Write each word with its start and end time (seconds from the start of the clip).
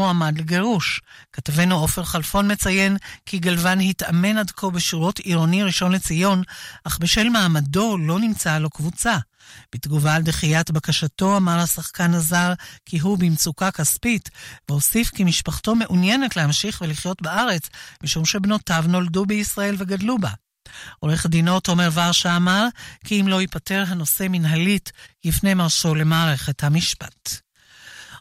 מועמד 0.00 0.38
לגירוש. 0.38 1.00
כתבנו 1.32 1.78
עופר 1.78 2.04
חלפון 2.04 2.50
מציין 2.50 2.96
כי 3.26 3.38
גלוון 3.38 3.80
התאמן 3.80 4.38
עד 4.38 4.50
כה 4.50 4.70
בשורות 4.70 5.18
עירוני 5.18 5.62
ראשון 5.62 5.92
לציון, 5.92 6.42
אך 6.84 6.98
בשל 6.98 7.28
מעמדו 7.28 7.98
לא 7.98 8.18
נמצאה 8.20 8.58
לו 8.58 8.70
קבוצה. 8.70 9.16
בתגובה 9.74 10.14
על 10.14 10.22
דחיית 10.22 10.70
בקשתו 10.70 11.36
אמר 11.36 11.58
השחקן 11.58 12.14
הזר 12.14 12.52
כי 12.86 12.98
הוא 12.98 13.18
במצוקה 13.18 13.70
כספית, 13.70 14.30
והוסיף 14.68 15.10
כי 15.10 15.24
משפחתו 15.24 15.74
מעוניינת 15.74 16.36
להמשיך 16.36 16.80
ולחיות 16.80 17.22
בארץ, 17.22 17.68
משום 18.02 18.24
שבנותיו 18.24 18.84
נולדו 18.88 19.26
בישראל 19.26 19.74
וגדלו 19.78 20.18
בה. 20.18 20.30
עורך 20.98 21.26
דינו 21.26 21.60
תומר 21.60 21.88
ורשה 21.94 22.36
אמר 22.36 22.66
כי 23.04 23.20
אם 23.20 23.28
לא 23.28 23.40
ייפתר 23.40 23.84
הנושא 23.88 24.26
מנהלית, 24.30 24.92
יפנה 25.24 25.54
מרשו 25.54 25.94
למערכת 25.94 26.64
המשפט. 26.64 27.40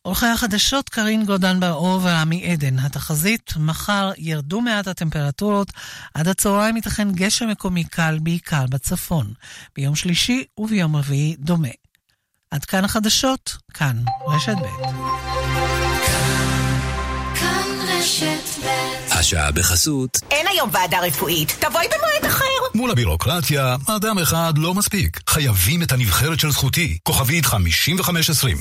עורכי 0.02 0.26
החדשות 0.26 0.90
קרין 0.90 1.26
גודן 1.26 1.60
בר-אור 1.60 2.00
ורמי 2.04 2.52
עדן. 2.52 2.80
התחזית, 2.80 3.54
מחר 3.58 4.12
ירדו 4.18 4.62
מעט 4.62 4.88
הטמפרטורות, 4.88 5.72
עד 6.14 6.28
הצהריים 6.28 6.76
ייתכן 6.76 7.12
גשם 7.12 7.50
מקומי 7.50 7.84
קל, 7.84 8.20
בעיקר 8.22 8.66
בצפון. 8.70 9.34
ביום 9.76 9.96
שלישי 9.96 10.44
וביום 10.58 10.96
רביעי 10.96 11.36
דומה. 11.40 11.68
עד 12.52 12.66
כאן 12.66 12.86
החדשות, 12.86 13.58
כאן 13.74 13.98
רשת 14.28 14.56
ב'. 14.58 14.90
השעה 19.12 19.52
בחסות. 19.52 20.20
אין 20.32 20.48
היום 20.48 20.70
ועדה 20.74 21.00
רפואית, 21.00 21.56
תבואי 21.60 21.86
במועד 21.88 22.34
אחר. 22.34 22.46
מול 22.76 22.92
הבירוקרטיה, 22.92 23.76
אדם 23.88 24.20
אחד 24.20 24.54
לא 24.58 24.74
מספיק. 24.74 25.20
חייבים 25.30 25.84
את 25.84 25.92
הנבחרת 25.92 26.40
של 26.40 26.52
זכותי. 26.52 26.98
כוכבית 27.04 27.46
5520. 27.46 28.58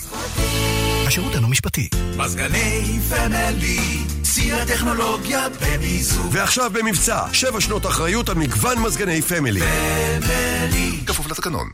השירות 1.09 1.35
אינו 1.35 1.49
משפטי. 1.49 1.89
מזגני 2.17 2.99
פמילי, 3.09 3.99
שיא 4.25 4.55
הטכנולוגיה 4.55 5.47
במיזוג. 5.49 6.27
ועכשיו 6.33 6.71
במבצע, 6.75 7.23
שבע 7.33 7.61
שנות 7.61 7.87
אחריות 7.87 8.29
על 8.29 8.35
מגוון 8.35 8.79
מזגני 8.79 9.23
פמילי. 9.23 9.61
פמילי. 9.61 11.01
כפוף 11.07 11.27
לתקנון. 11.27 11.69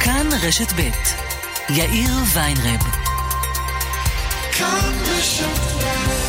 כאן 0.00 0.26
רשת 0.42 0.72
ב' 0.72 0.90
יאיר 1.70 2.10
ויינרב. 2.34 2.80
כאן 4.52 4.92
רשת 5.06 5.58
ב' 5.82 6.25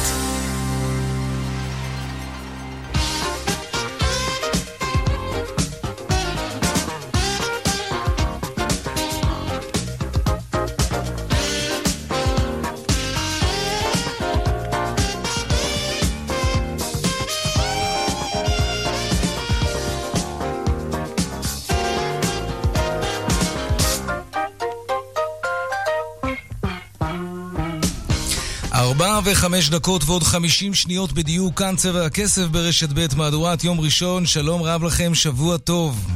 ארבע 28.78 29.20
וחמש 29.24 29.70
דקות 29.70 30.04
ועוד 30.06 30.24
חמישים 30.24 30.74
שניות 30.74 31.12
בדיוק, 31.12 31.60
כאן 31.60 31.76
צבע 31.76 32.06
הכסף 32.06 32.42
ברשת 32.42 32.90
ב' 32.94 33.06
מהדורת 33.18 33.64
יום 33.64 33.80
ראשון, 33.80 34.26
שלום 34.26 34.62
רב 34.62 34.84
לכם, 34.84 35.16
שבוע 35.16 35.58
טוב. 35.58 36.08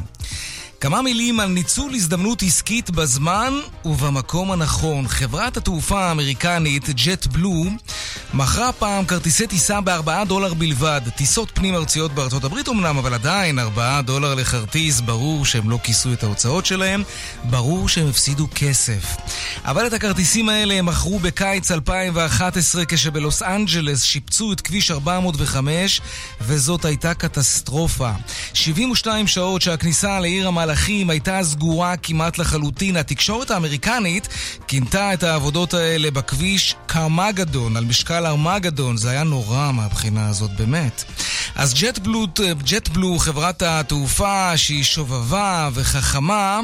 כמה 0.82 1.02
מילים 1.02 1.40
על 1.40 1.50
ניצול 1.50 1.94
הזדמנות 1.96 2.44
עסקית 2.44 2.90
בזמן 2.90 3.54
ובמקום 3.86 4.52
הנכון. 4.52 5.08
חברת 5.08 5.58
התעופה 5.58 6.04
האמריקנית 6.06 6.90
ג'ט 6.90 7.28
בלו 7.28 7.64
מכרה 8.34 8.72
פעם 8.72 9.06
כרטיסי 9.06 9.48
טיסה 9.48 9.82
ב-4 9.82 10.26
דולר 10.28 10.54
בלבד. 10.54 11.02
טיסות 11.16 11.52
פנים 11.54 11.76
ארציות 11.76 12.12
בארצות 12.12 12.44
הברית 12.44 12.70
אמנם, 12.70 12.98
אבל 12.98 13.14
עדיין 13.14 13.60
4 13.60 14.02
דולר 14.02 14.36
לכרטיס, 14.36 15.02
ברור 15.02 15.46
שהם 15.46 15.70
לא 15.70 15.80
כיסו 15.84 16.14
את 16.14 16.24
ההוצאות 16.24 16.66
שלהם, 16.66 17.04
ברור 17.44 17.90
שהם 17.90 18.08
הפסידו 18.10 18.48
כסף. 18.56 19.18
אבל 19.66 19.88
את 19.88 19.94
הכרטיסים 19.94 20.50
האלה 20.50 20.74
הם 20.74 20.86
מכרו 20.86 21.20
בקיץ 21.20 21.72
2011 21.72 22.86
כשבלוס 22.86 23.42
אנג'לס 23.44 24.04
שיפצו 24.04 24.54
את 24.54 24.62
כביש 24.62 24.92
405 24.92 26.02
וזאת 26.42 26.86
הייתה 26.86 27.14
קטסטרופה. 27.14 28.12
72 28.54 29.28
שעות 29.28 29.62
שהכניסה 29.62 30.20
לעיר 30.20 30.48
המלאכים 30.48 31.10
הייתה 31.10 31.40
סגורה 31.44 31.98
כמעט 31.98 32.38
לחלוטין. 32.38 32.98
התקשורת 32.98 33.52
האמריקנית 33.52 34.28
כינתה 34.68 35.14
את 35.14 35.24
העבודות 35.24 35.74
האלה 35.74 36.12
בכביש 36.12 36.76
קרמגדון 36.86 37.78
על 37.78 37.86
משקל 37.86 38.21
ארמגדון. 38.26 38.98
זה 38.98 39.10
היה 39.10 39.24
נורא 39.24 39.72
מהבחינה 39.72 40.30
הזאת, 40.30 40.52
באמת. 40.58 41.04
אז 41.56 41.74
ג'ט 42.64 42.88
בלו, 42.88 43.20
חברת 43.20 43.62
התעופה 43.62 44.58
שהיא 44.58 44.84
שובבה 44.84 45.70
וחכמה, 45.74 46.60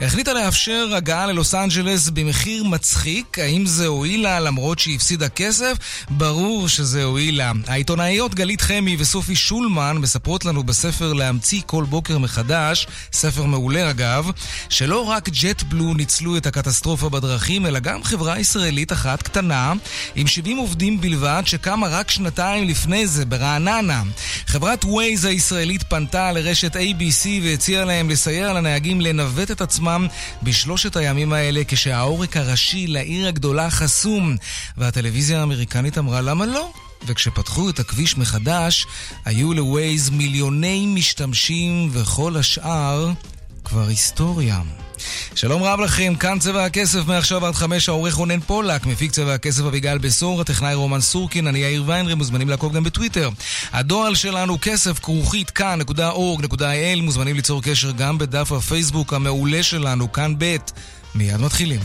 החליטה 0.00 0.32
לאפשר 0.32 0.88
הגעה 0.96 1.26
ללוס 1.26 1.54
אנג'לס 1.54 2.08
במחיר 2.08 2.64
מצחיק. 2.64 3.38
האם 3.38 3.66
זה 3.66 3.86
הועיל 3.86 4.22
לה 4.22 4.40
למרות 4.40 4.78
שהיא 4.78 4.96
הפסידה 4.96 5.28
כסף? 5.28 5.76
ברור 6.10 6.68
שזה 6.68 7.04
הועיל 7.04 7.36
לה. 7.36 7.52
העיתונאיות 7.66 8.34
גלית 8.34 8.60
חמי 8.60 8.96
וסופי 8.98 9.36
שולמן 9.36 9.98
מספרות 9.98 10.44
לנו 10.44 10.62
בספר 10.62 11.12
להמציא 11.12 11.60
כל 11.66 11.84
בוקר 11.84 12.18
מחדש, 12.18 12.86
ספר 13.12 13.44
מעולה 13.44 13.90
אגב, 13.90 14.30
שלא 14.68 15.04
רק 15.04 15.28
ג'ט 15.28 15.62
בלו 15.62 15.94
ניצלו 15.94 16.36
את 16.36 16.46
הקטסטרופה 16.46 17.08
בדרכים, 17.08 17.66
אלא 17.66 17.78
גם 17.78 18.04
חברה 18.04 18.38
ישראלית 18.38 18.92
אחת 18.92 19.22
קטנה, 19.22 19.72
עם 20.14 20.26
70 20.26 20.56
עובדים 20.56 20.95
בלבד, 21.00 21.42
שקמה 21.46 21.88
רק 21.88 22.10
שנתיים 22.10 22.68
לפני 22.68 23.06
זה, 23.06 23.24
ברעננה. 23.24 24.02
חברת 24.46 24.84
ווייז 24.84 25.24
הישראלית 25.24 25.82
פנתה 25.82 26.32
לרשת 26.32 26.76
ABC 26.76 27.26
והציעה 27.42 27.84
להם 27.84 28.10
לסייע 28.10 28.52
לנהגים 28.52 29.00
לנווט 29.00 29.50
את 29.50 29.60
עצמם 29.60 30.06
בשלושת 30.42 30.96
הימים 30.96 31.32
האלה 31.32 31.62
כשהעורק 31.68 32.36
הראשי 32.36 32.86
לעיר 32.86 33.28
הגדולה 33.28 33.70
חסום. 33.70 34.36
והטלוויזיה 34.76 35.40
האמריקנית 35.40 35.98
אמרה 35.98 36.20
למה 36.20 36.46
לא? 36.46 36.72
וכשפתחו 37.06 37.70
את 37.70 37.78
הכביש 37.78 38.18
מחדש, 38.18 38.86
היו 39.24 39.54
לווייז 39.54 40.10
מיליוני 40.10 40.86
משתמשים 40.86 41.88
וכל 41.92 42.36
השאר 42.36 43.12
כבר 43.64 43.88
היסטוריה. 43.88 44.60
שלום 45.34 45.62
רב 45.62 45.80
לכם, 45.80 46.14
כאן 46.20 46.38
צבע 46.38 46.64
הכסף 46.64 47.06
מעכשיו 47.06 47.46
עד 47.46 47.54
חמש, 47.54 47.88
העורך 47.88 48.14
רונן 48.14 48.40
פולק, 48.40 48.86
מפיק 48.86 49.10
צבע 49.10 49.34
הכסף 49.34 49.62
אביגל 49.64 49.98
בשור, 49.98 50.40
הטכנאי 50.40 50.74
רומן 50.74 51.00
סורקין, 51.00 51.46
אני 51.46 51.58
יאיר 51.58 51.84
ויינרי, 51.86 52.14
מוזמנים 52.14 52.48
לעקוב 52.48 52.72
גם 52.72 52.84
בטוויטר. 52.84 53.30
הדואל 53.72 54.14
שלנו 54.14 54.58
כסף 54.62 54.98
כרוכית 54.98 55.50
כאן.org.il, 55.50 57.02
מוזמנים 57.02 57.36
ליצור 57.36 57.62
קשר 57.62 57.90
גם 57.90 58.18
בדף 58.18 58.52
הפייסבוק 58.52 59.12
המעולה 59.12 59.62
שלנו, 59.62 60.12
כאן 60.12 60.34
ב', 60.38 60.56
מיד 61.14 61.36
מתחילים. 61.36 61.80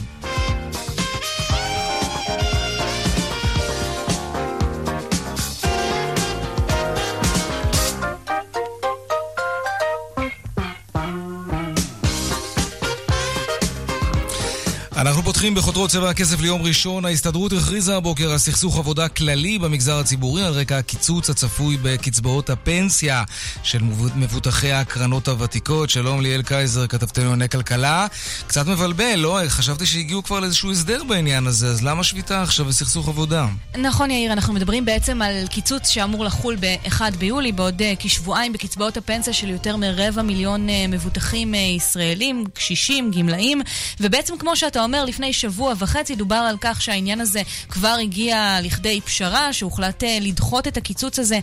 פותחים 15.42 15.56
בחותרות 15.56 15.90
צבע 15.90 16.10
הכסף 16.10 16.42
ליום 16.42 16.62
ראשון. 16.62 17.06
ההסתדרות 17.06 17.52
הכריזה 17.54 17.96
הבוקר 17.96 18.32
על 18.32 18.38
סכסוך 18.38 18.78
עבודה 18.78 19.08
כללי 19.08 19.60
במגזר 19.60 20.00
הציבורי 20.00 20.44
על 20.44 20.54
רקע 20.54 20.78
הקיצוץ 20.78 21.30
הצפוי 21.30 21.78
בקצבאות 21.82 22.50
הפנסיה 22.50 23.24
של 23.64 23.80
מבוטחי 24.16 24.72
הקרנות 24.72 25.28
הוותיקות. 25.28 25.90
שלום 25.90 26.22
ליאל 26.22 26.42
קייזר, 26.42 26.88
כתבתנו 26.88 27.24
לענייני 27.24 27.50
כלכלה. 27.50 28.08
קצת 28.48 28.68
מבלבל, 28.68 29.16
לא? 29.16 29.40
חשבתי 29.48 29.86
שהגיעו 29.86 30.24
כבר 30.24 30.40
לאיזשהו 30.40 30.72
הסדר 30.72 31.04
בעניין 31.04 31.48
הזה, 31.48 31.68
אז 31.68 31.84
למה 31.84 32.04
שביתה 32.04 32.42
עכשיו 32.42 32.68
וסכסוך 32.68 33.08
עבודה? 33.08 33.48
נכון, 33.78 34.12
יאיר, 34.12 34.34
אנחנו 34.34 34.54
מדברים 34.54 34.86
בעצם 34.86 35.22
על 35.22 35.48
קיצוץ 35.48 35.90
שאמור 35.90 36.26
לחול 36.26 36.56
ב-1 36.60 37.02
ביולי, 37.20 37.52
בעוד 37.52 37.82
uh, 37.82 37.86
כשבועיים 38.00 38.54
בקצבאות 38.54 38.98
הפנסיה 38.98 39.34
של 39.34 39.50
יותר 39.50 39.78
מרבע 39.78 40.22
מיליון 40.22 40.70
uh, 40.70 40.72
מבוטחים 40.90 41.54
uh, 41.54 41.58
ישראלים, 41.58 42.44
קשישים, 42.54 43.12
גמלאים, 43.12 43.62
ובעצם 44.00 44.38
כמו 44.38 44.56
שאתה 44.56 44.84
אומר, 44.84 44.92
אומר, 45.02 45.10
לפני 45.32 45.50
שבוע 45.50 45.74
וחצי 45.78 46.16
דובר 46.16 46.36
על 46.36 46.56
כך 46.62 46.82
שהעניין 46.82 47.22
הזה 47.22 47.42
כבר 47.70 47.98
הגיע 48.02 48.58
לכדי 48.64 49.02
פשרה, 49.02 49.54
שהוחלט 49.54 50.04
לדחות 50.22 50.68
את 50.68 50.78
הקיצוץ 50.78 51.20
הזה, 51.20 51.40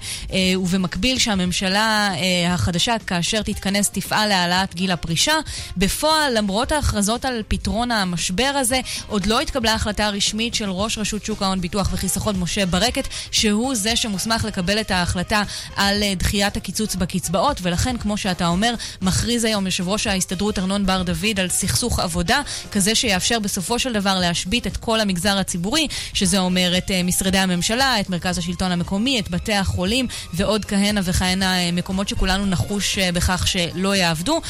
ובמקביל 0.56 1.18
שהממשלה 1.18 2.12
החדשה, 2.48 2.94
כאשר 3.06 3.42
תתכנס, 3.42 3.90
תפעל 3.90 4.28
להעלאת 4.28 4.74
גיל 4.74 4.90
הפרישה. 4.90 5.32
בפועל, 5.76 6.38
למרות 6.38 6.72
ההכרזות 6.72 7.24
על 7.24 7.42
פתרון 7.48 7.90
המשבר 7.90 8.52
הזה, 8.54 8.80
עוד 9.06 9.26
לא 9.26 9.40
התקבלה 9.40 9.74
החלטה 9.74 10.08
רשמית 10.08 10.54
של 10.54 10.70
ראש 10.70 10.98
רשות 10.98 11.24
שוק 11.24 11.42
ההון, 11.42 11.60
ביטוח 11.60 11.88
וחיסכון, 11.92 12.38
משה 12.38 12.66
ברקת, 12.66 13.08
שהוא 13.30 13.74
זה 13.74 13.96
שמוסמך 13.96 14.44
לקבל 14.44 14.80
את 14.80 14.90
ההחלטה 14.90 15.42
על 15.76 16.02
דחיית 16.16 16.56
הקיצוץ 16.56 16.94
בקצבאות, 16.94 17.58
ולכן, 17.62 17.96
כמו 17.96 18.16
שאתה 18.16 18.46
אומר, 18.46 18.74
מכריז 19.02 19.44
היום 19.44 19.66
יושב 19.66 19.88
ראש 19.88 20.06
ההסתדרות 20.06 20.58
ארנון 20.58 20.86
בר 20.86 21.02
דוד 21.02 21.40
על 21.40 21.48
סכסוך 21.48 22.00
עבודה, 22.00 22.40
כזה 22.72 22.94
שיאפשר 22.94 23.38
בסופו 23.38 23.77
של 23.78 23.92
דבר 23.92 24.18
להשבית 24.20 24.66
את 24.66 24.76
כל 24.76 25.00
המגזר 25.00 25.38
הציבורי, 25.38 25.88
שזה 26.12 26.38
אומר 26.38 26.78
את 26.78 26.90
משרדי 27.04 27.38
הממשלה, 27.38 28.00
את 28.00 28.10
מרכז 28.10 28.38
השלטון 28.38 28.72
המקומי, 28.72 29.20
את 29.20 29.30
בתי 29.30 29.54
החולים 29.54 30.06
ועוד 30.34 30.64
כהנה 30.64 31.00
וכהנה 31.04 31.72
מקומות 31.72 32.08
שכולנו 32.08 32.46
נחוש 32.46 32.98
בכך 32.98 33.46
שלא 33.46 33.96
יעבדו, 33.96 34.40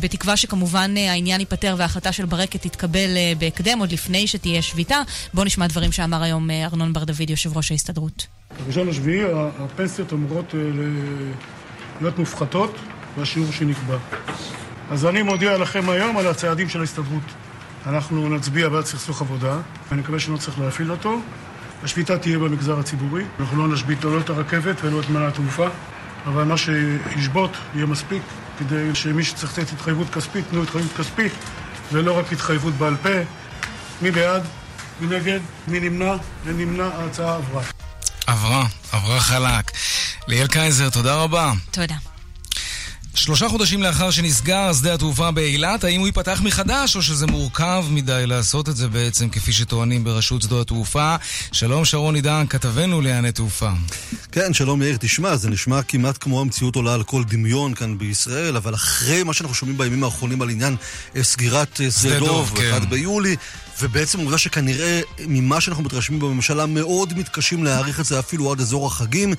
בתקווה 0.00 0.36
שכמובן 0.36 0.96
העניין 0.96 1.40
ייפתר 1.40 1.74
וההחלטה 1.78 2.12
של 2.12 2.24
ברקת 2.24 2.62
תתקבל 2.62 3.08
בהקדם, 3.38 3.78
עוד 3.78 3.92
לפני 3.92 4.26
שתהיה 4.26 4.62
שביתה. 4.62 5.02
בואו 5.34 5.46
נשמע 5.46 5.66
דברים 5.66 5.92
שאמר 5.92 6.22
היום 6.22 6.50
ארנון 6.50 6.92
בר 6.92 7.04
דוד, 7.04 7.30
יושב 7.30 7.56
ראש 7.56 7.70
ההסתדרות. 7.70 8.26
בראשון 8.64 8.88
לשביעי 8.88 9.22
הפנסיות 9.58 10.12
אמורות 10.12 10.54
להיות 12.00 12.18
מופחתות 12.18 12.76
בשיעור 13.18 13.52
שנקבע. 13.52 13.96
אז 14.90 15.06
אני 15.06 15.22
מודיע 15.22 15.58
לכם 15.58 15.90
היום 15.90 16.16
על 16.16 16.26
הצעדים 16.26 16.68
של 16.68 16.80
ההסתדרות. 16.80 17.22
אנחנו 17.88 18.28
נצביע 18.28 18.68
בעד 18.68 18.84
סכסוך 18.84 19.20
עבודה, 19.20 19.56
ואני 19.90 20.00
מקווה 20.00 20.20
שלא 20.20 20.36
צריך 20.36 20.58
להפעיל 20.58 20.90
אותו. 20.90 21.20
השביתה 21.82 22.18
תהיה 22.18 22.38
במגזר 22.38 22.78
הציבורי. 22.78 23.24
אנחנו 23.40 23.66
לא 23.66 23.74
נשבית 23.74 24.04
לא 24.04 24.20
את 24.20 24.30
הרכבת 24.30 24.84
ולא 24.84 25.00
את 25.00 25.10
מנהל 25.10 25.28
התעופה, 25.28 25.68
אבל 26.26 26.44
מה 26.44 26.54
שישבות 26.56 27.50
יהיה 27.74 27.86
מספיק 27.86 28.22
כדי 28.58 28.94
שמי 28.94 29.24
שצריך 29.24 29.58
לתת 29.58 29.72
התחייבות 29.72 30.10
כספית, 30.10 30.44
תנו 30.50 30.62
התחייבות 30.62 30.92
כספית, 30.92 31.32
ולא 31.92 32.18
רק 32.18 32.32
התחייבות 32.32 32.74
בעל 32.74 32.96
פה. 32.96 33.08
מי 34.02 34.10
בעד? 34.10 34.42
מי 35.00 35.16
נגד? 35.16 35.40
מי 35.68 35.80
נמנע? 35.80 36.14
ונמנע, 36.44 36.84
ההצעה 36.84 37.34
עברה. 37.34 37.62
עברה, 38.26 38.66
עברה 38.92 39.20
חלק. 39.20 39.70
ליאל 40.28 40.46
קייזר, 40.46 40.90
תודה 40.90 41.14
רבה. 41.14 41.52
תודה. 41.70 42.07
שלושה 43.18 43.48
חודשים 43.48 43.82
לאחר 43.82 44.10
שנסגר 44.10 44.72
שדה 44.72 44.94
התעופה 44.94 45.30
באילת, 45.30 45.84
האם 45.84 46.00
הוא 46.00 46.06
ייפתח 46.06 46.40
מחדש, 46.44 46.96
או 46.96 47.02
שזה 47.02 47.26
מורכב 47.26 47.84
מדי 47.90 48.22
לעשות 48.26 48.68
את 48.68 48.76
זה 48.76 48.88
בעצם, 48.88 49.28
כפי 49.28 49.52
שטוענים 49.52 50.04
ברשות 50.04 50.42
שדות 50.42 50.60
התעופה? 50.60 51.16
שלום, 51.52 51.84
שרון 51.84 52.14
עידן, 52.14 52.44
כתבנו 52.48 53.00
לענייני 53.00 53.32
תעופה. 53.32 53.70
כן, 54.32 54.54
שלום 54.54 54.82
יאיר, 54.82 54.96
תשמע, 55.00 55.36
זה 55.36 55.50
נשמע 55.50 55.82
כמעט 55.82 56.18
כמו 56.20 56.40
המציאות 56.40 56.76
עולה 56.76 56.94
על 56.94 57.02
כל 57.02 57.24
דמיון 57.24 57.74
כאן 57.74 57.98
בישראל, 57.98 58.56
אבל 58.56 58.74
אחרי 58.74 59.22
מה 59.22 59.32
שאנחנו 59.32 59.54
שומעים 59.54 59.78
בימים 59.78 60.04
האחרונים 60.04 60.42
על 60.42 60.50
עניין 60.50 60.76
סגירת 61.22 61.80
שדה 62.00 62.18
דוב, 62.18 62.52
כן. 62.56 62.70
1 62.72 62.88
ביולי, 62.88 63.36
ובעצם 63.80 64.20
עובדה 64.20 64.38
שכנראה 64.38 65.00
ממה 65.26 65.60
שאנחנו 65.60 65.82
מתרשמים 65.82 66.20
בממשלה 66.20 66.66
מאוד 66.66 67.18
מתקשים 67.18 67.64
להעריך 67.64 68.00
את 68.00 68.04
זה 68.04 68.18
אפילו 68.18 68.52
עד 68.52 68.60
אזור 68.60 68.86
החגים. 68.86 69.34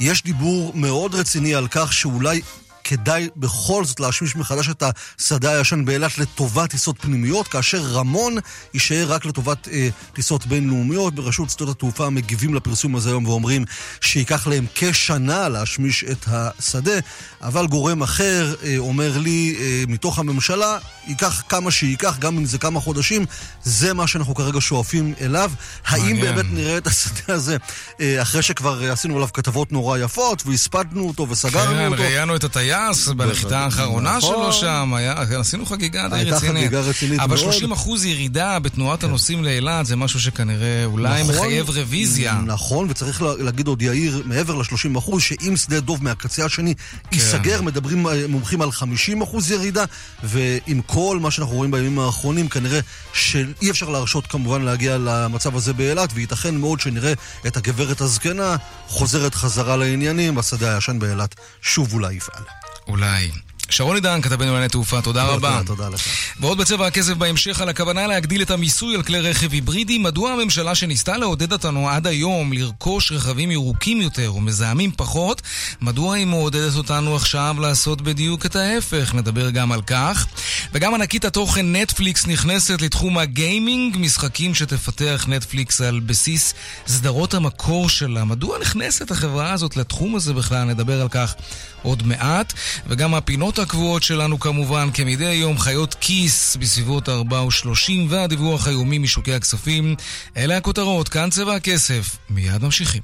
יש 0.00 0.22
דיבור 0.22 0.72
מאוד 0.74 1.14
רציני 1.14 1.54
על 1.54 1.68
כך 1.70 1.92
שאולי 1.92 2.40
כדאי 2.88 3.28
בכל 3.36 3.84
זאת 3.84 4.00
להשמיש 4.00 4.36
מחדש 4.36 4.68
את 4.68 4.82
השדה 5.18 5.52
הישן 5.52 5.84
באילת 5.84 6.18
לטובת 6.18 6.70
טיסות 6.70 6.96
פנימיות, 7.00 7.48
כאשר 7.48 7.82
רמון 7.82 8.36
יישאר 8.74 9.06
רק 9.08 9.24
לטובת 9.24 9.68
אה, 9.68 9.88
טיסות 10.12 10.46
בינלאומיות. 10.46 11.14
ברשות 11.14 11.50
שדות 11.50 11.68
התעופה 11.68 12.10
מגיבים 12.10 12.54
לפרסום 12.54 12.96
הזה 12.96 13.08
היום 13.08 13.26
ואומרים 13.26 13.64
שייקח 14.00 14.46
להם 14.46 14.66
כשנה 14.74 15.48
להשמיש 15.48 16.04
את 16.04 16.24
השדה, 16.26 16.98
אבל 17.42 17.66
גורם 17.66 18.02
אחר 18.02 18.54
אה, 18.62 18.74
אומר 18.78 19.18
לי 19.18 19.56
אה, 19.60 19.84
מתוך 19.88 20.18
הממשלה, 20.18 20.78
ייקח 21.06 21.42
כמה 21.48 21.70
שייקח, 21.70 22.18
גם 22.18 22.38
אם 22.38 22.44
זה 22.44 22.58
כמה 22.58 22.80
חודשים, 22.80 23.24
זה 23.62 23.94
מה 23.94 24.06
שאנחנו 24.06 24.34
כרגע 24.34 24.60
שואפים 24.60 25.14
אליו. 25.20 25.50
האם 25.86 26.20
באמת 26.20 26.44
נראה 26.50 26.78
את 26.78 26.86
השדה 26.86 27.34
הזה 27.34 27.56
אה, 28.00 28.22
אחרי 28.22 28.42
שכבר 28.42 28.92
עשינו 28.92 29.16
עליו 29.16 29.28
כתבות 29.32 29.72
נורא 29.72 29.98
יפות 29.98 30.42
והספדנו 30.46 31.08
אותו 31.08 31.26
וסגרנו 31.30 31.74
כן, 31.74 31.86
אותו? 31.86 31.96
כן, 31.96 32.02
ראיינו 32.02 32.36
את 32.36 32.44
הטייס. 32.44 32.75
טייס 32.76 33.08
בנחיתה 33.08 33.58
האחרונה 33.58 34.20
שלו 34.20 34.48
נכון. 34.48 34.52
שם, 34.52 34.92
עשינו 35.40 35.66
חגיגה 35.66 36.08
די 36.08 36.14
רצינית. 36.14 36.32
הייתה 36.32 36.46
חגיגה 36.46 36.80
רצינית 36.80 37.20
אבל 37.20 37.36
מאוד. 37.36 37.52
30 37.52 37.72
אחוז 37.72 38.04
ירידה 38.04 38.58
בתנועת 38.58 39.04
הנוסעים 39.04 39.44
לאילת 39.44 39.86
זה 39.86 39.96
משהו 39.96 40.20
שכנראה 40.20 40.84
אולי 40.84 41.22
נכון. 41.22 41.34
מחייב 41.34 41.70
רוויזיה. 41.70 42.40
נכון, 42.46 42.86
וצריך 42.90 43.22
להגיד 43.38 43.66
עוד 43.66 43.82
יאיר, 43.82 44.22
מעבר 44.24 44.54
ל-30 44.54 44.98
אחוז, 44.98 45.22
שאם 45.22 45.56
שדה 45.56 45.80
דוב 45.80 46.04
מהקצה 46.04 46.44
השני 46.44 46.74
ייסגר, 47.12 47.62
מדברים 47.62 48.06
אה, 48.06 48.24
מומחים 48.28 48.62
על 48.62 48.72
50 48.72 49.22
אחוז 49.22 49.50
ירידה, 49.50 49.84
ועם 50.22 50.80
כל 50.86 51.18
מה 51.20 51.30
שאנחנו 51.30 51.54
רואים 51.54 51.70
בימים 51.70 51.98
האחרונים, 51.98 52.48
כנראה 52.48 52.80
שאי 53.12 53.70
אפשר 53.70 53.88
להרשות 53.88 54.26
כמובן 54.26 54.62
להגיע 54.62 54.98
למצב 54.98 55.56
הזה 55.56 55.72
באילת, 55.72 56.10
וייתכן 56.14 56.54
מאוד 56.54 56.80
שנראה 56.80 57.12
את 57.46 57.56
הגברת 57.56 58.00
הזקנה 58.00 58.56
חוזרת 58.86 59.34
חזרה 59.34 59.76
לעניינים, 59.76 60.38
השדה 60.38 60.74
הישן 60.74 60.98
באילת 60.98 61.34
שוב 61.62 61.92
אולי 61.92 62.14
יפעל. 62.14 62.65
אולי. 62.88 63.30
שרון 63.70 63.94
עידן, 63.94 64.20
כתבנו 64.20 64.46
לענייני 64.46 64.68
תעופה, 64.68 65.02
תודה 65.02 65.24
רבה. 65.24 65.60
תודה 65.66 65.88
לך. 65.88 66.00
ועוד 66.40 66.58
בצבע 66.58 66.86
הכסף 66.86 67.12
בהמשך 67.12 67.60
על 67.60 67.68
הכוונה 67.68 68.06
להגדיל 68.06 68.42
את 68.42 68.50
המיסוי 68.50 68.94
על 68.94 69.02
כלי 69.02 69.20
רכב 69.20 69.52
היברידי, 69.52 69.98
מדוע 69.98 70.32
הממשלה 70.32 70.74
שניסתה 70.74 71.16
לעודד 71.16 71.52
אותנו 71.52 71.90
עד 71.90 72.06
היום 72.06 72.52
לרכוש 72.52 73.12
רכבים 73.12 73.50
ירוקים 73.50 74.00
יותר 74.00 74.34
ומזהמים 74.34 74.92
פחות, 74.96 75.42
מדוע 75.80 76.14
היא 76.14 76.26
מעודדת 76.26 76.76
אותנו 76.76 77.16
עכשיו 77.16 77.56
לעשות 77.60 78.02
בדיוק 78.02 78.46
את 78.46 78.56
ההפך? 78.56 79.14
נדבר 79.14 79.50
גם 79.50 79.72
על 79.72 79.82
כך. 79.82 80.26
וגם 80.72 80.94
ענקית 80.94 81.24
התוכן 81.24 81.76
נטפליקס 81.76 82.26
נכנסת 82.26 82.82
לתחום 82.82 83.18
הגיימינג, 83.18 83.96
משחקים 83.98 84.54
שתפתח 84.54 85.24
נטפליקס 85.28 85.80
על 85.80 86.00
בסיס 86.00 86.54
סדרות 86.86 87.34
המקור 87.34 87.88
שלה. 87.88 88.24
מדוע 88.24 88.58
נכנסת 88.58 89.10
החברה 89.10 89.52
הזאת 89.52 89.76
לתחום 89.76 90.16
הזה 90.16 90.32
בכלל? 90.32 90.64
נדבר 90.64 91.00
על 91.00 91.08
כך 91.08 91.34
עוד 91.82 92.06
מעט. 92.06 92.52
וגם 92.86 93.14
הפינות 93.14 93.55
הקבועות 93.58 94.02
שלנו 94.02 94.40
כמובן, 94.40 94.88
כמדי 94.94 95.34
יום 95.34 95.58
חיות 95.58 95.94
כיס 96.00 96.56
בסביבות 96.56 97.08
4 97.08 97.42
ו-30 97.42 97.92
והדיווח 98.08 98.66
היומי 98.66 98.98
משוקי 98.98 99.34
הכספים. 99.34 99.94
אלה 100.36 100.56
הכותרות, 100.56 101.08
כאן 101.08 101.30
צבע 101.30 101.54
הכסף. 101.54 102.16
מיד 102.30 102.64
ממשיכים. 102.64 103.02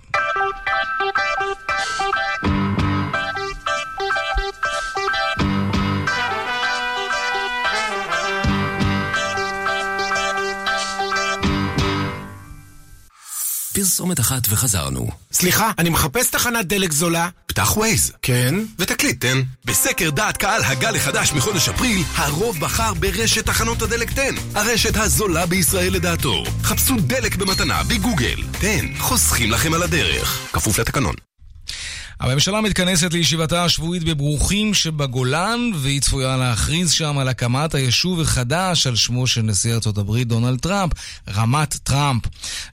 פרסומת 13.83 14.21
אחת 14.21 14.43
וחזרנו. 14.51 15.09
סליחה, 15.33 15.71
אני 15.79 15.91
מחפש 15.91 16.31
תחנת 16.31 16.67
דלק 16.67 16.93
זולה. 16.93 17.29
פתח 17.47 17.77
ווייז. 17.77 18.13
כן? 18.23 18.55
ותקליד, 18.79 19.21
תן. 19.21 19.43
בסקר 19.65 20.11
דעת 20.11 20.37
קהל 20.37 20.63
הגל 20.65 20.97
החדש 20.97 21.33
מחודש 21.33 21.69
אפריל, 21.69 22.03
הרוב 22.15 22.61
בחר 22.61 22.95
ברשת 22.95 23.47
תחנות 23.47 23.83
הדלק 23.83 24.13
תן. 24.13 24.35
הרשת 24.55 24.97
הזולה 24.97 25.47
בישראל 25.47 25.93
לדעתו. 25.93 26.45
חפשו 26.63 26.95
דלק 27.01 27.37
במתנה 27.37 27.83
בגוגל. 27.85 28.43
תן, 28.61 28.87
חוסכים 28.99 29.51
לכם 29.51 29.75
על 29.75 29.83
הדרך. 29.83 30.49
כפוף 30.53 30.79
לתקנון. 30.79 31.15
הממשלה 32.23 32.61
מתכנסת 32.61 33.13
לישיבתה 33.13 33.65
השבועית 33.65 34.05
בברוכים 34.05 34.75
שבגולן, 34.75 35.61
והיא 35.75 36.01
צפויה 36.01 36.37
להכריז 36.37 36.91
שם 36.91 37.19
על 37.19 37.29
הקמת 37.29 37.75
היישוב 37.75 38.21
החדש 38.21 38.87
על 38.87 38.97
שמו 38.97 39.27
של 39.27 39.43
נשיא 39.43 39.75
ארצות 39.75 39.99
הברית 39.99 40.29
דונלד 40.29 40.59
טראמפ, 40.59 40.93
רמת 41.29 41.75
טראמפ. 41.83 42.23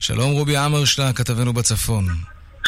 שלום 0.00 0.32
רובי 0.32 0.58
אמרשטה, 0.58 1.12
כתבנו 1.12 1.52
בצפון. 1.52 2.08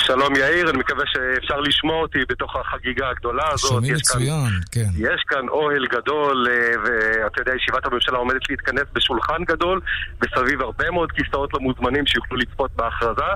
שלום 0.06 0.36
יאיר, 0.36 0.70
אני 0.70 0.78
מקווה 0.78 1.04
שאפשר 1.06 1.60
לשמוע 1.60 1.96
אותי 1.96 2.18
בתוך 2.28 2.56
החגיגה 2.56 3.08
הגדולה 3.08 3.44
הזאת. 3.52 3.70
שומעים 3.70 3.94
מצוין, 3.94 4.52
כן. 4.72 4.88
יש 4.96 5.22
כאן 5.28 5.48
אוהל 5.48 5.86
גדול, 5.86 6.46
ואתה 6.84 7.40
יודע, 7.40 7.52
ישיבת 7.54 7.86
הממשלה 7.86 8.18
עומדת 8.18 8.50
להתכנס 8.50 8.84
בשולחן 8.92 9.44
גדול, 9.44 9.80
וסביב 10.22 10.60
הרבה 10.60 10.90
מאוד 10.90 11.12
כיסאות 11.12 11.54
למוזמנים 11.54 12.06
שיוכלו 12.06 12.36
לצפות 12.36 12.70
בהכרזה. 12.76 13.32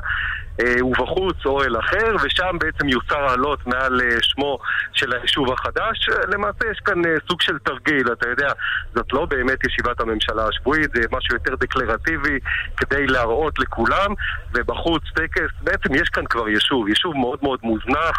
ובחוץ 0.80 1.36
אוהל 1.46 1.78
אחר, 1.78 2.16
ושם 2.22 2.56
בעצם 2.60 2.88
יוצר 2.88 3.18
העלות 3.18 3.66
מעל 3.66 4.00
שמו 4.22 4.58
של 4.92 5.12
היישוב 5.12 5.52
החדש. 5.52 6.08
למעשה 6.28 6.64
יש 6.72 6.78
כאן 6.84 7.02
סוג 7.28 7.42
של 7.42 7.58
תרגיל, 7.58 8.12
אתה 8.12 8.28
יודע, 8.28 8.52
זאת 8.94 9.12
לא 9.12 9.24
באמת 9.24 9.58
ישיבת 9.66 10.00
הממשלה 10.00 10.48
השבועית, 10.48 10.90
זה 10.94 11.00
משהו 11.12 11.34
יותר 11.34 11.54
דקלרטיבי 11.54 12.38
כדי 12.76 13.06
להראות 13.06 13.58
לכולם, 13.58 14.14
ובחוץ 14.54 15.02
טקס, 15.14 15.50
בעצם 15.62 15.94
יש 15.94 16.08
כאן 16.08 16.24
כבר 16.26 16.48
יישוב, 16.56 16.88
יישוב 16.88 17.16
מאוד 17.16 17.38
מאוד 17.42 17.60
מוזנח 17.62 18.16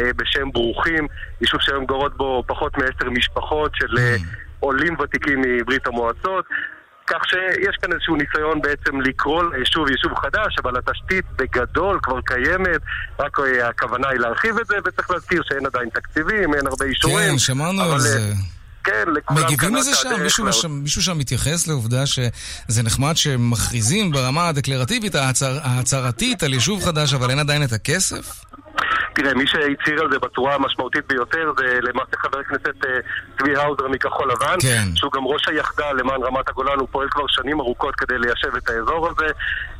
בשם 0.00 0.50
ברוכים, 0.52 1.06
יישוב 1.40 1.60
שהיום 1.62 1.84
גורות 1.84 2.16
בו 2.16 2.44
פחות 2.46 2.78
מעשר 2.78 3.10
משפחות 3.10 3.72
של 3.74 3.94
עולים 4.60 4.94
ותיקים 5.00 5.42
מברית 5.42 5.86
המועצות. 5.86 6.44
כך 7.10 7.22
שיש 7.28 7.76
כאן 7.82 7.92
איזשהו 7.92 8.16
ניסיון 8.16 8.62
בעצם 8.62 9.00
לקרוא 9.00 9.42
ליישוב 9.52 9.90
יישוב 9.90 10.12
חדש, 10.14 10.56
אבל 10.62 10.72
התשתית 10.78 11.24
בגדול 11.36 11.98
כבר 12.02 12.20
קיימת, 12.20 12.80
רק 13.18 13.36
הכוונה 13.64 14.08
היא 14.08 14.20
להרחיב 14.20 14.58
את 14.58 14.66
זה, 14.66 14.76
וצריך 14.84 15.10
להזכיר 15.10 15.42
שאין 15.48 15.66
עדיין 15.66 15.88
תקציבים, 15.88 16.54
אין 16.54 16.66
הרבה 16.66 16.84
אישורים. 16.84 17.30
כן, 17.30 17.38
שמענו 17.38 17.82
על 17.82 17.98
זה. 17.98 18.18
כן, 18.90 19.12
לכולם 19.12 19.44
מגיבים 19.44 19.74
לזה 19.74 19.94
שם? 19.94 20.22
מישהו, 20.22 20.52
שם? 20.52 20.70
מישהו 20.70 21.02
שם 21.02 21.18
מתייחס 21.18 21.66
לעובדה 21.66 22.06
שזה 22.06 22.82
נחמד 22.82 23.16
שמכריזים 23.16 24.10
ברמה 24.10 24.48
הדקלרטיבית, 24.48 25.14
ההצהר, 25.14 25.58
ההצהרתית, 25.62 26.42
על 26.42 26.54
יישוב 26.54 26.84
חדש, 26.84 27.14
אבל 27.14 27.30
אין 27.30 27.38
עדיין 27.38 27.62
את 27.62 27.72
הכסף? 27.72 28.47
תראה, 29.14 29.34
מי 29.34 29.46
שהצהיר 29.46 30.00
על 30.00 30.10
זה 30.12 30.18
בצורה 30.18 30.54
המשמעותית 30.54 31.06
ביותר 31.06 31.52
זה 31.58 31.78
למעשה 31.82 32.16
חבר 32.16 32.38
הכנסת 32.38 32.84
אה, 32.86 32.98
צבי 33.38 33.56
האוזר 33.56 33.88
מכחול 33.88 34.30
לבן, 34.32 34.56
כן. 34.60 34.96
שהוא 34.96 35.12
גם 35.12 35.24
ראש 35.24 35.48
היחדה 35.48 35.92
למען 35.92 36.22
רמת 36.22 36.48
הגולן, 36.48 36.78
הוא 36.78 36.88
פועל 36.90 37.08
כבר 37.10 37.24
שנים 37.28 37.60
ארוכות 37.60 37.94
כדי 37.94 38.18
ליישב 38.18 38.56
את 38.56 38.68
האזור 38.68 39.08
הזה. 39.08 39.26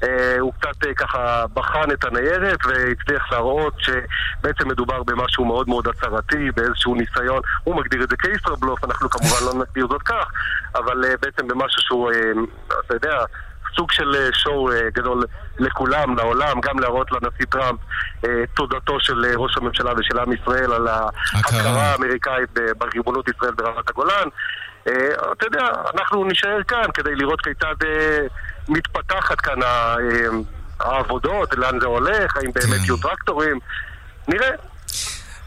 אה, 0.03 0.39
הוא 0.39 0.53
קצת 0.53 0.87
אה, 0.87 0.95
ככה 0.95 1.45
בחן 1.55 1.91
את 1.93 2.05
הניירת 2.05 2.59
והצליח 2.67 3.33
להראות 3.33 3.75
שבעצם 3.79 4.69
מדובר 4.69 5.03
במשהו 5.03 5.45
מאוד 5.45 5.69
מאוד 5.69 5.89
הצהרתי, 5.89 6.51
באיזשהו 6.57 6.95
ניסיון, 6.95 7.41
הוא 7.65 7.77
מגדיר 7.77 8.03
את 8.05 8.09
זה 8.09 8.17
כישראבלוף, 8.17 8.85
אנחנו 8.85 9.11
כמובן 9.11 9.47
לא 9.47 9.65
נגדיר 9.65 9.87
זאת 9.91 10.03
כך, 10.03 10.31
אבל 10.75 11.05
בעצם 11.21 11.49
במשהו 11.49 11.83
שהוא, 11.83 12.11
אתה 12.87 12.95
יודע, 12.95 13.25
סוג 13.77 13.93
של 13.93 14.15
אה, 14.15 14.29
שואו 14.33 14.73
אה, 14.73 14.91
גדול 14.95 15.25
לכולם, 15.59 16.17
לעולם, 16.17 16.61
גם 16.61 16.79
להראות 16.79 17.13
לנשיא 17.13 17.47
טראמפ 17.51 17.79
אה, 18.25 18.31
תודתו 18.55 19.01
של 19.01 19.25
ראש 19.37 19.57
הממשלה 19.57 19.93
ושל 19.99 20.19
עם 20.19 20.33
ישראל 20.33 20.73
על 20.73 20.89
ההכרה 20.89 21.83
האמריקאית 21.83 22.51
בריבונות 22.79 23.29
ישראל 23.29 23.55
ברמת 23.55 23.91
הגולן. 23.91 24.29
אתה 25.33 25.47
יודע, 25.47 25.67
אנחנו 25.95 26.25
נישאר 26.25 26.63
כאן 26.69 26.85
כדי 26.95 27.15
לראות 27.15 27.41
כיצד 27.41 27.75
מתפתחת 28.69 29.41
כאן 29.41 29.57
העבודות, 30.81 31.55
לאן 31.55 31.81
זה 31.81 31.87
הולך, 31.87 32.37
האם 32.37 32.51
באמת 32.55 32.79
כן. 32.79 32.85
יהיו 32.85 32.97
טרקטורים. 32.97 33.59
נראה. 34.29 34.51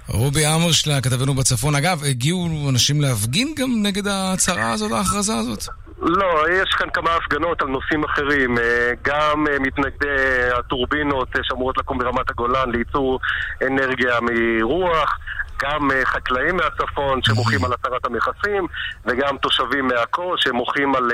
רובי 0.08 0.48
אמרשלה, 0.48 1.02
כתבנו 1.02 1.34
בצפון. 1.34 1.76
אגב, 1.76 2.04
הגיעו 2.04 2.70
אנשים 2.70 3.02
להפגין 3.02 3.56
גם 3.58 3.70
נגד 3.84 4.08
ההצהרה 4.08 4.72
הזאת, 4.72 4.92
ההכרזה 4.92 5.34
הזאת? 5.38 5.64
לא, 6.02 6.46
יש 6.50 6.74
כאן 6.74 6.90
כמה 6.90 7.16
הפגנות 7.16 7.62
על 7.62 7.68
נושאים 7.68 8.04
אחרים. 8.04 8.58
אה, 8.58 8.92
גם 9.02 9.48
אה, 9.48 9.60
מתנגדי 9.60 10.50
הטורבינות 10.58 11.36
אה, 11.36 11.42
שאמורות 11.44 11.78
לקום 11.78 11.98
ברמת 11.98 12.30
הגולן 12.30 12.72
לייצור 12.72 13.20
אנרגיה 13.68 14.18
מרוח. 14.22 15.18
גם 15.64 15.90
חקלאים 16.04 16.56
מהצפון 16.56 17.20
שמוחים 17.24 17.66
על 17.66 17.72
הסרת 17.74 18.06
המכסים 18.06 18.68
וגם 19.06 19.38
תושבים 19.38 19.88
מעכו 19.88 20.34
שמוחים 20.38 20.96
על 20.96 21.12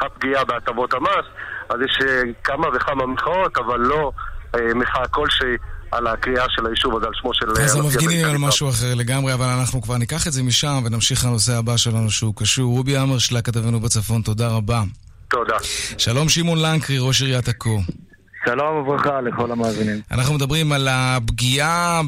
הפגיעה 0.00 0.44
בהטבות 0.44 0.94
המס 0.94 1.26
אז 1.68 1.76
יש 1.84 1.98
כמה 2.44 2.66
וכמה 2.74 3.06
מחאות 3.06 3.58
אבל 3.58 3.80
לא 3.80 4.12
מחאה 4.74 5.08
כלשהי 5.08 5.56
על 5.92 6.06
הקריאה 6.06 6.44
של 6.48 6.66
היישוב 6.66 6.96
הזה 6.96 7.06
על 7.06 7.12
שמו 7.14 7.34
של... 7.34 7.46
אז 7.50 7.76
המפגינים 7.76 8.26
על 8.26 8.38
משהו 8.38 8.68
אחר 8.68 8.94
לגמרי, 8.94 9.34
אבל 9.34 9.46
אנחנו 9.46 9.82
כבר 9.82 9.96
ניקח 9.96 10.26
את 10.26 10.32
זה 10.32 10.42
משם 10.42 10.82
ונמשיך 10.84 11.24
לנושא 11.24 11.52
הבא 11.52 11.76
שלנו 11.76 12.10
שהוא 12.10 12.34
קשור. 12.36 12.72
רובי 12.76 12.98
אמרשלה, 12.98 13.42
כתבנו 13.42 13.80
בצפון, 13.80 14.22
תודה 14.22 14.48
רבה. 14.48 14.82
תודה. 15.28 15.56
שלום 15.98 16.28
שמעון 16.28 16.58
לנקרי, 16.58 16.96
ראש 16.98 17.22
עיריית 17.22 17.48
עכו. 17.48 17.80
שלום 18.44 18.76
וברכה 18.76 19.20
לכל 19.20 19.52
המאזינים. 19.52 20.00
אנחנו 20.10 20.34
מדברים 20.34 20.72
על 20.72 20.88
הפגיעה 20.90 22.00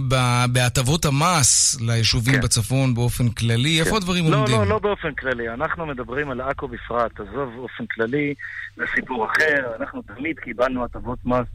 בהטבות 0.52 1.04
המס 1.04 1.80
ליישובים 1.80 2.34
כן. 2.34 2.40
בצפון 2.40 2.94
באופן 2.94 3.28
כללי. 3.28 3.78
כן. 3.78 3.84
איפה 3.84 3.96
הדברים 3.96 4.30
לא, 4.30 4.36
עומדים? 4.36 4.56
לא, 4.56 4.66
לא 4.66 4.78
באופן 4.78 5.14
כללי. 5.14 5.48
אנחנו 5.48 5.86
מדברים 5.86 6.30
על 6.30 6.40
עכו 6.40 6.68
בפרט. 6.68 7.20
עזוב 7.20 7.50
באופן 7.56 7.84
כללי, 7.86 8.34
זה 8.76 8.84
סיפור 8.94 9.26
אחר. 9.26 9.76
אנחנו 9.80 10.02
תמיד 10.02 10.38
קיבלנו 10.38 10.84
הטבות 10.84 11.18
מס 11.24 11.46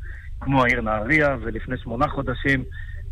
כמו 0.41 0.63
העיר 0.63 0.81
נהריה, 0.81 1.37
ולפני 1.41 1.77
שמונה 1.77 2.07
חודשים 2.07 2.63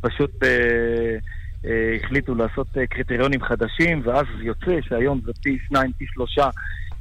פשוט 0.01 0.43
אה, 0.43 1.17
אה, 1.65 1.97
החליטו 2.03 2.35
לעשות 2.35 2.67
אה, 2.77 2.87
קריטריונים 2.87 3.41
חדשים, 3.43 4.01
ואז 4.05 4.25
יוצא 4.39 4.81
שהיום 4.81 5.21
זה 5.25 5.31
פי 5.43 5.57
שניים, 5.67 5.91
פי 5.97 6.05
שלושה 6.13 6.49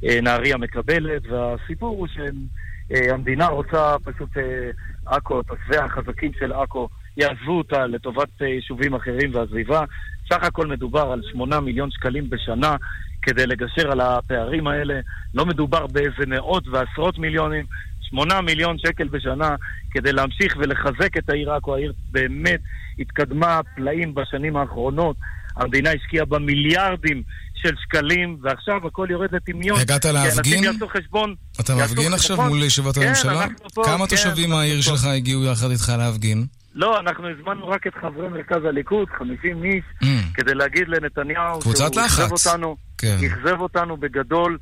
אה, 0.03 0.21
נהריה 0.21 0.57
מקבלת, 0.57 1.21
והסיפור 1.29 1.97
הוא 1.97 2.07
שהמדינה 2.07 3.45
אה, 3.45 3.49
רוצה 3.49 3.95
פשוט 4.03 4.37
אה, 4.37 4.71
עכו, 5.05 5.37
אה, 5.37 5.43
תושבי 5.43 5.77
החזקים 5.77 6.31
של 6.39 6.53
עכו, 6.53 6.89
יעזבו 7.17 7.57
אותה 7.57 7.87
לטובת 7.87 8.41
אה, 8.41 8.47
יישובים 8.47 8.93
אחרים 8.93 9.35
והסביבה. 9.35 9.83
סך 10.29 10.43
הכל 10.43 10.67
מדובר 10.67 11.11
על 11.11 11.21
שמונה 11.31 11.59
מיליון 11.59 11.91
שקלים 11.91 12.29
בשנה 12.29 12.75
כדי 13.21 13.47
לגשר 13.47 13.91
על 13.91 14.01
הפערים 14.01 14.67
האלה. 14.67 14.99
לא 15.33 15.45
מדובר 15.45 15.87
באיזה 15.87 16.25
מאות 16.27 16.67
ועשרות 16.67 17.17
מיליונים, 17.17 17.65
שמונה 18.01 18.41
מיליון 18.41 18.77
שקל 18.77 19.07
בשנה 19.07 19.55
כדי 19.95 20.13
להמשיך 20.13 20.55
ולחזק 20.57 21.17
את 21.17 21.29
העיר 21.29 21.51
עכו. 21.51 21.75
העיר 21.75 21.93
באמת 22.11 22.59
התקדמה 22.99 23.59
פלאים 23.75 24.15
בשנים 24.15 24.57
האחרונות. 24.57 25.15
המדינה 25.55 25.89
השקיעה 25.91 26.25
בה 26.25 26.39
מיליארדים 26.39 27.23
של 27.55 27.75
שקלים, 27.83 28.37
ועכשיו 28.41 28.87
הכל 28.87 29.07
יורד 29.09 29.35
לטמיון. 29.35 29.79
הגעת 29.79 30.05
להפגין? 30.05 30.63
יעשו 30.63 30.87
חשבון. 30.87 31.35
אתה 31.59 31.75
מפגין 31.75 32.13
עכשיו 32.13 32.37
מול 32.37 32.63
ישיבת 32.63 32.95
כן, 32.95 33.01
הממשלה? 33.01 33.45
כמה 33.83 34.07
כן, 34.07 34.15
תושבים 34.15 34.49
מהעיר 34.49 34.81
שלך 34.81 35.05
הגיעו 35.05 35.43
יחד 35.43 35.71
איתך 35.71 35.93
להפגין? 35.97 36.45
לא, 36.73 36.99
אנחנו 36.99 37.27
הזמנו 37.29 37.67
רק 37.67 37.87
את 37.87 37.93
חברי 38.01 38.29
מרכז 38.29 38.65
הליכוד, 38.69 39.07
50 39.17 39.63
איש, 39.63 39.83
mm. 40.03 40.05
כדי 40.33 40.53
להגיד 40.53 40.87
לנתניהו 40.87 41.61
שהוא 41.61 41.73
אכזב 41.73 42.31
אותנו, 42.31 42.75
כן. 42.97 43.17
אכזב 43.25 43.59
אותנו 43.59 43.97
בגדול. 43.97 44.57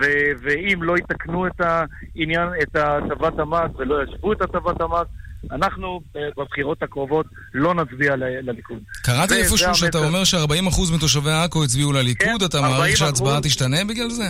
ו- 0.00 0.32
ואם 0.42 0.82
לא 0.82 0.96
יתקנו 0.96 1.46
את 1.46 1.60
העניין, 1.60 2.48
את 2.62 2.76
הטבת 2.76 3.38
המס 3.38 3.70
ולא 3.78 4.02
ישוו 4.02 4.32
את 4.32 4.42
הטבת 4.42 4.80
המס, 4.80 5.06
אנחנו 5.50 6.00
אה, 6.16 6.20
בבחירות 6.36 6.82
הקרובות 6.82 7.26
לא 7.54 7.74
נצביע 7.74 8.16
לליכוד. 8.16 8.78
קראתי 9.02 9.34
איפשהו 9.34 9.74
שאתה 9.74 9.98
אומר 9.98 10.24
ש-40% 10.24 10.94
מתושבי 10.94 11.30
עכו 11.30 11.64
הצביעו 11.64 11.92
לליכוד, 11.92 12.40
כן, 12.40 12.46
אתה 12.46 12.60
מעריך 12.60 12.96
שההצבעה 12.96 13.40
תשתנה 13.40 13.84
בגלל 13.88 14.10
זה? 14.10 14.24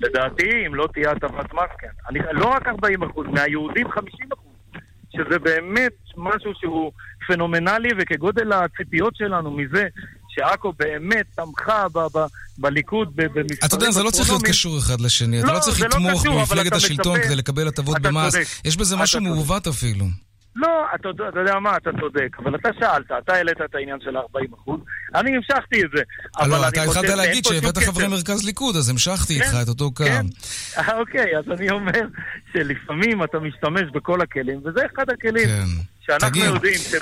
לדעתי, 0.00 0.66
אם 0.66 0.74
לא 0.74 0.88
תהיה 0.92 1.10
הטבת 1.10 1.54
מס, 1.54 1.70
כן. 1.78 1.88
אני, 2.08 2.18
לא 2.32 2.46
רק 2.46 2.68
40%, 2.68 2.72
מהיהודים 3.26 3.86
50%, 3.86 3.98
שזה 5.16 5.38
באמת 5.38 5.92
משהו 6.16 6.52
שהוא 6.60 6.92
פנומנלי, 7.26 7.88
וכגודל 7.98 8.52
הציפיות 8.52 9.16
שלנו 9.16 9.50
מזה 9.50 9.86
שעכו 10.34 10.72
באמת 10.78 11.26
תמכה 11.34 11.88
ב- 11.88 12.18
ב- 12.18 12.26
בליכוד 12.58 13.16
במספרים 13.16 13.58
אתה 13.64 13.74
יודע, 13.74 13.90
זה 13.90 14.02
לא 14.02 14.10
צריך 14.10 14.28
להיות 14.28 14.42
קשור 14.42 14.78
אחד 14.78 15.00
לשני. 15.00 15.38
אתה 15.40 15.46
לא, 15.46 15.54
לא 15.54 15.58
צריך 15.58 15.80
לא 15.80 15.86
לתמוך 15.86 16.26
במפלגת 16.26 16.72
השלטון 16.72 17.22
כדי 17.22 17.36
לקבל 17.36 17.68
הטבות 17.68 18.02
במס. 18.02 18.34
יש 18.64 18.76
בזה 18.76 18.96
משהו 18.96 19.20
מעוות 19.20 19.66
אפילו. 19.66 20.06
לא, 20.56 20.68
אתה, 20.94 21.08
אתה 21.28 21.40
יודע 21.40 21.58
מה, 21.58 21.76
אתה 21.76 21.90
צודק, 22.00 22.36
אבל 22.38 22.54
אתה 22.54 22.68
שאלת, 22.80 23.10
אתה 23.18 23.34
העלית 23.34 23.60
את 23.64 23.74
העניין 23.74 23.98
של 24.04 24.16
ה-40%, 24.16 24.70
אני 25.14 25.36
המשכתי 25.36 25.84
את 25.84 25.90
זה. 25.96 26.02
לא, 26.46 26.68
אתה 26.68 26.82
התחלת 26.82 27.08
להגיד 27.08 27.44
שהבאת 27.44 27.78
חברי 27.78 28.08
מרכז 28.08 28.44
ליכוד, 28.44 28.76
אז 28.76 28.88
המשכתי 28.88 29.34
איתך 29.34 29.46
כן, 29.46 29.62
את 29.62 29.68
אותו 29.68 29.92
קו. 29.94 30.04
כן, 30.04 30.26
אוקיי, 30.98 31.38
אז 31.38 31.44
אני 31.60 31.70
אומר 31.70 32.00
שלפעמים 32.52 33.24
אתה 33.24 33.38
משתמש 33.38 33.82
בכל 33.94 34.20
הכלים, 34.20 34.60
וזה 34.64 34.80
אחד 34.94 35.10
הכלים. 35.10 35.46
כן. 35.46 35.91
שאנחנו 36.06 36.28
תגיד, 36.28 36.44
יודעים... 36.44 36.74
ש... 36.74 36.94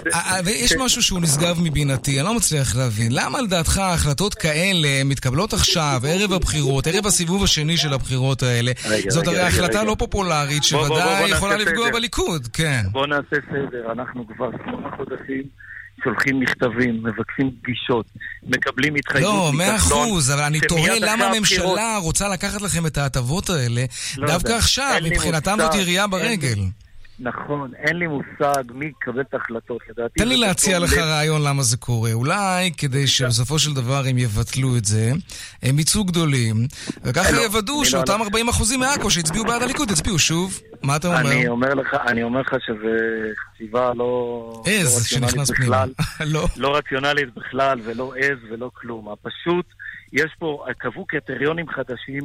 ויש 0.45 0.71
ש... 0.71 0.77
משהו 0.77 1.03
שהוא 1.03 1.21
נשגב 1.21 1.61
מבינתי, 1.63 2.21
אני 2.21 2.27
לא 2.27 2.35
מצליח 2.35 2.77
להבין. 2.77 3.09
למה 3.13 3.41
לדעתך 3.41 3.79
החלטות 3.79 4.35
כאלה 4.35 5.05
מתקבלות 5.05 5.53
עכשיו, 5.53 6.01
ערב 6.09 6.33
הבחירות, 6.33 6.87
ערב 6.87 7.07
הסיבוב 7.07 7.45
השני 7.45 7.77
של 7.77 7.93
הבחירות 7.93 8.43
האלה? 8.43 8.73
רגע, 8.85 9.11
זאת 9.11 9.29
רגע, 9.29 9.31
הרי 9.31 9.39
רגע, 9.39 9.49
החלטה 9.49 9.79
רגע. 9.79 9.89
לא 9.91 9.97
פופולרית, 9.99 10.65
שוודאי 10.65 11.31
יכולה 11.31 11.57
לפגוע 11.57 11.87
סדר. 11.87 11.95
בליכוד, 11.95 12.49
כן. 12.53 12.83
בוא 12.93 13.07
נעשה 13.07 13.37
סדר, 13.51 13.93
אנחנו 13.93 14.27
כבר 14.27 14.51
שמונה 14.65 14.89
חודשים 14.97 15.43
שולחים 16.05 16.41
מכתבים, 16.41 17.03
מבקשים 17.03 17.51
פגישות, 17.63 18.07
מקבלים 18.43 18.95
התחייבות 18.95 19.33
לא, 19.33 19.53
מאה 19.53 19.77
אחוז, 19.77 20.31
אבל 20.31 20.43
אני 20.43 20.61
תוהה 20.61 20.99
למה 21.01 21.27
הממשלה 21.27 21.97
רוצה 21.97 22.29
לקחת 22.29 22.63
לכם 22.63 22.87
את 22.87 22.99
ההטבות 22.99 23.51
האלה 23.51 23.85
לא 24.17 24.27
דווקא 24.27 24.53
עכשיו, 24.53 24.95
מבחינתם 25.03 25.57
זאת 25.61 25.75
ירייה 25.75 26.07
ברגל. 26.07 26.59
נכון, 27.21 27.71
אין 27.75 27.97
לי 27.97 28.07
מושג 28.07 28.63
מי 28.75 28.87
יקבל 28.87 29.21
את 29.21 29.35
ההחלטות, 29.35 29.81
לדעתי... 29.91 30.21
תן 30.21 30.29
לי 30.29 30.37
להציע 30.37 30.79
לך 30.79 30.93
רעיון 30.99 31.43
למה 31.43 31.63
זה 31.63 31.77
קורה. 31.77 32.13
אולי 32.13 32.71
כדי 32.79 33.07
שבסופו 33.07 33.59
של 33.59 33.75
דבר 33.75 34.03
הם 34.11 34.19
יבטלו 34.19 34.77
את 34.77 34.85
זה, 34.85 35.13
הם 35.63 35.79
יצאו 35.79 36.05
גדולים, 36.05 36.57
וככה 37.05 37.33
לא, 37.33 37.41
יוודאו 37.41 37.79
לא 37.79 37.85
שאותם 37.85 38.21
40% 38.23 38.77
מעכו 38.79 39.11
שהצביעו 39.11 39.45
בעד 39.45 39.63
הליכוד 39.63 39.91
יצביעו 39.91 40.19
שוב. 40.19 40.61
מה 40.83 40.97
אתה 40.97 41.09
אומר? 41.09 41.33
אני 41.33 41.49
אומר 41.49 41.75
לך, 41.75 41.95
אני 42.07 42.23
אומר 42.23 42.41
לך 42.41 42.55
שזה 42.67 42.97
חשיבה 43.55 43.93
לא... 43.95 44.63
עז 44.67 44.95
לא 44.95 45.05
שנכנס 45.05 45.51
פנימה. 45.51 45.85
לא. 46.35 46.47
לא 46.57 46.77
רציונלית 46.77 47.35
בכלל, 47.35 47.81
ולא 47.85 48.13
עז 48.19 48.39
ולא 48.51 48.71
כלום. 48.75 49.15
פשוט... 49.23 49.67
יש 50.13 50.33
פה, 50.39 50.65
קבעו 50.79 51.07
קריטריונים 51.07 51.69
חדשים 51.69 52.23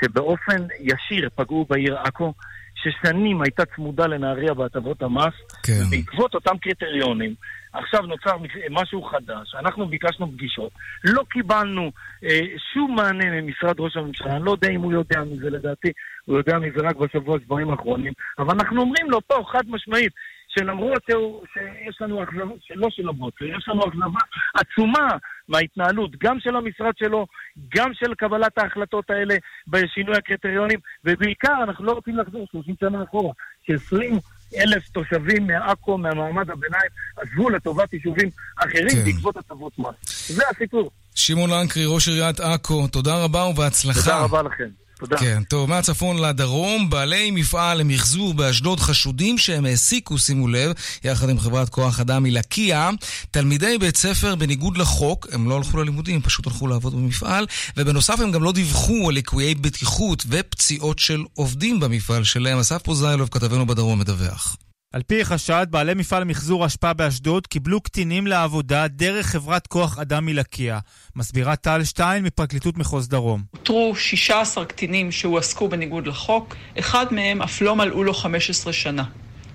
שבאופן 0.00 0.66
ישיר 0.80 1.28
פגעו 1.34 1.66
בעיר 1.70 1.98
עכו, 1.98 2.34
ששנים 2.74 3.42
הייתה 3.42 3.62
צמודה 3.76 4.06
לנהריה 4.06 4.54
בהטבות 4.54 5.02
המס, 5.02 5.34
כן. 5.62 5.72
ובעקבות 5.88 6.34
אותם 6.34 6.58
קריטריונים, 6.58 7.34
עכשיו 7.72 8.02
נוצר 8.02 8.36
משהו 8.70 9.02
חדש, 9.02 9.54
אנחנו 9.58 9.86
ביקשנו 9.86 10.32
פגישות, 10.32 10.72
לא 11.04 11.22
קיבלנו 11.30 11.92
אה, 12.24 12.40
שום 12.72 12.96
מענה 12.96 13.24
ממשרד 13.30 13.80
ראש 13.80 13.96
הממשלה, 13.96 14.36
אני 14.36 14.44
לא 14.44 14.50
יודע 14.50 14.68
אם 14.68 14.80
הוא 14.80 14.92
יודע 14.92 15.20
מזה 15.20 15.50
לדעתי, 15.50 15.88
הוא 16.24 16.36
יודע 16.36 16.58
מזה 16.58 16.80
רק 16.82 16.96
בשבוע, 16.96 17.38
שבועיים 17.44 17.70
האחרונים, 17.70 18.12
אבל 18.38 18.50
אנחנו 18.50 18.80
אומרים 18.80 19.10
לו 19.10 19.20
פה 19.26 19.44
חד 19.52 19.62
משמעית, 19.68 20.12
שלמרות 20.54 21.02
שיש 21.52 21.96
לנו 22.00 22.22
אכזבה, 22.22 22.54
לא 22.74 22.88
של 22.90 23.08
הבוטר, 23.08 23.44
יש 23.44 23.68
לנו 23.68 23.88
אכזבה 23.88 24.20
עצומה 24.54 25.08
מההתנהלות, 25.48 26.10
גם 26.20 26.40
של 26.40 26.56
המשרד 26.56 26.92
שלו, 26.98 27.26
גם 27.76 27.90
של 27.94 28.14
קבלת 28.14 28.58
ההחלטות 28.58 29.10
האלה 29.10 29.34
בשינוי 29.68 30.16
הקריטריונים, 30.16 30.78
ובעיקר 31.04 31.54
אנחנו 31.62 31.84
לא 31.84 31.92
רוצים 31.92 32.18
לחזור 32.18 32.46
30 32.52 32.74
שנה 32.80 33.02
אחורה, 33.02 33.32
ש-20 33.66 33.96
אלף 34.56 34.88
תושבים 34.88 35.46
מעכו, 35.46 35.98
מהמעמד 35.98 36.50
הביניים, 36.50 36.90
עזבו 37.16 37.50
לטובת 37.50 37.92
יישובים 37.92 38.30
אחרים 38.56 38.88
כן. 38.88 39.04
בעקבות 39.04 39.36
הטבות 39.36 39.78
מס. 39.78 40.28
זה 40.28 40.42
הסיפור. 40.50 40.90
שמעון 41.14 41.50
לנקרי, 41.50 41.84
ראש 41.86 42.08
עיריית 42.08 42.40
עכו, 42.40 42.88
תודה 42.88 43.24
רבה 43.24 43.44
ובהצלחה. 43.44 44.00
תודה 44.00 44.20
רבה 44.20 44.42
לכם. 44.42 44.81
תודה. 45.02 45.16
כן, 45.16 45.42
טוב, 45.48 45.70
מהצפון 45.70 46.18
לדרום, 46.18 46.90
בעלי 46.90 47.30
מפעל 47.30 47.78
למחזור 47.78 48.34
באשדוד 48.34 48.80
חשודים 48.80 49.38
שהם 49.38 49.64
העסיקו, 49.64 50.18
שימו 50.18 50.48
לב, 50.48 50.72
יחד 51.04 51.28
עם 51.28 51.40
חברת 51.40 51.68
כוח 51.68 52.00
אדם 52.00 52.22
מלקיה, 52.22 52.90
תלמידי 53.30 53.78
בית 53.78 53.96
ספר 53.96 54.34
בניגוד 54.34 54.76
לחוק, 54.76 55.26
הם 55.32 55.48
לא 55.48 55.56
הלכו 55.56 55.78
ללימודים, 55.78 56.14
הם 56.14 56.20
פשוט 56.20 56.46
הלכו 56.46 56.66
לעבוד 56.66 56.94
במפעל, 56.94 57.46
ובנוסף 57.76 58.20
הם 58.20 58.30
גם 58.30 58.42
לא 58.42 58.52
דיווחו 58.52 59.08
על 59.08 59.14
ליקויי 59.14 59.54
בטיחות 59.54 60.24
ופציעות 60.28 60.98
של 60.98 61.22
עובדים 61.34 61.80
במפעל 61.80 62.24
שלהם. 62.24 62.58
אסף 62.58 62.82
פוזיילוב, 62.82 63.28
כתבנו 63.32 63.66
בדרום, 63.66 63.98
מדווח. 63.98 64.56
על 64.92 65.02
פי 65.02 65.24
חשד, 65.24 65.66
בעלי 65.70 65.94
מפעל 65.94 66.24
מחזור 66.24 66.66
אשפה 66.66 66.92
באשדוד 66.92 67.46
קיבלו 67.46 67.80
קטינים 67.80 68.26
לעבודה 68.26 68.88
דרך 68.88 69.26
חברת 69.26 69.66
כוח 69.66 69.98
אדם 69.98 70.26
מלקיה. 70.26 70.78
מסבירה 71.16 71.56
טל 71.56 71.84
שטיין 71.84 72.24
מפרקליטות 72.24 72.78
מחוז 72.78 73.08
דרום. 73.08 73.42
אותרו 73.54 73.94
16 73.96 74.64
קטינים 74.64 75.12
שהועסקו 75.12 75.68
בניגוד 75.68 76.06
לחוק, 76.06 76.56
אחד 76.78 77.06
מהם 77.10 77.42
אף 77.42 77.60
לא 77.60 77.76
מלאו 77.76 78.04
לו 78.04 78.14
15 78.14 78.72
שנה. 78.72 79.04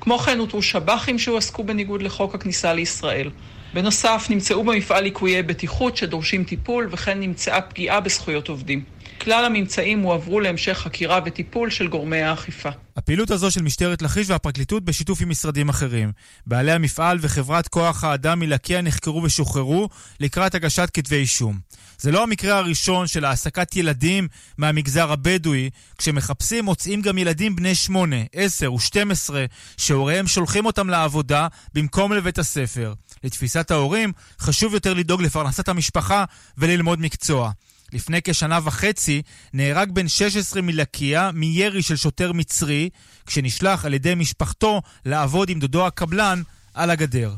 כמו 0.02 0.18
כן 0.18 0.40
אותרו 0.40 0.62
שב"חים 0.62 1.20
שהועסקו 1.20 1.64
בניגוד 1.64 2.02
לחוק 2.02 2.36
הכניסה 2.36 2.74
לישראל. 2.74 3.30
בנוסף, 3.74 4.28
נמצאו 4.30 4.64
במפעל 4.64 5.04
ליקויי 5.04 5.44
בטיחות 5.44 5.98
שדורשים 5.98 6.44
טיפול, 6.44 6.88
וכן 6.92 7.20
נמצאה 7.20 7.62
פגיעה 7.62 8.00
בזכויות 8.00 8.50
עובדים. 8.50 8.84
כלל 9.22 9.46
הממצאים 9.46 10.02
הועברו 10.02 10.40
להמשך 10.40 10.78
חקירה 10.78 11.20
וטיפול 11.26 11.70
של 11.70 11.88
גורמי 11.88 12.22
האכיפה. 12.22 12.70
הפעילות 12.98 13.32
הזו 13.32 13.52
של 13.52 13.62
משטרת 13.62 14.02
לכיש 14.02 14.30
והפרקליטות 14.30 14.84
בשיתוף 14.84 15.22
עם 15.22 15.30
משרדים 15.30 15.70
אחרים. 15.70 16.12
בעלי 16.46 16.72
המפעל 16.72 17.18
וחברת 17.22 17.68
כוח 17.68 18.04
האדם 18.04 18.40
מלקיה 18.40 18.82
נחקרו 18.82 19.24
ושוחררו 19.24 19.90
לקראת 20.20 20.56
הגשת 20.56 20.90
כתבי 20.94 21.16
אישום. 21.16 21.60
זה 22.00 22.12
לא 22.12 22.24
המקרה 22.24 22.58
הראשון 22.58 23.08
של 23.08 23.26
העסקת 23.26 23.76
ילדים 23.76 24.28
מהמגזר 24.58 25.12
הבדואי, 25.12 25.70
כשמחפשים 25.98 26.66
מוצאים 26.66 27.02
גם 27.02 27.18
ילדים 27.18 27.56
בני 27.56 27.76
8, 27.76 28.16
10 28.34 28.74
ו-12 28.74 29.30
שהוריהם 29.78 30.28
שולחים 30.28 30.66
אותם 30.66 30.90
לעבודה 30.90 31.48
במקום 31.74 32.14
לבית 32.14 32.38
הספר. 32.38 32.94
לתפיסת 33.24 33.72
ההורים 33.72 34.12
חשוב 34.40 34.74
יותר 34.74 34.94
לדאוג 34.94 35.22
לפרנסת 35.22 35.70
המשפחה 35.70 36.26
וללמוד 36.58 37.02
מקצוע. 37.02 37.52
לפני 37.94 38.20
כשנה 38.24 38.60
וחצי 38.64 39.22
נהרג 39.54 39.92
בן 39.92 40.08
16 40.08 40.62
מלקיה 40.62 41.32
מירי 41.34 41.82
של 41.82 41.96
שוטר 41.96 42.32
מצרי, 42.32 42.90
כשנשלח 43.26 43.86
על 43.86 43.94
ידי 43.94 44.16
משפחתו 44.16 44.82
לעבוד 45.06 45.50
עם 45.50 45.60
דודו 45.60 45.88
הקבלן 45.88 46.42
על 46.74 46.90
הגדר. 46.90 47.34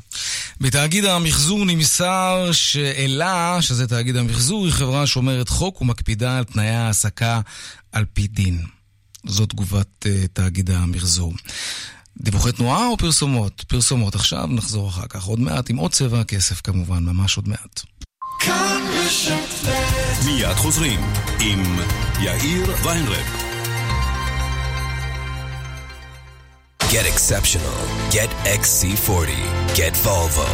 בתאגיד 0.62 1.06
המחזור 1.06 1.66
נמסר 1.66 2.50
שאלה, 2.52 3.58
שזה 3.62 3.88
תאגיד 3.88 4.16
המחזור, 4.16 4.66
היא 4.66 4.74
חברה 4.74 5.08
שומרת 5.08 5.50
חוק 5.50 5.82
ומקפידה 5.82 6.38
על 6.38 6.44
תנאי 6.44 6.70
ההעסקה 6.70 7.42
על 7.92 8.06
פי 8.14 8.28
דין. 8.28 8.62
זו 9.26 9.46
תגובת 9.46 10.06
uh, 10.06 10.28
תאגיד 10.34 10.72
המחזור. 10.72 11.34
דיווחי 12.22 12.52
תנועה 12.52 12.88
או 12.88 12.98
פרסומות? 12.98 13.64
פרסומות. 13.68 14.16
עכשיו 14.16 14.48
נחזור 14.48 14.90
אחר 14.90 15.08
כך. 15.10 15.24
עוד 15.24 15.40
מעט 15.40 15.70
עם 15.70 15.78
עוד 15.78 15.92
צבע 15.92 16.20
הכסף 16.20 16.62
כמובן, 16.62 17.04
ממש 17.04 17.38
עוד 17.38 17.48
מעט. 17.48 17.82
מיד 20.26 20.56
חוזרים 20.56 21.00
עם 21.40 21.64
יאיר 22.22 22.76
ויינרב. 22.84 23.49
Get 26.96 27.06
exceptional. 27.06 27.80
Get 28.12 28.30
XC40. 28.62 29.30
Get 29.76 29.96
Volvo. 30.06 30.50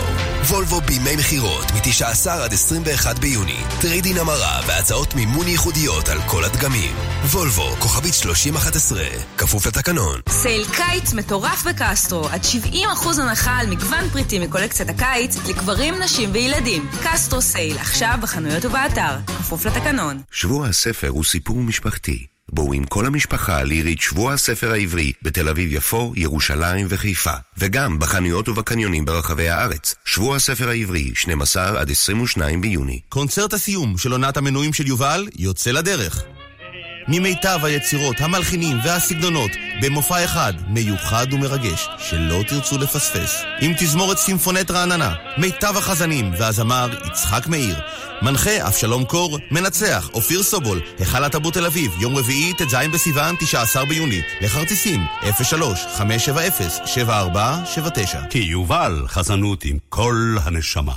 וולבו 0.50 0.82
בימי 0.82 1.16
מכירות 1.16 1.66
מ-19 1.72 2.30
עד 2.30 2.54
21 2.54 3.20
ביוני. 3.20 3.58
trade-in 3.82 4.18
המרה 4.18 4.62
והצעות 4.68 5.16
מימון 5.16 5.48
ייחודיות 5.48 6.10
על 6.10 6.18
כל 6.28 6.44
הדגמים. 6.44 6.96
וולבו, 7.32 7.76
כוכבית 7.80 8.14
3011, 8.14 9.04
כפוף 9.38 9.68
לתקנון. 9.68 10.22
סייל 10.30 10.66
קיץ 10.66 11.14
מטורף 11.14 11.64
בקסטרו, 11.68 12.28
עד 12.30 12.42
70% 12.44 13.20
הנחה 13.22 13.58
על 13.58 13.68
מגוון 13.68 14.10
פריטים 14.10 14.42
מקולקציית 14.42 14.90
הקיץ 14.90 15.38
לגברים, 15.50 15.94
נשים 15.94 16.30
וילדים. 16.34 16.90
קסטרו 17.04 17.42
סייל, 17.42 17.78
עכשיו 17.78 18.18
בחנויות 18.22 18.66
ובאתר, 18.66 19.18
כפוף 19.28 19.66
לתקנון. 19.66 20.22
שבוע 20.32 20.68
הספר 20.68 21.08
הוא 21.08 21.24
סיפור 21.24 21.58
משפחתי. 21.58 22.35
בואו 22.52 22.74
עם 22.74 22.84
כל 22.86 23.06
המשפחה 23.06 23.64
לירית 23.64 24.02
שבוע 24.02 24.34
הספר 24.34 24.72
העברי 24.72 25.12
בתל 25.22 25.50
אביב-יפו, 25.50 26.14
ירושלים 26.16 26.86
וחיפה, 26.90 27.34
וגם 27.58 28.00
בחנויות 28.00 28.50
ובקניונים 28.50 29.06
ברחבי 29.06 29.50
הארץ. 29.50 29.96
שבוע 30.06 30.36
הספר 30.36 30.70
העברי, 30.70 31.12
12 31.16 31.82
עד 31.82 31.92
22 31.92 32.62
ביוני. 32.62 33.00
קונצרט 33.10 33.54
הסיום 33.54 33.98
של 33.98 34.12
עונת 34.12 34.38
המנויים 34.38 34.74
של 34.74 34.88
יובל 34.88 35.28
יוצא 35.36 35.72
לדרך. 35.72 36.24
ממיטב 37.08 37.60
היצירות, 37.64 38.22
המלחינים 38.22 38.78
והסגנונות, 38.84 39.52
במופע 39.82 40.26
אחד, 40.26 40.54
מיוחד 40.68 41.34
ומרגש, 41.34 41.90
שלא 42.00 42.44
תרצו 42.48 42.78
לפספס. 42.78 43.42
עם 43.60 43.74
תזמורת 43.78 44.18
סימפונט 44.18 44.72
רעננה, 44.72 45.14
מיטב 45.38 45.78
החזנים 45.78 46.32
והזמר 46.38 46.90
יצחק 47.08 47.48
מאיר. 47.48 47.76
מנחה 48.22 48.68
אבשלום 48.68 49.06
קור, 49.06 49.40
מנצח 49.52 50.10
אופיר 50.14 50.44
סובול, 50.44 50.82
היכל 51.00 51.24
התרבות 51.24 51.54
תל 51.54 51.66
אביב, 51.66 51.92
יום 52.00 52.18
רביעי, 52.18 52.54
ט"ז 52.54 52.76
בסיוון, 52.94 53.36
19 53.40 53.86
ביוני. 53.86 54.22
לכרטיסים, 54.42 55.06
03-570-7479. 55.22 55.26
כי 58.30 58.40
יובל, 58.40 59.06
חזנות 59.08 59.66
עם 59.66 59.78
כל 59.90 60.38
הנשמה. 60.44 60.94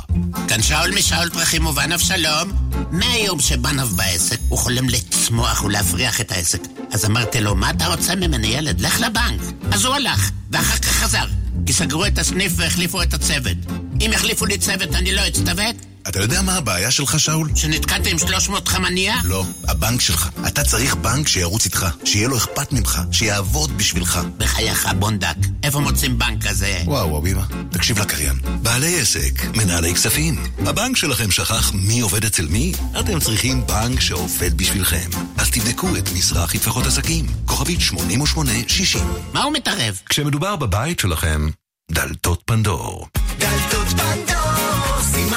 כאן 0.48 0.62
שאול 0.62 0.90
משאול 0.96 1.30
פרחים 1.30 1.66
ובן 1.66 1.92
אבשלום. 1.92 2.68
מהיום 2.90 3.40
שבנב 3.40 3.96
בעסק, 3.96 4.38
הוא 4.48 4.58
חולם 4.58 4.88
לצמוח 4.88 5.64
ולהפריח 5.98 6.20
את 6.20 6.32
העסק. 6.32 6.60
אז 6.92 7.04
אמרתי 7.04 7.40
לו, 7.40 7.54
מה 7.54 7.70
אתה 7.70 7.86
רוצה 7.86 8.14
ממני 8.14 8.46
ילד? 8.46 8.80
לך 8.80 9.00
לבנק. 9.00 9.40
אז 9.72 9.84
הוא 9.84 9.94
הלך, 9.94 10.30
ואחר 10.50 10.76
כך 10.76 10.88
חזר. 10.88 11.24
כי 11.66 11.72
סגרו 11.72 12.06
את 12.06 12.18
הסניף 12.18 12.52
והחליפו 12.56 13.02
את 13.02 13.14
הצוות. 13.14 13.56
אם 14.00 14.10
יחליפו 14.14 14.46
לי 14.46 14.58
צוות 14.58 14.94
אני 14.94 15.14
לא 15.14 15.28
אצטוות? 15.28 15.76
אתה 16.08 16.20
יודע 16.20 16.42
מה 16.42 16.56
הבעיה 16.56 16.90
שלך, 16.90 17.20
שאול? 17.20 17.50
שנתקעתי 17.54 18.10
עם 18.10 18.18
300 18.18 18.68
חמניה? 18.68 19.16
לא, 19.24 19.44
הבנק 19.68 20.00
שלך. 20.00 20.28
אתה 20.46 20.64
צריך 20.64 20.94
בנק 20.94 21.28
שירוץ 21.28 21.64
איתך, 21.64 21.86
שיהיה 22.04 22.28
לו 22.28 22.36
אכפת 22.36 22.72
ממך, 22.72 23.00
שיעבוד 23.12 23.78
בשבילך. 23.78 24.20
בחייך, 24.38 24.88
בונדק, 24.98 25.36
איפה 25.62 25.80
מוצאים 25.80 26.18
בנק 26.18 26.46
כזה? 26.46 26.82
וואו, 26.84 27.18
אביבה, 27.18 27.42
תקשיב 27.70 27.98
לקריין. 27.98 28.38
בעלי 28.62 29.00
עסק, 29.00 29.44
מנהלי 29.56 29.94
כספים. 29.94 30.42
הבנק 30.58 30.96
שלכם 30.96 31.30
שכח 31.30 31.72
מי 31.74 32.00
עובד 32.00 32.24
אצל 32.24 32.46
מי? 32.46 32.72
אתם 33.00 33.20
צריכים 33.20 33.66
בנק 33.66 34.00
שעובד 34.00 34.56
בשבילכם. 34.56 35.10
אז 35.38 35.50
תבדקו 35.50 35.96
את 35.96 36.12
מזרחי 36.12 36.58
טפחות 36.58 36.86
עסקים, 36.86 37.26
כוכבית 37.44 37.80
8860. 37.80 39.02
מה 39.32 39.42
הוא 39.42 39.52
מתערב? 39.52 40.00
כשמדובר 40.08 40.56
בבית 40.56 40.98
שלכם, 41.00 41.48
דלתות 41.90 42.42
פנדור. 42.44 43.06
דלתות 43.38 43.86
פנדור, 43.88 44.37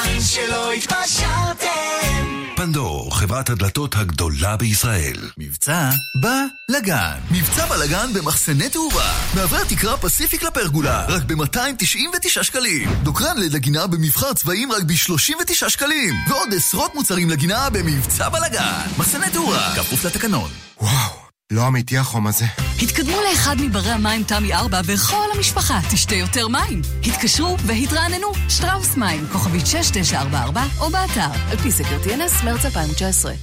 סימן 0.03 0.21
שלא 0.21 0.71
התפשרתם. 0.71 2.45
פנדור, 2.55 3.15
חברת 3.17 3.49
הדלתות 3.49 3.95
הגדולה 3.95 4.57
בישראל. 4.57 5.17
מבצע 5.37 5.89
בלגן. 6.15 7.19
מבצע 7.31 7.65
בלגן 7.65 8.13
במחסני 8.13 8.69
תאורה. 8.69 9.13
מעברי 9.35 9.61
התקרה 9.61 9.97
פסיפיק 9.97 10.43
לפרגולה, 10.43 11.05
רק 11.07 11.23
ב-299 11.23 12.43
שקלים. 12.43 12.89
דוקרן 13.03 13.37
לגינה 13.37 13.87
במבחר 13.87 14.33
צבעים 14.33 14.71
רק 14.71 14.83
ב-39 14.83 15.69
שקלים. 15.69 16.15
ועוד 16.29 16.53
עשרות 16.53 16.95
מוצרים 16.95 17.29
לגינה 17.29 17.69
במבצע 17.69 18.29
בלגן. 18.29 18.87
מחסני 18.97 19.29
תאורה, 19.29 19.75
כפוף 19.75 20.05
לתקנון. 20.05 20.49
וואו. 20.81 21.30
לא 21.51 21.67
אמיתי 21.67 21.97
החום 21.97 22.27
הזה. 22.27 22.45
התקדמו 22.81 23.17
לאחד 23.29 23.55
מברי 23.59 23.91
המים 23.91 24.23
תמי 24.23 24.53
4 24.53 24.81
וכל 24.85 25.25
המשפחה 25.35 25.79
תשתה 25.91 26.15
יותר 26.15 26.47
מים. 26.47 26.81
התקשרו 27.05 27.57
והתרעננו, 27.65 28.27
שטראוס 28.49 28.97
מים, 28.97 29.27
כוכבית 29.31 29.67
6944 29.67 30.63
או 30.79 30.89
באתר, 30.89 31.51
על 31.51 31.57
פי 31.57 31.71
סקר 31.71 31.97
TNS, 32.03 32.45
מרץ 32.45 32.65
2019. 32.65 33.33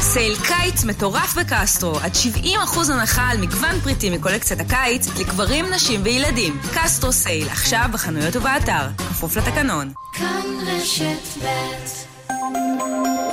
סייל 0.00 0.36
קיץ 0.46 0.84
מטורף 0.84 1.34
בקסטרו, 1.34 1.98
עד 1.98 2.12
70% 2.74 2.92
הנחה 2.92 3.28
על 3.28 3.38
מגוון 3.40 3.80
פריטים 3.80 4.12
מקולקציית 4.12 4.60
הקיץ 4.60 5.08
לגברים, 5.18 5.64
נשים 5.74 6.00
וילדים. 6.04 6.60
קסטרו 6.74 7.12
סייל, 7.12 7.48
עכשיו 7.48 7.88
בחנויות 7.92 8.36
ובאתר, 8.36 8.88
כפוף 8.96 9.36
לתקנון. 9.36 9.92
כאן 10.12 10.44
רשת 10.66 11.42
ב' 11.42 13.25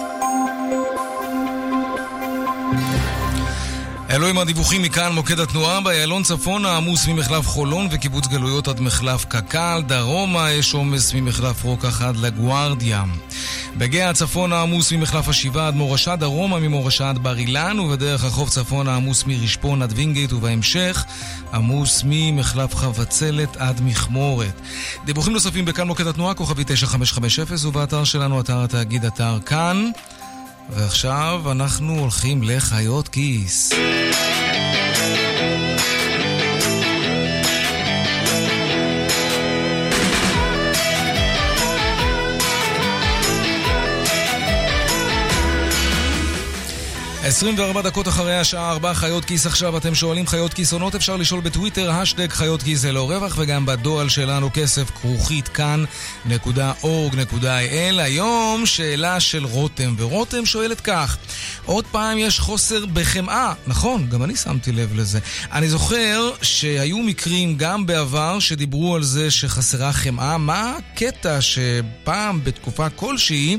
אלו 4.14 4.28
עם 4.28 4.38
הדיווחים 4.38 4.82
מכאן 4.82 5.12
מוקד 5.14 5.40
התנועה 5.40 5.82
באיילון 5.82 6.24
צפונה 6.24 6.78
עמוס 6.78 7.08
ממחלף 7.08 7.48
חולון 7.48 7.88
וקיבוץ 7.92 8.28
גלויות 8.28 8.68
עד 8.68 8.82
מחלף 8.82 9.26
קק"ל, 9.26 9.82
דרומה 9.88 10.52
יש 10.52 10.74
עומס 10.74 11.14
ממחלף 11.14 11.64
רוקח 11.64 12.02
עד 12.02 12.18
לגוארדיה. 12.18 13.04
בגאה 13.78 14.14
צפונה 14.14 14.62
עמוס 14.62 14.92
ממחלף 14.92 15.30
השבעה 15.30 15.68
עד 15.68 15.76
מורשה, 15.76 16.16
דרומה 16.16 16.60
ממורשה 16.60 17.10
עד 17.10 17.18
בר 17.18 17.38
אילן 17.38 17.80
ובדרך 17.80 18.24
החוף 18.24 18.50
צפונה 18.50 18.96
עמוס 18.96 19.24
מרשפון 19.28 19.82
עד 19.82 19.94
וינגייט 19.96 20.34
ובהמשך 20.34 21.06
עמוס 21.54 22.02
ממחלף 22.06 22.76
חבצלת 22.76 23.58
עד 23.58 23.82
מכמורת. 23.84 24.62
דיווחים 25.06 25.34
נוספים 25.34 25.66
בכאן 25.66 25.88
מוקד 25.88 26.08
התנועה 26.08 26.34
כוכבי 26.34 26.64
9550 26.64 27.68
ובאתר 27.68 28.04
שלנו 28.04 28.40
אתר 28.40 28.64
התאגיד 28.64 29.06
אתר 29.06 29.38
כאן 29.46 29.92
ועכשיו 30.70 31.42
אנחנו 31.52 32.00
הולכים 32.00 32.44
לחיות 32.44 33.08
כיס. 33.08 33.74
24 47.26 47.82
דקות 47.82 48.08
אחרי 48.08 48.36
השעה 48.36 48.72
4 48.72 48.94
חיות 48.94 49.26
כיס 49.26 49.46
עכשיו, 49.46 49.78
אתם 49.78 49.96
שואלים 49.96 50.28
חיות 50.28 50.54
כיס 50.54 50.74
עונות, 50.74 50.96
אפשר 50.96 51.16
לשאול 51.18 51.42
בטוויטר, 51.42 51.92
השטג 51.92 52.32
חיות 52.32 52.64
כיס 52.64 52.80
זה 52.80 52.92
לא 52.92 53.12
רווח, 53.12 53.36
וגם 53.38 53.66
בדואל 53.66 54.10
שלנו 54.10 54.50
כסף 54.54 54.90
כרוכית 55.02 55.48
כאן.org.il. 55.48 56.88
היום 57.98 58.66
שאלה 58.66 59.20
של 59.20 59.46
רותם, 59.46 59.96
ורותם 59.98 60.46
שואלת 60.46 60.82
כך, 60.82 61.18
עוד 61.66 61.86
פעם 61.92 62.18
יש 62.18 62.40
חוסר 62.40 62.86
בחמאה, 62.86 63.54
נכון, 63.68 64.10
גם 64.10 64.24
אני 64.24 64.36
שמתי 64.36 64.72
לב 64.72 64.96
לזה. 64.96 65.20
אני 65.52 65.70
זוכר 65.70 66.32
שהיו 66.42 66.98
מקרים 66.98 67.58
גם 67.58 67.86
בעבר 67.86 68.40
שדיברו 68.40 68.96
על 68.96 69.04
זה 69.04 69.32
שחסרה 69.32 69.94
חמאה, 69.94 70.38
מה 70.38 70.78
הקטע 70.78 71.42
שפעם 71.42 72.44
בתקופה 72.44 72.90
כלשהי 72.90 73.58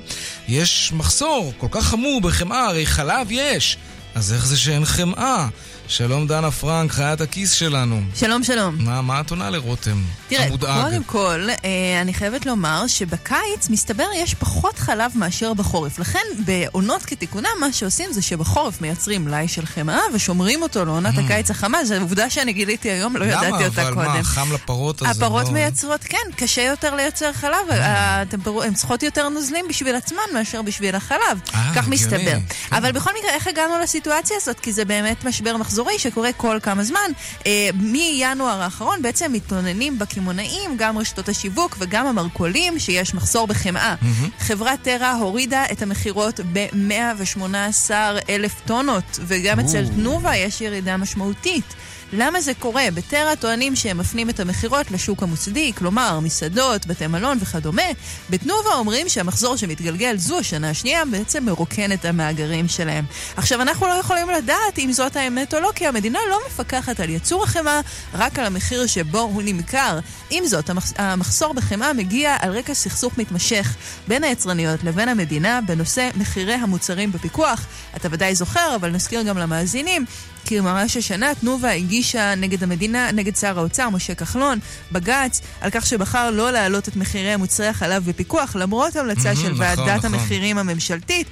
יש 0.49 0.93
מחסור 0.97 1.53
כל 1.59 1.69
כך 1.71 1.85
חמור 1.85 2.21
בחמאה, 2.21 2.67
הרי 2.67 2.87
חלב 2.87 3.27
יש. 3.31 3.54
יש. 3.57 3.77
אז 4.15 4.33
איך 4.33 4.47
זה 4.47 4.57
שאין 4.57 4.85
חמאה? 4.85 5.49
שלום 5.89 6.27
דנה 6.27 6.51
פרנק, 6.51 6.91
חיית 6.91 7.21
הכיס 7.21 7.53
שלנו. 7.53 8.01
שלום, 8.15 8.45
שלום. 8.45 8.77
מה, 8.79 9.03
מה 9.03 9.21
את 9.21 9.31
עונה 9.31 9.51
לרותם? 9.51 10.03
תראה, 10.29 10.45
המודאג. 10.45 10.85
קודם 10.85 11.05
כל, 11.05 11.49
אה, 11.65 12.01
אני 12.01 12.15
חייבת 12.15 12.47
לומר 12.47 12.87
שבקיץ, 12.87 13.69
מסתבר, 13.71 14.07
יש 14.17 14.35
פחות 14.35 14.79
חלב 14.79 15.13
מאשר 15.15 15.55
בחורף. 15.55 15.99
לכן, 15.99 16.19
בעונות 16.45 17.03
כתיקונם, 17.03 17.49
מה 17.61 17.73
שעושים 17.73 18.13
זה 18.13 18.23
שבחורף 18.23 18.81
מייצרים 18.81 19.25
מלאי 19.25 19.49
של 19.49 19.67
חמאה 19.67 20.01
ושומרים 20.15 20.63
אותו 20.63 20.85
לעונת 20.85 21.15
mm. 21.15 21.21
הקיץ 21.21 21.51
החמה. 21.51 21.85
זו 21.85 21.95
עובדה 21.95 22.31
שאני 22.31 22.53
גיליתי 22.53 22.91
היום, 22.91 23.17
לא 23.17 23.25
ידעתי 23.25 23.65
אותה 23.65 23.85
קודם. 23.85 23.99
למה? 23.99 24.07
אבל 24.07 24.17
מה, 24.19 24.25
חם 24.25 24.53
לפרות 24.53 25.03
אז 25.03 25.17
הפרות 25.17 25.47
לא... 25.47 25.53
מייצרות, 25.53 26.05
כן, 26.05 26.27
קשה 26.37 26.63
יותר 26.63 26.95
לייצר 26.95 27.33
חלב. 27.33 27.71
Mm. 27.71 28.49
הן 28.65 28.75
צריכות 28.75 29.03
יותר 29.03 29.29
נוזלים 29.29 29.65
בשביל 29.69 29.95
עצמן 29.97 30.23
מאשר 30.35 30.63
בשביל 30.63 30.95
החלב. 30.95 31.41
אה, 31.55 31.73
כך 31.75 31.89
מסתבר. 31.89 32.19
כן. 32.19 32.77
אבל 32.77 32.93
בכל 32.93 33.11
מקרה, 33.19 33.31
איך 33.35 33.47
הגענו 33.47 33.79
לסיטואציה 33.83 34.37
הזאת? 34.41 34.61
כי 34.61 34.73
זה 34.73 34.85
באמת 34.85 35.25
משבר 35.25 35.57
מחזור. 35.57 35.74
מחזורי 35.75 35.99
שקורה 35.99 36.33
כל 36.33 36.59
כמה 36.63 36.85
זמן. 36.85 37.11
אה, 37.47 37.71
מינואר 37.75 38.63
האחרון 38.63 39.03
בעצם 39.03 39.33
מתלוננים 39.33 39.99
בקמעונאים, 39.99 40.77
גם 40.77 40.99
רשתות 40.99 41.29
השיווק 41.29 41.77
וגם 41.79 42.07
המרכולים, 42.07 42.79
שיש 42.79 43.15
מחסור 43.15 43.47
בחמאה. 43.47 43.95
Mm-hmm. 43.95 44.43
חברת 44.45 44.83
טרה 44.83 45.13
הורידה 45.13 45.65
את 45.73 45.83
המכירות 45.83 46.41
ב-118 46.53 47.91
אלף 48.29 48.61
טונות, 48.67 49.19
וגם 49.21 49.61
אצל 49.61 49.87
תנובה 49.87 50.37
יש 50.37 50.61
ירידה 50.61 50.97
משמעותית. 50.97 51.75
למה 52.17 52.41
זה 52.41 52.55
קורה? 52.55 52.85
בטרה 52.95 53.37
טוענים 53.37 53.77
שהם 53.77 53.99
מפנים 53.99 54.31
את 54.31 54.41
המכירות 54.41 54.91
לשוק 54.91 55.23
המוסדי, 55.23 55.73
כלומר 55.79 56.21
מסעדות, 56.21 56.87
בתי 56.87 57.07
מלון 57.07 57.39
וכדומה. 57.41 57.83
בתנובה 58.31 58.75
אומרים 58.75 59.09
שהמחזור 59.09 59.57
שמתגלגל 59.57 60.17
זו 60.17 60.39
השנה 60.39 60.71
השנייה 60.71 61.05
בעצם 61.05 61.45
מרוקן 61.45 61.93
את 61.93 62.05
המאגרים 62.05 62.69
שלהם. 62.69 63.05
עכשיו, 63.37 63.63
אנחנו 63.63 63.87
לא 63.87 63.93
יכולים 63.93 64.31
לדעת 64.31 64.79
אם 64.79 64.93
זאת 64.93 65.17
האמת 65.17 65.55
או 65.55 65.61
לא, 65.61 65.71
כי 65.75 65.87
המדינה 65.87 66.19
לא 66.31 66.39
מפקחת 66.47 67.01
על 67.01 67.11
יצור 67.11 67.45
החמאה, 67.45 67.81
רק 68.15 68.39
על 68.39 68.47
המחיר 68.47 68.87
שבו 68.87 69.21
הוא 69.21 69.43
נמכר. 69.45 69.99
עם 70.31 70.47
זאת, 70.47 70.71
המחסור 70.97 71.55
בחמאה 71.55 71.93
מגיע 71.93 72.37
על 72.41 72.59
רקע 72.59 72.75
סכסוך 72.75 73.19
מתמשך 73.19 73.75
בין 74.09 74.25
היצרניות 74.25 74.85
לבין 74.85 75.09
המדינה 75.09 75.61
בנושא 75.67 76.11
מחירי 76.17 76.55
המוצרים 76.55 77.13
בפיקוח. 77.13 77.67
אתה 77.97 78.09
ודאי 78.11 78.35
זוכר, 78.35 78.77
אבל 78.77 78.91
נזכיר 78.91 79.23
גם 79.23 79.39
למאזינים 79.39 80.05
כי 80.45 80.61
ממש 80.61 80.97
השנה 80.97 81.35
תנובה 81.41 81.71
הגישה 81.71 82.35
נגד 82.35 82.63
המדינה, 82.63 83.13
נגד 83.13 83.37
שר 83.37 83.59
האוצר 83.59 83.91
משה 83.91 84.15
כחלון, 84.15 84.59
בג"ץ, 84.93 85.41
על 85.61 85.71
כך 85.71 85.87
שבחר 85.87 86.31
לא 86.31 86.51
להעלות 86.51 86.89
את 86.89 86.97
מחירי 86.97 87.37
מוצרי 87.37 87.67
החלב 87.67 88.05
בפיקוח, 88.05 88.57
למרות 88.57 88.97
המלצה 88.97 89.33
mm-hmm, 89.33 89.37
של 89.37 89.49
נכון, 89.49 89.61
ועדת 89.61 90.05
נכון. 90.05 90.15
המחירים 90.15 90.59
הממשלתית. 90.59 91.27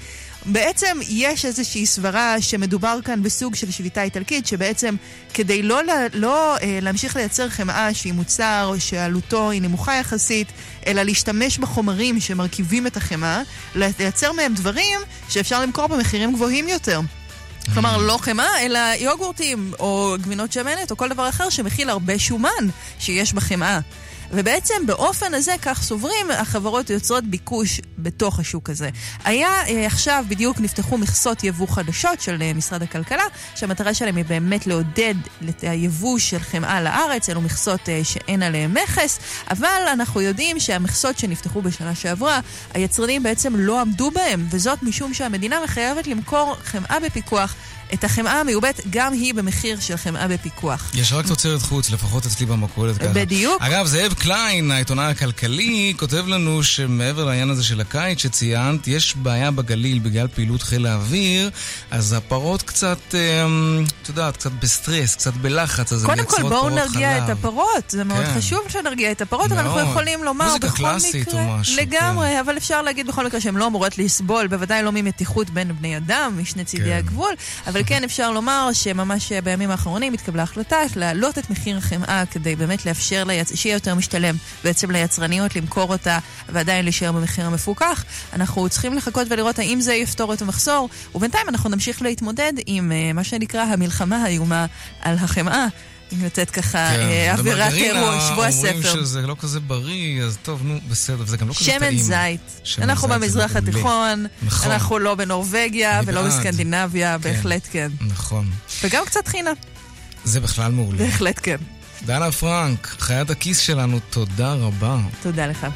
בעצם 0.47 0.99
יש 1.09 1.45
איזושהי 1.45 1.87
סברה 1.87 2.41
שמדובר 2.41 2.99
כאן 3.05 3.23
בסוג 3.23 3.55
של 3.55 3.71
שביתה 3.71 4.03
איטלקית, 4.03 4.47
שבעצם 4.47 4.95
כדי 5.35 5.63
לא, 5.63 5.81
לא 6.13 6.57
אה, 6.57 6.79
להמשיך 6.83 7.17
לייצר 7.17 7.49
חמאה 7.49 7.95
שהיא 7.95 8.13
מוצר 8.13 8.75
שעלותו 8.79 9.51
היא 9.51 9.63
נמוכה 9.63 9.95
יחסית, 9.95 10.49
אלא 10.87 11.03
להשתמש 11.03 11.59
בחומרים 11.59 12.21
שמרכיבים 12.21 12.87
את 12.87 12.97
החמאה, 12.97 13.43
לייצר 13.75 14.33
מהם 14.33 14.55
דברים 14.55 15.01
שאפשר 15.29 15.63
למכור 15.63 15.87
במחירים 15.87 16.33
גבוהים 16.33 16.69
יותר. 16.69 17.01
כלומר, 17.73 17.97
לא 17.97 18.19
חמאה, 18.23 18.61
אלא 18.63 18.79
יוגורטים, 18.99 19.73
או 19.79 20.17
גבינות 20.23 20.53
שמנת, 20.53 20.91
או 20.91 20.97
כל 20.97 21.09
דבר 21.09 21.29
אחר 21.29 21.51
שמכיל 21.51 21.91
הרבה 21.91 22.19
שומן 22.19 22.69
שיש 22.99 23.33
בחמאה. 23.33 23.81
ובעצם 24.33 24.87
באופן 24.87 25.35
הזה, 25.35 25.55
כך 25.63 25.83
סוברים, 25.83 26.31
החברות 26.31 26.91
יוצרות 26.91 27.25
ביקוש 27.25 27.81
בתוך 27.99 28.39
השוק 28.39 28.71
הזה. 28.71 28.91
היה 29.25 29.49
אה, 29.69 29.87
עכשיו, 29.87 30.25
בדיוק 30.29 30.61
נפתחו 30.61 30.99
מכסות 30.99 31.45
יבוא 31.45 31.67
חדשות 31.67 32.21
של 32.21 32.43
אה, 32.43 32.53
משרד 32.55 32.83
הכלכלה, 32.83 33.25
שהמטרה 33.55 33.95
שלהם 33.95 34.17
היא 34.17 34.25
באמת 34.25 34.67
לעודד 34.67 35.15
את 35.49 35.65
היבוא 35.65 36.19
של 36.19 36.39
חמאה 36.39 36.81
לארץ, 36.83 37.29
אלו 37.29 37.41
מכסות 37.41 37.89
אה, 37.89 38.01
שאין 38.05 38.43
עליהן 38.43 38.79
מכס, 38.79 39.19
אבל 39.51 39.83
אנחנו 39.93 40.21
יודעים 40.21 40.61
שהמכסות 40.61 41.19
שנפתחו 41.19 41.63
בשנה 41.63 41.95
שעברה, 41.95 42.41
היצרנים 42.75 43.23
בעצם 43.23 43.57
לא 43.57 43.81
עמדו 43.81 44.11
בהם, 44.11 44.47
וזאת 44.51 44.83
משום 44.83 45.15
שהמדינה 45.15 45.61
מחייבת 45.65 46.07
למכור 46.07 46.57
חמאה 46.65 47.01
בפיקוח. 47.01 47.55
את 47.95 48.05
החמאה 48.05 48.41
המיובאת, 48.41 48.81
גם 48.91 49.13
היא 49.13 49.35
במחיר 49.35 49.81
של 49.81 49.97
חמאה 49.97 50.29
בפיקוח. 50.29 50.91
יש 50.95 51.13
רק 51.13 51.27
תוצרת 51.27 51.63
חוץ, 51.63 51.91
לפחות 51.91 52.27
אצלי 52.27 52.47
במכולת 52.47 52.99
ככה. 52.99 53.09
בדיוק. 53.09 53.63
אגב, 53.63 53.87
זאב 53.87 54.13
קליין, 54.13 54.71
העיתונאי 54.71 55.05
הכלכלי, 55.05 55.95
כותב 55.99 56.25
לנו 56.27 56.63
שמעבר 56.63 57.25
לעניין 57.25 57.51
הזה 57.51 57.65
של 57.65 57.81
הקיץ 57.81 58.19
שציינת, 58.19 58.89
יש 58.89 59.17
בעיה 59.17 59.51
בגליל 59.51 59.99
בגלל 59.99 60.29
פעילות 60.29 60.63
חיל 60.63 60.87
האוויר, 60.87 61.51
אז 61.91 62.13
הפרות 62.13 62.63
קצת, 62.63 63.15
אמ, 63.15 63.85
את 64.03 64.09
יודעת, 64.09 64.37
קצת 64.37 64.51
בסטרס, 64.53 65.17
קצת 65.17 65.35
בלחץ, 65.35 65.93
אז 65.93 66.05
הן 66.05 66.11
מייצרות 66.11 66.41
פחות 66.41 66.43
חלב. 66.43 66.51
קודם 66.51 66.61
כל, 66.61 66.71
בואו 66.71 66.87
נרגיע 66.87 67.25
את 67.25 67.29
הפרות, 67.29 67.91
זה 67.91 68.05
מאוד 68.05 68.25
כן. 68.25 68.35
חשוב 68.37 68.61
שנרגיע 68.69 69.13
את 69.13 69.23
הפרות, 69.23 69.53
אבל 69.53 69.61
אנחנו 69.61 69.81
יכולים 69.81 70.25
לומר 70.25 70.55
בכל 70.61 70.85
מקרה... 71.15 71.57
משהו. 71.59 71.77
לגמרי, 71.77 72.29
כן. 72.29 72.39
אבל 72.45 72.57
אפשר 72.57 72.83
להגיד 72.83 73.07
בכל 73.07 73.27
מקרה 73.27 73.41
שהן 73.41 73.57
לא 73.57 73.67
אמורות 73.67 73.99
לסבול, 73.99 74.47
בוודאי 74.47 74.83
לא 74.83 74.93
ממתיחות 74.93 75.51
בין 75.51 75.73
בני 75.77 75.97
אדם, 75.97 76.35
משני 76.37 76.65
צידי 76.65 76.85
כן. 76.85 76.97
הגבול, 76.97 77.33
אבל 77.67 77.82
אבל 77.83 77.89
כן 77.89 78.05
אפשר 78.05 78.31
לומר 78.31 78.69
שממש 78.73 79.33
בימים 79.33 79.71
האחרונים 79.71 80.13
התקבלה 80.13 80.43
החלטה 80.43 80.77
להעלות 80.97 81.39
את 81.39 81.51
מחיר 81.51 81.77
החמאה 81.77 82.23
כדי 82.31 82.57
באמת 82.57 82.87
לאפשר 82.87 83.25
ליצ... 83.25 83.55
שיהיה 83.55 83.75
יותר 83.75 83.95
משתלם 83.95 84.35
בעצם 84.65 84.91
ליצרניות 84.91 85.57
למכור 85.57 85.93
אותה 85.93 86.19
ועדיין 86.49 86.85
להישאר 86.85 87.13
במחיר 87.13 87.47
המפוקח. 87.47 88.05
אנחנו 88.33 88.69
צריכים 88.69 88.95
לחכות 88.95 89.27
ולראות 89.31 89.59
האם 89.59 89.81
זה 89.81 89.95
יפתור 89.95 90.35
את 90.35 90.43
המחסור, 90.43 90.89
ובינתיים 91.15 91.49
אנחנו 91.49 91.71
נמשיך 91.71 92.03
להתמודד 92.03 92.53
עם 92.67 92.93
uh, 92.93 93.15
מה 93.17 93.25
שנקרא 93.25 93.63
המלחמה 93.63 94.17
האיומה 94.17 94.67
על 95.01 95.17
החמאה. 95.21 95.67
לתת 96.21 96.51
ככה 96.51 96.89
כן, 96.91 97.01
אה, 97.01 97.33
אווירת 97.33 97.73
אירוע, 97.73 98.21
שבוע 98.31 98.47
הספר. 98.47 98.69
אומרים 98.69 98.83
שזה 98.83 99.23
לא 99.23 99.37
כזה 99.41 99.61
בריא, 99.61 100.23
אז 100.23 100.39
טוב, 100.43 100.63
נו, 100.65 100.79
בסדר, 100.89 101.23
וזה 101.23 101.37
גם 101.37 101.49
לא 101.49 101.55
כזה 101.55 101.65
טעים. 101.79 101.81
שמן 101.81 101.99
זית. 101.99 102.81
אנחנו 102.83 103.09
במזרח 103.09 103.57
התיכון, 103.57 104.27
נכון. 104.43 104.71
אנחנו 104.73 104.99
לא 104.99 105.15
בנורבגיה 105.15 106.01
ולא 106.07 106.23
בסקנדינביה, 106.23 107.17
כן, 107.23 107.33
בהחלט 107.33 107.69
כן. 107.71 107.91
נכון. 108.01 108.51
וגם 108.85 109.05
קצת 109.05 109.29
חינה. 109.29 109.51
זה 110.25 110.41
בכלל 110.41 110.73
מעולה. 110.73 110.99
בהחלט 110.99 111.41
כן. 111.43 111.57
דנה 112.05 112.33
פרנק, 112.33 112.97
חיית 112.99 113.31
הכיס 113.31 113.59
שלנו, 113.59 113.99
תודה 114.11 114.53
רבה. 114.53 114.99
תודה 115.23 115.47
לך. 115.47 115.67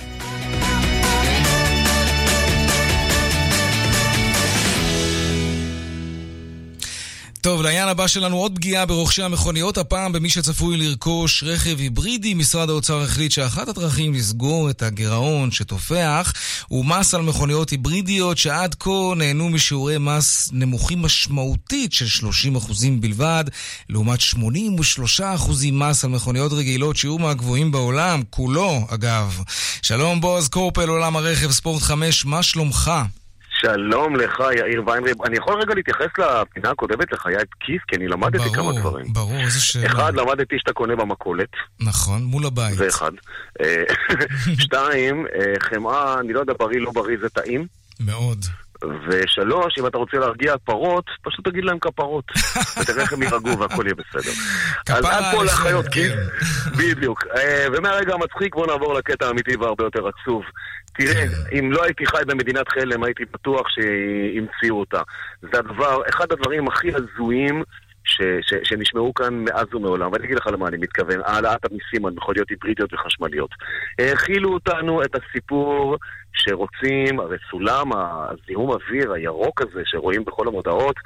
טוב, 7.47 7.63
לעניין 7.63 7.89
הבא 7.89 8.07
שלנו 8.07 8.37
עוד 8.37 8.55
פגיעה 8.55 8.87
ברוכשי 8.87 9.23
המכוניות, 9.23 9.79
הפעם 9.79 10.13
במי 10.13 10.31
שצפוי 10.31 10.77
לרכוש 10.77 11.43
רכב 11.43 11.79
היברידי. 11.79 12.35
משרד 12.35 12.71
האוצר 12.71 13.01
החליט 13.03 13.33
שאחת 13.33 13.69
הדרכים 13.69 14.15
לסגור 14.15 14.71
את 14.71 14.83
הגירעון 14.83 15.51
שתופח 15.51 16.33
הוא 16.69 16.85
מס 16.85 17.15
על 17.15 17.23
מכוניות 17.23 17.71
היברידיות 17.71 18.39
שעד 18.39 18.75
כה 18.75 19.15
נהנו 19.17 19.49
משיעורי 19.49 19.99
מס 19.99 20.51
נמוכים 20.53 21.03
משמעותית 21.03 21.93
של 21.93 22.27
30% 22.59 22.73
בלבד, 23.01 23.45
לעומת 23.89 24.21
83% 24.21 24.41
מס 25.73 26.05
על 26.05 26.11
מכוניות 26.11 26.53
רגילות, 26.53 26.97
שיעור 26.97 27.19
מהגבוהים 27.19 27.73
בעולם, 27.73 28.23
כולו 28.31 28.87
אגב. 28.89 29.43
שלום 29.83 30.21
בועז 30.21 30.49
קורפל, 30.49 30.89
עולם 30.89 31.17
הרכב, 31.17 31.51
ספורט 31.51 31.83
5, 31.83 32.25
מה 32.25 32.43
שלומך? 32.43 32.91
שלום 33.61 34.17
לך, 34.17 34.41
יאיר 34.59 34.83
ויינריב. 34.87 35.23
אני 35.23 35.37
יכול 35.37 35.61
רגע 35.61 35.75
להתייחס 35.75 36.07
לפינה 36.19 36.71
הקודמת 36.71 37.13
לחיי 37.13 37.37
כיס, 37.61 37.81
כי 37.89 37.97
אני 37.97 38.09
למדתי 38.09 38.39
ברור, 38.39 38.55
כמה 38.55 38.73
דברים. 38.81 39.13
ברור, 39.13 39.41
איזה 39.41 39.61
שאלה. 39.61 39.87
אחד, 39.87 40.15
למדתי 40.15 40.59
שאתה 40.59 40.73
קונה 40.73 40.97
במכולת. 40.97 41.49
נכון, 41.81 42.25
מול 42.25 42.47
הבית. 42.47 42.75
זה 42.75 42.89
אחד. 42.89 43.13
אה, 43.61 43.85
שתיים, 44.63 45.27
אה, 45.35 45.55
חמאה, 45.61 46.21
אני 46.21 46.33
לא 46.33 46.41
יודע, 46.41 46.53
בריא, 46.59 46.81
לא 46.81 46.91
בריא, 46.91 47.17
זה 47.21 47.29
טעים. 47.29 47.67
מאוד. 48.01 48.45
ושלוש, 49.09 49.79
אם 49.79 49.87
אתה 49.87 49.99
רוצה 49.99 50.17
להרגיע 50.17 50.55
פרות, 50.65 51.05
פשוט 51.23 51.49
תגיד 51.49 51.65
להם 51.65 51.79
כפרות. 51.79 52.25
ותראה 52.81 53.03
איך 53.03 53.13
הם 53.13 53.23
יירגעו 53.23 53.59
והכל 53.59 53.87
יהיה 53.87 53.95
בסדר. 53.95 54.33
אז 54.97 55.05
עד 55.05 55.25
פה 55.35 55.45
לחיות 55.45 55.87
כיס, 55.89 56.13
בדיוק. 56.79 57.25
אה, 57.37 57.67
ומהרגע 57.73 58.15
המצחיק 58.15 58.55
בואו 58.55 58.67
נעבור 58.67 58.95
לקטע 58.95 59.27
האמיתי 59.27 59.57
והרבה 59.57 59.85
יותר 59.85 60.09
עצוב. 60.09 60.43
תראה, 60.93 61.25
אם 61.59 61.73
לא 61.73 61.85
הייתי 61.85 62.07
חי 62.07 62.23
במדינת 62.27 62.69
חלם, 62.69 63.05
הייתי 63.05 63.25
בטוח 63.25 63.67
שהמציאו 63.69 64.81
אותה. 64.81 65.01
זה 65.43 65.59
הדבר, 65.59 66.01
אחד 66.09 66.33
הדברים 66.33 66.69
הכי 66.69 66.89
הזויים 66.95 67.63
ש, 68.07 68.23
ש, 68.41 68.55
שנשמעו 68.69 69.15
כאן 69.15 69.35
מאז 69.35 69.75
ומעולם, 69.75 70.13
ואני 70.13 70.25
אגיד 70.25 70.37
לך 70.37 70.47
למה 70.47 70.69
אני 70.69 70.77
מתכוון, 70.77 71.21
העלאת 71.25 71.65
המיסים 71.65 72.07
על 72.07 72.13
מכוניות 72.13 72.51
היברידיות 72.51 72.93
וחשמליות. 72.93 73.51
האכילו 73.99 74.53
אותנו 74.55 75.03
את 75.03 75.15
הסיפור 75.15 75.97
שרוצים, 76.33 77.21
הרי 77.21 77.37
סולם 77.51 77.91
הזיהום 77.93 78.71
אוויר 78.71 79.13
הירוק 79.13 79.63
הזה 79.63 79.83
שרואים 79.85 80.25
בכל 80.25 80.49
המודעות, 80.49 80.97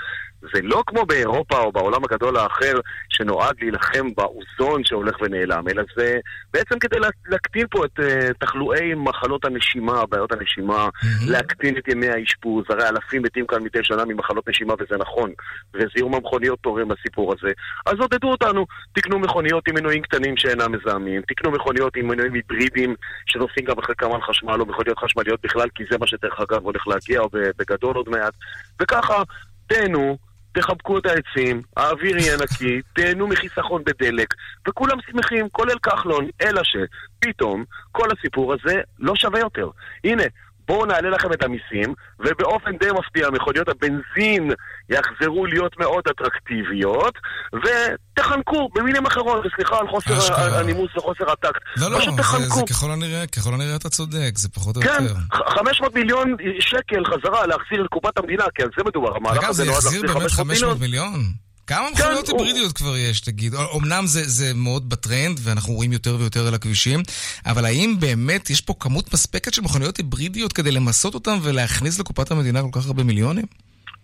זה 0.40 0.60
לא 0.62 0.82
כמו 0.86 1.06
באירופה 1.06 1.58
או 1.58 1.72
בעולם 1.72 2.04
הגדול 2.04 2.36
האחר 2.36 2.74
שנועד 3.08 3.54
להילחם 3.60 4.08
באוזון 4.16 4.84
שהולך 4.84 5.16
ונעלם, 5.20 5.68
אלא 5.68 5.82
זה 5.96 6.18
בעצם 6.52 6.78
כדי 6.78 6.96
להקטין 7.28 7.66
פה 7.70 7.84
את 7.84 7.98
uh, 7.98 8.02
תחלואי 8.38 8.94
מחלות 8.94 9.44
הנשימה, 9.44 10.06
בעיות 10.06 10.32
הנשימה, 10.32 10.88
mm-hmm. 10.88 11.30
להקטין 11.30 11.76
את 11.78 11.88
ימי 11.88 12.08
האשפוז, 12.08 12.64
הרי 12.68 12.88
אלפים 12.88 13.22
מתים 13.22 13.46
כאן 13.46 13.62
מדי 13.62 13.78
שנה 13.82 14.04
ממחלות 14.04 14.48
נשימה 14.48 14.74
וזה 14.74 14.96
נכון, 14.98 15.30
וזיהום 15.74 16.14
המכוניות 16.14 16.58
תורם 16.60 16.92
לסיפור 16.92 17.32
הזה. 17.32 17.52
אז 17.86 17.94
עודדו 17.98 18.28
אותנו, 18.28 18.66
תקנו 18.92 19.18
מכוניות 19.18 19.68
עם 19.68 19.74
מנועים 19.74 20.02
קטנים 20.02 20.36
שאינם 20.36 20.72
מזהמים, 20.72 21.22
תקנו 21.28 21.50
מכוניות 21.50 21.96
עם 21.96 22.08
מנועים 22.08 22.34
היברידיים 22.34 22.94
שנוסעים 23.26 23.66
גם 23.66 23.78
אחרי 23.78 23.94
כמה 23.98 24.20
חשמל 24.20 24.60
או 24.60 24.66
מכוניות 24.66 24.98
חשמליות 24.98 25.40
בכלל, 25.42 25.68
כי 25.74 25.84
זה 25.90 25.98
מה 25.98 26.06
שדרך 26.06 26.40
אגב 26.40 26.64
הולך 26.64 26.88
להגיע, 26.88 27.20
או 27.20 27.28
בגדול 27.58 27.96
עוד 27.96 28.08
מעט, 28.08 28.34
וככה, 28.82 29.22
תהנו. 29.66 30.29
תחבקו 30.52 30.98
את 30.98 31.06
העצים, 31.06 31.62
האוויר 31.76 32.16
יהיה 32.16 32.36
נקי, 32.36 32.80
תהנו 32.92 33.26
מחיסכון 33.28 33.82
בדלק, 33.84 34.34
וכולם 34.68 34.98
שמחים, 35.10 35.48
כולל 35.48 35.78
כחלון, 35.78 36.28
אלא 36.42 36.62
שפתאום 36.64 37.64
כל 37.92 38.08
הסיפור 38.18 38.52
הזה 38.52 38.80
לא 38.98 39.16
שווה 39.16 39.40
יותר. 39.40 39.68
הנה, 40.04 40.22
בואו 40.70 40.86
נעלה 40.86 41.10
לכם 41.10 41.32
את 41.32 41.42
המיסים, 41.42 41.94
ובאופן 42.20 42.76
די 42.80 42.90
מפתיע 42.98 43.30
מכוניות 43.30 43.68
הבנזין 43.68 44.50
יחזרו 44.88 45.46
להיות 45.46 45.78
מאוד 45.78 46.04
אטרקטיביות, 46.10 47.14
ותחנקו, 47.52 48.68
במילים 48.74 49.06
אחרות, 49.06 49.46
וסליחה 49.46 49.78
על 49.78 49.88
חוסר 49.88 50.34
הנימוס 50.58 50.96
וחוסר 50.96 51.32
הטקט. 51.32 51.60
לא, 51.76 51.90
לא, 51.90 51.98
זה, 52.00 52.48
זה 52.48 52.62
ככל 52.70 52.90
הנראה, 52.90 53.26
ככל 53.26 53.54
הנראה 53.54 53.76
אתה 53.76 53.88
צודק, 53.88 54.32
זה 54.34 54.48
פחות 54.48 54.76
או 54.76 54.82
כן, 54.82 55.02
יותר. 55.02 55.14
כן, 55.14 55.54
500 55.56 55.94
מיליון 55.94 56.36
שקל 56.60 57.04
חזרה 57.04 57.46
להחזיר 57.46 57.82
לקופת 57.82 58.18
המדינה, 58.18 58.44
כי 58.54 58.62
על 58.62 58.68
זה 58.78 58.84
מדובר, 58.84 59.16
המהלך 59.16 59.48
הזה 59.48 59.64
נועד 59.64 59.74
להחזיר 59.74 60.08
500 60.08 60.46
מיליון. 60.48 60.78
מיליון? 60.80 61.49
כמה 61.70 61.90
מכוניות 61.90 62.26
כן, 62.26 62.32
היברידיות 62.32 62.72
כבר 62.72 62.96
יש, 62.96 63.20
תגיד? 63.20 63.54
אמנם 63.76 64.06
זה, 64.06 64.28
זה 64.28 64.54
מאוד 64.54 64.88
בטרנד, 64.88 65.40
ואנחנו 65.42 65.74
רואים 65.74 65.92
יותר 65.92 66.16
ויותר 66.18 66.46
על 66.46 66.54
הכבישים, 66.54 67.02
אבל 67.46 67.64
האם 67.64 67.96
באמת 68.00 68.50
יש 68.50 68.60
פה 68.60 68.74
כמות 68.80 69.14
מספקת 69.14 69.54
של 69.54 69.62
מכוניות 69.62 69.96
היברידיות 69.96 70.52
כדי 70.52 70.70
למסות 70.70 71.14
אותן 71.14 71.38
ולהכניס 71.42 71.98
לקופת 71.98 72.30
המדינה 72.30 72.62
כל 72.62 72.68
כך 72.72 72.86
הרבה 72.86 73.02
מיליונים? 73.04 73.44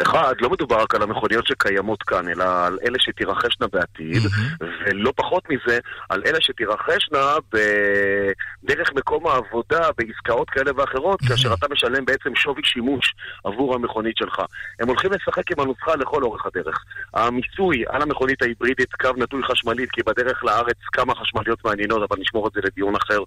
אחד, 0.02 0.34
לא 0.40 0.50
מדובר 0.50 0.82
רק 0.82 0.94
על 0.94 1.02
המכוניות 1.02 1.46
שקיימות 1.46 2.02
כאן, 2.02 2.28
אלא 2.28 2.44
על 2.66 2.78
אלה 2.86 2.98
שתירכשנה 3.00 3.66
בעתיד, 3.72 4.22
mm-hmm. 4.22 4.64
ולא 4.86 5.12
פחות 5.16 5.44
מזה, 5.50 5.78
על 6.08 6.22
אלה 6.26 6.40
שתירכשנה 6.40 7.34
בדרך 7.52 8.92
מקום 8.94 9.26
העבודה, 9.26 9.88
בעסקאות 9.98 10.50
כאלה 10.50 10.70
ואחרות, 10.76 11.22
mm-hmm. 11.22 11.28
כאשר 11.28 11.54
אתה 11.54 11.66
משלם 11.70 12.04
בעצם 12.04 12.34
שווי 12.34 12.62
שימוש 12.64 13.14
עבור 13.44 13.74
המכונית 13.74 14.16
שלך. 14.16 14.40
הם 14.80 14.88
הולכים 14.88 15.10
לשחק 15.12 15.52
עם 15.52 15.60
הנוסחה 15.60 15.96
לכל 15.96 16.22
אורך 16.22 16.46
הדרך. 16.46 16.84
המיסוי 17.14 17.84
על 17.88 18.02
המכונית 18.02 18.42
ההיברידית, 18.42 18.94
קו 18.94 19.10
נטוי 19.16 19.42
חשמלית, 19.42 19.90
כי 19.90 20.02
בדרך 20.02 20.44
לארץ 20.44 20.78
כמה 20.92 21.14
חשמליות 21.14 21.64
מעניינות, 21.64 22.10
אבל 22.10 22.20
נשמור 22.20 22.48
את 22.48 22.52
זה 22.52 22.60
לדיון 22.64 22.96
אחר. 22.96 23.18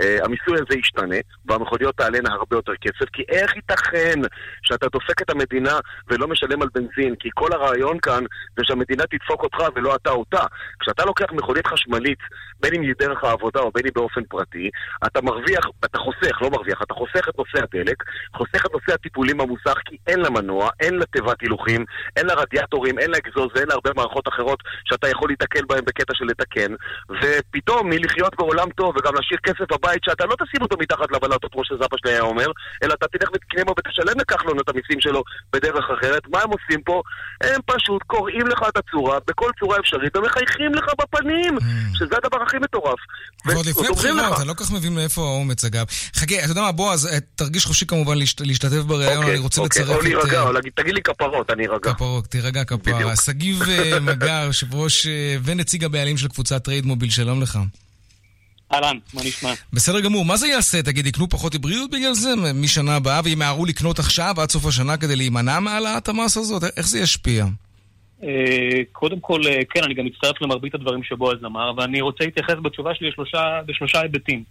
Uh, 0.00 0.24
המיסוי 0.24 0.54
הזה 0.54 0.78
ישתנה, 0.78 1.16
והמכוניות 1.44 1.96
תעלינה 1.96 2.32
הרבה 2.32 2.56
יותר 2.56 2.72
כסף, 2.80 3.10
כי 3.12 3.22
איך 3.28 3.56
ייתכן 3.56 4.20
שאתה 4.62 4.86
דופק 4.92 5.22
את 5.22 5.30
המדינה 5.30 5.78
ולא 6.16 6.28
משלם 6.28 6.62
על 6.62 6.68
בנזין, 6.74 7.14
כי 7.14 7.28
כל 7.34 7.52
הרעיון 7.52 7.98
כאן 7.98 8.24
זה 8.56 8.62
שהמדינה 8.64 9.04
תדפוק 9.10 9.42
אותך 9.42 9.58
ולא 9.74 9.94
אתה 9.94 10.10
אותה. 10.10 10.44
כשאתה 10.80 11.04
לוקח 11.04 11.26
מכונית 11.32 11.66
חשמלית, 11.66 12.18
בין 12.60 12.74
אם 12.74 12.82
היא 12.82 12.94
דרך 12.98 13.24
העבודה 13.24 13.60
או 13.60 13.70
בין 13.74 13.84
אם 13.86 13.92
באופן 13.94 14.24
פרטי, 14.24 14.70
אתה 15.06 15.22
מרוויח, 15.22 15.64
אתה 15.84 15.98
חוסך, 15.98 16.42
לא 16.42 16.50
מרוויח, 16.50 16.82
אתה 16.82 16.94
חוסך 16.94 17.28
את 17.28 17.38
נושא 17.38 17.58
הדלק, 17.64 18.02
חוסך 18.36 18.66
את 18.66 18.72
נושא 18.72 18.92
הטיפולים 18.94 19.38
במוסך, 19.38 19.78
כי 19.84 19.96
אין 20.06 20.20
לה 20.20 20.30
מנוע, 20.30 20.70
אין 20.80 20.94
לה 20.94 21.04
תיבת 21.06 21.40
הילוכים, 21.40 21.84
אין 22.16 22.26
לה 22.26 22.34
רדיאטורים, 22.34 22.98
אין 22.98 23.10
לה 23.10 23.16
אגזוז, 23.16 23.50
אין 23.56 23.68
לה 23.68 23.74
הרבה 23.74 23.90
מערכות 23.96 24.28
אחרות 24.28 24.58
שאתה 24.84 25.08
יכול 25.08 25.28
להתקל 25.28 25.64
בהן 25.68 25.84
בקטע 25.84 26.14
של 26.14 26.24
לתקן, 26.24 26.74
ופתאום 27.22 27.90
מלחיות 27.90 28.36
בעולם 28.36 28.70
טוב 28.70 28.96
וגם 28.96 29.14
להשאיר 29.14 29.40
כסף 29.42 29.72
בבית 29.72 30.04
שאתה 30.04 30.24
לא 30.26 30.34
תשים 30.34 30.62
אותו 30.62 30.76
מתחת 30.80 31.12
לבלטות, 31.12 31.52
כמו 31.52 31.64
שזאפה 31.64 31.96
שלי 31.98 32.12
היה 32.12 32.22
אומר, 32.22 32.50
אלא 32.82 32.94
אתה 32.94 33.06
תלך 33.08 33.28
ותקנה 33.34 33.64
בו 33.64 33.74
ותשלם 33.78 34.20
לכחלון 34.20 34.60
את 34.60 34.68
המיסים 34.68 35.00
שלו 35.00 35.22
בדרך 35.52 35.90
אחרת. 35.90 36.05
אחרת, 36.06 36.22
מה 36.32 36.42
הם 36.42 36.50
עושים 36.50 36.82
פה? 36.84 37.02
הם 37.40 37.60
פשוט 37.66 38.02
קוראים 38.06 38.46
לך 38.46 38.58
את 38.68 38.76
הצורה 38.76 39.18
בכל 39.28 39.50
צורה 39.60 39.76
אפשרית 39.80 40.16
ומחייכים 40.16 40.74
לך 40.74 40.84
בפנים, 41.00 41.58
mm. 41.58 41.98
שזה 41.98 42.14
הדבר 42.24 42.42
הכי 42.42 42.56
מטורף. 42.58 42.98
ועוד 43.46 43.66
לפני 43.66 43.88
בחירות, 43.96 44.38
אני 44.40 44.48
לא 44.48 44.54
כל 44.54 44.64
כך 44.64 44.70
מבין 44.70 44.94
מאיפה 44.94 45.22
האומץ 45.22 45.64
אגב. 45.64 45.86
חכה, 46.16 46.34
אתה 46.38 46.50
יודע 46.50 46.60
מה, 46.60 46.72
בועז, 46.72 47.06
אה, 47.06 47.18
תרגיש 47.34 47.66
חופשי 47.66 47.86
כמובן 47.86 48.18
להשתתף 48.40 48.82
בריאיון, 48.86 49.16
אוקיי, 49.16 49.30
אני 49.30 49.38
רוצה 49.38 49.60
אוקיי, 49.60 49.82
לצרף 49.82 49.96
את... 49.96 50.00
או 50.00 50.02
להירגע, 50.02 50.42
או 50.42 50.52
להגיד, 50.52 50.72
תגיד 50.74 50.94
לי 50.94 51.02
כפרות, 51.02 51.50
אני 51.50 51.66
ארגע. 51.66 51.94
כפרות, 51.94 52.26
תירגע 52.26 52.64
כפרה. 52.64 53.16
שגיב 53.16 53.62
אה, 53.62 54.00
מגר, 54.00 54.42
יושב 54.46 54.74
ראש 54.74 55.06
אה, 55.06 55.36
ונציג 55.44 55.84
הבעלים 55.84 56.16
של 56.16 56.28
קבוצת 56.28 56.64
טרייד 56.64 56.86
מוביל, 56.86 57.10
שלום 57.10 57.42
לך. 57.42 57.58
אהלן, 58.72 58.98
מה 59.14 59.20
נשמע? 59.24 59.52
בסדר 59.72 60.00
גמור, 60.00 60.24
מה 60.24 60.36
זה 60.36 60.48
יעשה? 60.48 60.82
תגיד, 60.82 61.06
יקנו 61.06 61.28
פחות 61.28 61.52
היברידיות 61.52 61.90
בגלל 61.90 62.12
זה 62.12 62.34
משנה 62.54 62.96
הבאה, 62.96 63.20
וימהרו 63.24 63.66
לקנות 63.66 63.98
עכשיו 63.98 64.34
עד 64.38 64.50
סוף 64.50 64.66
השנה 64.66 64.96
כדי 64.96 65.16
להימנע 65.16 65.60
מהעלאת 65.60 66.08
המס 66.08 66.36
הזאת? 66.36 66.62
איך 66.76 66.88
זה 66.88 66.98
ישפיע? 66.98 67.44
אה, 68.22 68.28
קודם 68.92 69.20
כל, 69.20 69.40
אה, 69.46 69.60
כן, 69.70 69.84
אני 69.84 69.94
גם 69.94 70.04
מצטרף 70.04 70.42
למרבית 70.42 70.74
הדברים 70.74 71.02
שבועז 71.02 71.44
אמר, 71.44 71.72
ואני 71.76 72.00
רוצה 72.00 72.24
להתייחס 72.24 72.54
בתשובה 72.62 72.94
שלי 72.94 73.10
בשלושה 73.66 74.00
היבטים. 74.00 74.44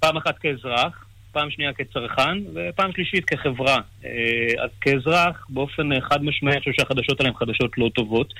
פעם 0.00 0.16
אחת 0.16 0.38
כאזרח, 0.38 1.04
פעם 1.32 1.50
שנייה 1.50 1.72
כצרכן, 1.72 2.38
ופעם 2.54 2.92
שלישית 2.92 3.24
כחברה. 3.24 3.78
אה, 4.04 4.64
אז 4.64 4.70
כאזרח, 4.80 5.46
באופן 5.48 6.00
חד 6.00 6.24
משמעי, 6.24 6.52
אני 6.52 6.60
חושב 6.60 6.72
שהחדשות 6.72 7.20
האלה 7.20 7.28
הן 7.28 7.36
חדשות 7.36 7.78
לא 7.78 7.90
טובות. 7.94 8.34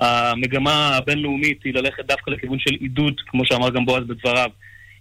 המגמה 0.00 0.96
הבינלאומית 0.96 1.62
היא 1.64 1.74
ללכת 1.74 2.06
דווקא 2.06 2.30
לכיוון 2.30 2.58
של 2.58 2.74
עידוד, 2.80 3.20
כמו 3.26 3.42
שאמר 3.46 3.70
גם 3.70 3.84
בועז 3.84 4.04
בדבריו, 4.04 4.50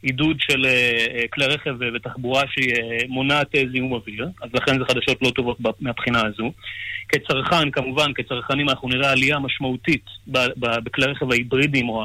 עידוד 0.01 0.37
של 0.39 0.65
uh, 0.65 1.27
כלי 1.33 1.45
רכב 1.45 1.75
ותחבורה 1.95 2.43
שהיא 2.47 2.73
מונעת 3.07 3.55
זיהום 3.71 3.93
אוויר, 3.93 4.27
אז 4.41 4.49
לכן 4.53 4.79
זה 4.79 4.85
חדשות 4.85 5.21
לא 5.21 5.29
טובות 5.29 5.81
מהבחינה 5.81 6.21
הזו. 6.25 6.51
כצרכן, 7.09 7.71
כמובן, 7.71 8.13
כצרכנים 8.13 8.69
אנחנו 8.69 8.89
נראה 8.89 9.11
עלייה 9.11 9.39
משמעותית 9.39 10.05
בכלי 10.57 11.05
רכב 11.05 11.31
ההיברידיים 11.31 11.89
או 11.89 12.03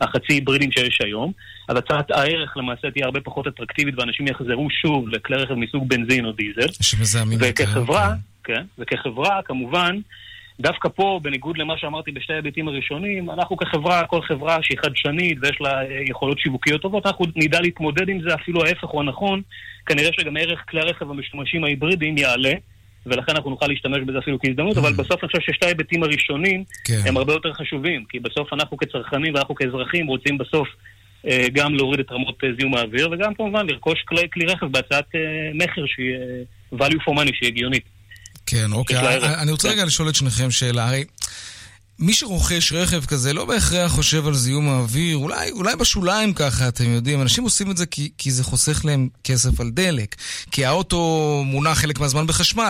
החצי 0.00 0.32
היברידיים 0.32 0.72
שיש 0.72 1.00
היום, 1.00 1.32
אז 1.68 1.76
הצעת 1.76 2.10
הערך 2.10 2.56
למעשה 2.56 2.90
תהיה 2.90 3.04
הרבה 3.04 3.20
פחות 3.20 3.46
אטרקטיבית 3.46 3.94
ואנשים 3.98 4.26
יחזרו 4.26 4.68
שוב 4.70 5.08
לכלי 5.08 5.36
רכב 5.36 5.54
מסוג 5.54 5.88
בנזין 5.88 6.24
או 6.24 6.32
דיזל. 6.32 6.72
שמזהמים 6.82 7.38
יותר. 7.40 7.64
וכחברה, 7.64 8.14
כן, 8.44 8.64
וכחברה, 8.78 9.40
כמובן, 9.44 9.96
דווקא 10.60 10.88
פה, 10.88 11.20
בניגוד 11.22 11.58
למה 11.58 11.74
שאמרתי 11.78 12.12
בשתי 12.12 12.32
ההיבטים 12.32 12.68
הראשונים, 12.68 13.30
אנחנו 13.30 13.56
כחברה, 13.56 14.06
כל 14.06 14.22
חברה 14.22 14.58
שהיא 14.62 14.78
חדשנית 14.78 15.38
ויש 15.42 15.60
לה 15.60 15.82
אה, 15.82 15.86
יכולות 16.08 16.38
שיווקיות 16.38 16.82
טובות, 16.82 17.06
אנחנו 17.06 17.24
נדע 17.36 17.60
להתמודד 17.60 18.08
עם 18.08 18.20
זה 18.22 18.34
אפילו 18.34 18.64
ההפך 18.64 18.88
הוא 18.88 19.00
הנכון. 19.00 19.42
כנראה 19.86 20.10
שגם 20.12 20.36
ערך 20.36 20.64
כלי 20.68 20.80
הרכב 20.80 21.10
המשומשים 21.10 21.64
ההיברידיים 21.64 22.18
יעלה, 22.18 22.52
ולכן 23.06 23.32
אנחנו 23.32 23.50
נוכל 23.50 23.66
להשתמש 23.66 23.98
בזה 24.06 24.18
אפילו 24.18 24.38
כהזדמנות, 24.38 24.76
אבל 24.76 24.92
בסוף 24.92 25.24
אני 25.24 25.28
חושב 25.28 25.52
ששתי 25.52 25.66
ההיבטים 25.66 26.02
הראשונים 26.02 26.64
כן. 26.84 27.00
הם 27.06 27.16
הרבה 27.16 27.32
יותר 27.32 27.52
חשובים, 27.52 28.04
כי 28.08 28.20
בסוף 28.20 28.52
אנחנו 28.52 28.76
כצרכנים 28.76 29.34
ואנחנו 29.34 29.54
כאזרחים 29.54 30.06
רוצים 30.06 30.38
בסוף 30.38 30.68
אה, 31.26 31.46
גם 31.52 31.74
להוריד 31.74 32.00
את 32.00 32.12
רמות 32.12 32.44
אה, 32.44 32.48
זיהום 32.58 32.74
האוויר, 32.74 33.08
וגם 33.12 33.34
כמובן 33.34 33.66
לרכוש 33.66 34.02
כלי, 34.08 34.28
כלי 34.32 34.44
רכב 34.46 34.66
בהצעת 34.66 35.14
אה, 35.14 35.20
מכר 35.54 35.86
שהיא 35.86 36.14
אה, 36.14 36.86
value 36.86 37.00
for 37.08 37.12
money, 37.18 37.34
שהיא 37.34 37.48
הגיונית. 37.48 37.99
כן, 38.50 38.72
אוקיי. 38.72 39.16
אני 39.18 39.50
רוצה 39.50 39.68
רגע 39.68 39.84
לשאול 39.84 40.08
את 40.08 40.14
שניכם 40.14 40.50
שאלה. 40.50 40.88
הרי 40.88 41.04
מי 42.00 42.12
שרוכש 42.12 42.72
רכב 42.72 43.04
כזה 43.04 43.32
לא 43.32 43.44
בהכרח 43.44 43.92
חושב 43.92 44.26
על 44.26 44.34
זיהום 44.34 44.68
האוויר, 44.68 45.16
אולי, 45.16 45.50
אולי 45.50 45.76
בשוליים 45.76 46.34
ככה, 46.34 46.68
אתם 46.68 46.84
יודעים. 46.84 47.22
אנשים 47.22 47.44
עושים 47.44 47.70
את 47.70 47.76
זה 47.76 47.86
כי, 47.86 48.10
כי 48.18 48.30
זה 48.30 48.44
חוסך 48.44 48.84
להם 48.84 49.08
כסף 49.24 49.60
על 49.60 49.70
דלק, 49.70 50.16
כי 50.50 50.64
האוטו 50.64 51.42
מונע 51.46 51.74
חלק 51.74 52.00
מהזמן 52.00 52.26
בחשמל. 52.26 52.68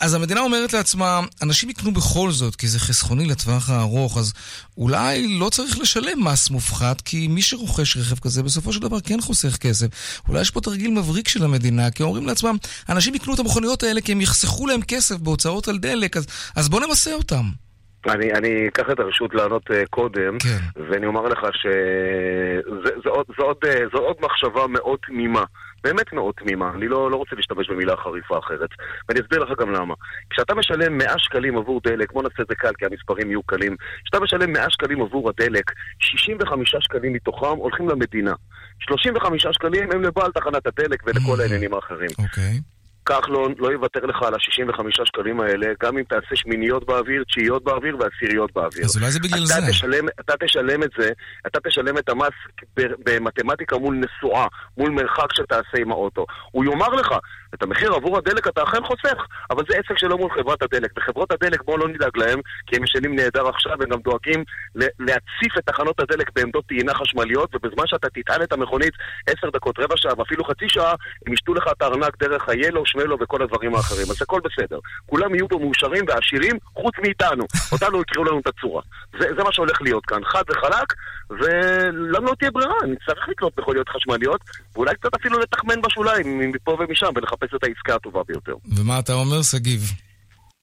אז 0.00 0.14
המדינה 0.14 0.40
אומרת 0.40 0.72
לעצמה, 0.72 1.20
אנשים 1.42 1.70
יקנו 1.70 1.92
בכל 1.92 2.32
זאת, 2.32 2.56
כי 2.56 2.68
זה 2.68 2.78
חסכוני 2.78 3.26
לטווח 3.26 3.70
הארוך, 3.70 4.18
אז 4.18 4.32
אולי 4.78 5.38
לא 5.38 5.50
צריך 5.50 5.78
לשלם 5.78 6.24
מס 6.24 6.50
מופחת, 6.50 7.00
כי 7.00 7.28
מי 7.28 7.42
שרוכש 7.42 7.96
רכב 7.96 8.18
כזה 8.18 8.42
בסופו 8.42 8.72
של 8.72 8.80
דבר 8.80 9.00
כן 9.00 9.20
חוסך 9.20 9.56
כסף. 9.56 9.86
אולי 10.28 10.40
יש 10.40 10.50
פה 10.50 10.60
תרגיל 10.60 10.90
מבריק 10.90 11.28
של 11.28 11.44
המדינה, 11.44 11.90
כי 11.90 12.02
אומרים 12.02 12.26
לעצמם, 12.26 12.56
אנשים 12.88 13.14
יקנו 13.14 13.34
את 13.34 13.38
המכוניות 13.38 13.82
האלה 13.82 14.00
כי 14.00 14.12
הם 14.12 14.20
יחסכו 14.20 14.66
להם 14.66 14.82
כסף 14.82 15.16
בהוצאות 15.16 15.68
על 15.68 15.78
דלק, 15.78 16.16
אז, 16.16 16.26
אז 16.56 16.68
בואו 16.68 16.86
נמסה 16.86 17.12
אותם. 17.12 17.65
אני, 18.08 18.32
אני 18.32 18.68
אקח 18.68 18.90
את 18.90 19.00
הרשות 19.00 19.34
לענות 19.34 19.70
uh, 19.70 19.74
קודם, 19.90 20.38
כן. 20.38 20.82
ואני 20.90 21.06
אומר 21.06 21.22
לך 21.22 21.40
שזו 21.52 23.10
עוד, 23.10 23.26
עוד, 23.38 23.56
אה, 23.66 23.84
עוד 23.92 24.16
מחשבה 24.20 24.66
מאוד 24.66 24.98
תמימה. 25.06 25.44
באמת 25.84 26.12
מאוד 26.12 26.34
תמימה, 26.34 26.70
אני 26.74 26.88
לא, 26.88 27.10
לא 27.10 27.16
רוצה 27.16 27.36
להשתמש 27.36 27.70
במילה 27.70 27.96
חריפה 27.96 28.38
אחרת. 28.38 28.70
ואני 29.08 29.20
אסביר 29.20 29.38
לך 29.38 29.60
גם 29.60 29.70
למה. 29.72 29.94
כשאתה 30.30 30.54
משלם 30.54 30.98
100 30.98 31.18
שקלים 31.18 31.58
עבור 31.58 31.80
דלק, 31.84 32.12
בוא 32.12 32.22
נעשה 32.22 32.42
את 32.42 32.46
זה 32.48 32.54
קל 32.54 32.72
כי 32.78 32.86
המספרים 32.86 33.30
יהיו 33.30 33.42
קלים, 33.42 33.76
כשאתה 34.04 34.20
משלם 34.20 34.52
100 34.52 34.70
שקלים 34.70 35.02
עבור 35.02 35.28
הדלק, 35.28 35.72
65 35.98 36.74
שקלים 36.80 37.12
מתוכם 37.12 37.56
הולכים 37.56 37.88
למדינה. 37.88 38.32
35 38.78 39.46
שקלים 39.52 39.92
הם 39.92 40.02
לבעל 40.02 40.32
תחנת 40.32 40.66
הדלק 40.66 41.02
ולכל 41.06 41.40
העניינים 41.40 41.74
האחרים. 41.74 42.10
אוקיי. 42.18 42.60
כחלון 43.06 43.54
לא 43.58 43.72
יוותר 43.72 44.06
לך 44.06 44.22
על 44.22 44.34
ה-65 44.34 44.82
שקלים 45.04 45.40
האלה, 45.40 45.66
גם 45.82 45.98
אם 45.98 46.02
תעשה 46.02 46.36
שמיניות 46.36 46.86
באוויר, 46.86 47.24
תשיעיות 47.24 47.64
באוויר 47.64 47.96
ועשיריות 48.00 48.52
באוויר. 48.52 48.84
אז 48.84 48.96
אולי 48.96 49.10
זה 49.10 49.20
בגלל 49.20 49.44
אתה 49.44 49.60
זה. 49.60 49.70
תשלם, 49.70 50.08
אתה 50.20 50.34
תשלם 50.44 50.82
את 50.82 50.90
זה, 50.98 51.10
אתה 51.46 51.60
תשלם 51.60 51.98
את 51.98 52.08
המס 52.08 52.34
במתמטיקה 52.76 53.78
מול 53.78 53.96
נסועה, 53.96 54.46
מול 54.76 54.90
מרחק 54.90 55.32
שתעשה 55.32 55.78
עם 55.78 55.90
האוטו. 55.90 56.26
הוא 56.50 56.64
יאמר 56.64 56.88
לך, 56.88 57.08
את 57.54 57.62
המחיר 57.62 57.92
עבור 57.92 58.18
הדלק 58.18 58.48
אתה 58.48 58.62
אכן 58.62 58.84
חוסך, 58.84 59.26
אבל 59.50 59.64
זה 59.68 59.76
עסק 59.76 59.98
שלו 59.98 60.18
מול 60.18 60.30
חברת 60.30 60.62
הדלק. 60.62 60.90
וחברות 60.96 61.32
הדלק, 61.32 61.62
בואו 61.64 61.76
לא 61.76 61.88
נדאג 61.88 62.16
להם, 62.16 62.40
כי 62.66 62.76
הם 62.76 62.84
ישנים 62.84 63.16
נהדר 63.16 63.48
עכשיו, 63.48 63.72
הם 63.72 63.88
גם 63.88 63.98
דואגים 64.00 64.44
להציף 64.74 65.58
את 65.58 65.66
תחנות 65.66 66.00
הדלק 66.00 66.30
בעמדות 66.34 66.66
טעינה 66.66 66.94
חשמליות, 66.94 67.54
ובזמן 67.54 67.86
שאתה 67.86 68.08
תטען 68.08 68.42
את 68.42 68.52
המכונית 68.52 68.94
עשר 69.26 69.50
דקות, 69.50 69.78
רבע 69.78 69.94
שעה 69.96 70.12
ואפילו 70.18 70.44
חצי 70.44 70.64
שעה, 70.68 70.94
הם 71.26 71.32
ישתו 71.32 71.54
לך 71.54 71.64
את 71.76 71.82
הארנק 71.82 72.16
דרך 72.22 72.48
ה-Yellow, 72.48 72.82
שמלו 72.84 73.16
וכל 73.20 73.42
הדברים 73.42 73.74
האחרים. 73.74 74.06
אז 74.10 74.22
הכל 74.22 74.40
בסדר. 74.44 74.78
כולם 75.06 75.34
יהיו 75.34 75.48
פה 75.48 75.58
מאושרים 75.58 76.04
ועשירים, 76.08 76.58
חוץ 76.74 76.94
מאיתנו. 77.02 77.44
אותנו 77.72 78.00
יקראו 78.00 78.24
לנו 78.24 78.38
את 78.38 78.46
הצורה. 78.46 78.82
זה, 79.20 79.28
זה 79.36 79.44
מה 79.44 79.52
שהולך 79.52 79.82
להיות 79.82 80.06
כאן, 80.06 80.24
חד 80.24 80.42
וחלק, 80.50 80.92
ולנו 81.30 82.26
לא 82.26 82.34
תהיה 82.38 82.50
ברירה, 82.50 82.74
נצטרך 82.86 83.28
לקנות 83.28 83.58
מכוניות 83.58 83.88
חשמליות, 83.88 84.40
ואולי 84.76 84.94
קצת 84.94 85.14
אפילו 85.20 85.38
לתחמן 85.38 85.82
בשוליים, 85.82 86.38
מפה 86.38 86.76
ומשם, 86.80 87.06
ולחפש 87.16 87.48
את 87.56 87.64
העסקה 87.64 87.94
הטובה 87.94 88.20
ביותר. 88.28 88.54
ומה 88.76 88.98
אתה 88.98 89.12
אומר, 89.12 89.42
שגיב? 89.42 89.80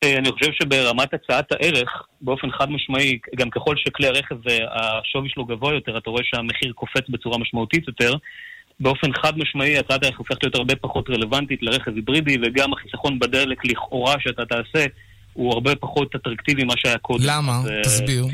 אה, 0.04 0.18
אני 0.18 0.32
חושב 0.32 0.52
שברמת 0.62 1.14
הצעת 1.14 1.52
הערך, 1.52 1.90
באופן 2.22 2.52
חד 2.52 2.72
משמעי, 2.72 3.20
גם 3.36 3.50
ככל 3.50 3.76
שכלי 3.78 4.08
הרכב 4.08 4.36
השווי 4.72 5.30
שלו 5.30 5.46
גבוה 5.46 5.74
יותר, 5.74 5.98
אתה 5.98 6.10
רואה 6.10 6.24
שהמחיר 6.24 6.74
קופץ 6.76 7.10
בצורה 7.10 7.38
משמעותית 7.38 7.88
יותר. 7.88 8.14
באופן 8.80 9.14
חד 9.14 9.38
משמעי 9.38 9.78
הצעת 9.78 10.04
הערך 10.04 10.18
הופכת 10.18 10.44
להיות 10.44 10.56
הרבה 10.56 10.76
פחות 10.76 11.10
רלוונטית 11.10 11.64
לרכב 11.64 11.96
היברידי, 11.96 12.38
וגם 12.44 12.74
החיסכון 12.74 13.20
בדלק 13.20 13.66
לכאורה 13.66 14.16
שאתה 14.20 14.46
תעשה 14.46 14.86
הוא 15.34 15.54
הרבה 15.54 15.76
פחות 15.76 16.16
אטרקטיבי 16.16 16.64
ממה 16.64 16.74
שהיה 16.78 16.98
קודם. 16.98 17.24
למה? 17.28 17.58
אז, 17.60 17.68
אה, 17.68 17.82
תסביר. 17.82 18.26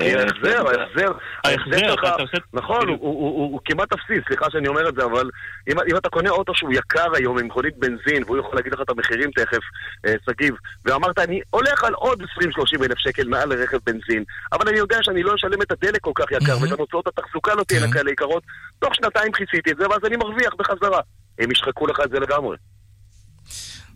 ההחזר, 0.00 0.68
ההחזר, 0.68 1.12
ההחזר, 1.44 1.88
שלך, 1.88 2.00
אתה 2.04 2.22
עושה- 2.22 2.36
נכון, 2.52 2.88
הוא- 2.88 3.60
כמעט 3.64 3.92
אפסי, 3.92 4.14
סליחה 4.28 4.46
שאני 4.50 4.68
אומר 4.68 4.88
את 4.88 4.94
זה, 4.94 5.04
אבל 5.04 5.30
אם 5.68 5.96
אתה 5.96 6.08
קונה 6.08 6.30
אוטו 6.30 6.52
שהוא 6.54 6.72
יקר 6.72 7.14
היום 7.14 7.38
עם 7.38 7.46
מכונית 7.46 7.76
בנזין, 7.78 8.22
והוא 8.26 8.38
יכול 8.38 8.54
להגיד 8.54 8.72
לך 8.74 8.80
את 8.80 8.90
המחירים 8.90 9.30
תכף, 9.30 9.58
אה, 10.06 10.14
שגיב, 10.30 10.54
ואמרת, 10.84 11.18
אני 11.18 11.40
הולך 11.50 11.84
על 11.84 11.94
עוד 11.94 12.22
20-30 12.22 12.82
אלף 12.82 12.98
שקל 12.98 13.28
מעל 13.28 13.48
לרכב 13.48 13.78
בנזין, 13.86 14.24
אבל 14.52 14.68
אני 14.68 14.78
יודע 14.78 14.96
שאני 15.02 15.22
לא 15.22 15.34
אשלם 15.34 15.62
את 15.62 15.72
הדלק 15.72 16.00
כל 16.00 16.12
כך 16.14 16.24
יקר, 16.32 16.42
וגם 16.62 16.78
הוצאות 16.78 17.06
התחזוקה 17.06 17.54
לא 17.54 17.64
תהיינה 17.64 17.86
כאלה 17.92 18.10
יקרות, 18.10 18.42
תוך 18.78 18.94
שנתיים 18.94 19.32
כיסיתי 19.32 19.70
את 19.70 19.76
זה, 19.78 19.88
ואז 19.88 20.00
אני 20.06 20.16
מרוויח 20.16 20.54
בחזרה. 20.58 21.00
הם 21.38 21.50
ישחקו 21.50 21.86
לך 21.86 22.00
את 22.04 22.10
זה 22.10 22.18
לגמרי. 22.20 22.56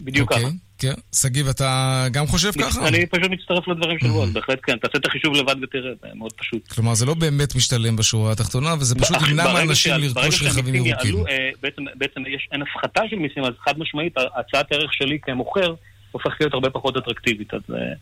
בדיוק 0.01 0.33
ככה. 0.33 0.41
כן. 0.79 0.93
שגיב, 1.15 1.49
אתה 1.49 2.07
גם 2.13 2.27
חושב 2.27 2.51
ככה? 2.61 2.89
אני 2.89 3.07
פשוט 3.07 3.31
מצטרף 3.31 3.69
לדברים 3.69 3.99
של 3.99 4.09
בועז, 4.09 4.33
בהחלט 4.33 4.59
כן. 4.63 4.77
תעשה 4.79 4.99
את 4.99 5.07
החישוב 5.07 5.35
לבד 5.35 5.57
ותראה, 5.63 5.91
זה 6.03 6.09
מאוד 6.15 6.33
פשוט. 6.33 6.69
כלומר, 6.69 6.95
זה 6.95 7.07
לא 7.07 7.15
באמת 7.15 7.55
משתלם 7.57 7.97
בשורה 7.97 8.33
התחתונה, 8.33 8.75
וזה 8.81 8.95
פשוט 8.95 9.17
ימנע 9.29 9.53
מאנשים 9.53 9.93
לרכוש 9.99 10.43
רכבים 10.43 10.75
ירוקים. 10.87 11.17
אה, 11.29 11.51
בעצם- 11.95 12.23
אין 12.53 12.63
הפחתה 12.63 13.01
של 13.11 13.17
מיסים, 13.17 13.45
אז 13.45 13.53
חד 13.65 13.79
משמעית, 13.79 14.15
הצעת 14.37 14.73
הערך 14.73 14.93
שלי 14.93 15.19
כמוכר 15.23 15.75
הופכת 16.13 16.41
להיות 16.41 16.55
הרבה 16.55 16.71
פחות 16.71 16.97
אטרקטיבית. 16.97 17.55
אז 17.55 17.61
אה, 17.71 17.77
אז 17.77 17.97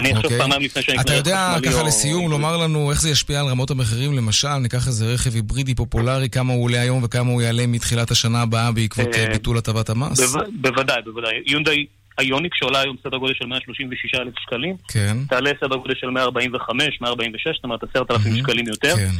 אני 0.00 0.12
אחשוב 0.12 0.24
אוקיי. 0.24 0.38
פעמיים 0.38 0.62
לפני 0.62 0.82
שאני 0.82 0.94
אתה 0.96 1.02
אקנה 1.02 1.16
יודע, 1.16 1.52
חשמלי 1.56 1.70
ככה 1.72 1.80
או- 1.80 1.86
לסיום, 1.86 2.30
לומר 2.30 2.56
לנו 2.56 2.90
איך 2.90 3.00
זה 3.00 3.10
ישפיע 3.10 3.40
על 3.40 3.46
רמות 3.46 3.70
המחירים? 3.70 4.12
למשל, 4.16 4.54
ניקח 4.54 4.86
איזה 4.86 5.14
רכב 5.14 5.34
היברידי 5.34 5.74
פופולרי, 5.74 6.28
כמה 6.28 6.52
הוא 6.52 6.64
עולה 6.64 6.80
היום 6.80 7.04
וכמה 7.04 7.30
הוא 7.30 7.42
יעלה 7.42 7.66
מתחילת 7.66 8.10
השנה 8.10 8.42
הבאה 8.42 8.72
בעקבות 8.72 9.14
אה, 9.14 9.24
אה, 9.24 9.28
ביטול 9.32 9.58
הטבת 9.58 9.90
המס? 9.90 10.34
בו- 10.34 10.38
בוודאי, 10.60 11.02
בוודאי. 11.04 11.32
יונדאי 11.46 11.86
איוניק 12.20 12.54
שעולה 12.54 12.80
היום 12.80 12.96
סדר 13.06 13.16
גודל 13.16 13.34
של 13.34 13.46
136 13.46 14.14
אלף 14.14 14.34
שקלים, 14.38 14.76
כן. 14.88 15.16
תעלה 15.28 15.50
סדר 15.60 15.76
גודל 15.76 15.94
של 16.00 16.06
145, 16.10 16.98
146, 17.00 17.56
זאת 17.56 17.64
אומרת 17.64 17.80
10,000 17.96 18.36
שקלים 18.36 18.66
יותר. 18.68 18.96
כן. 18.96 19.10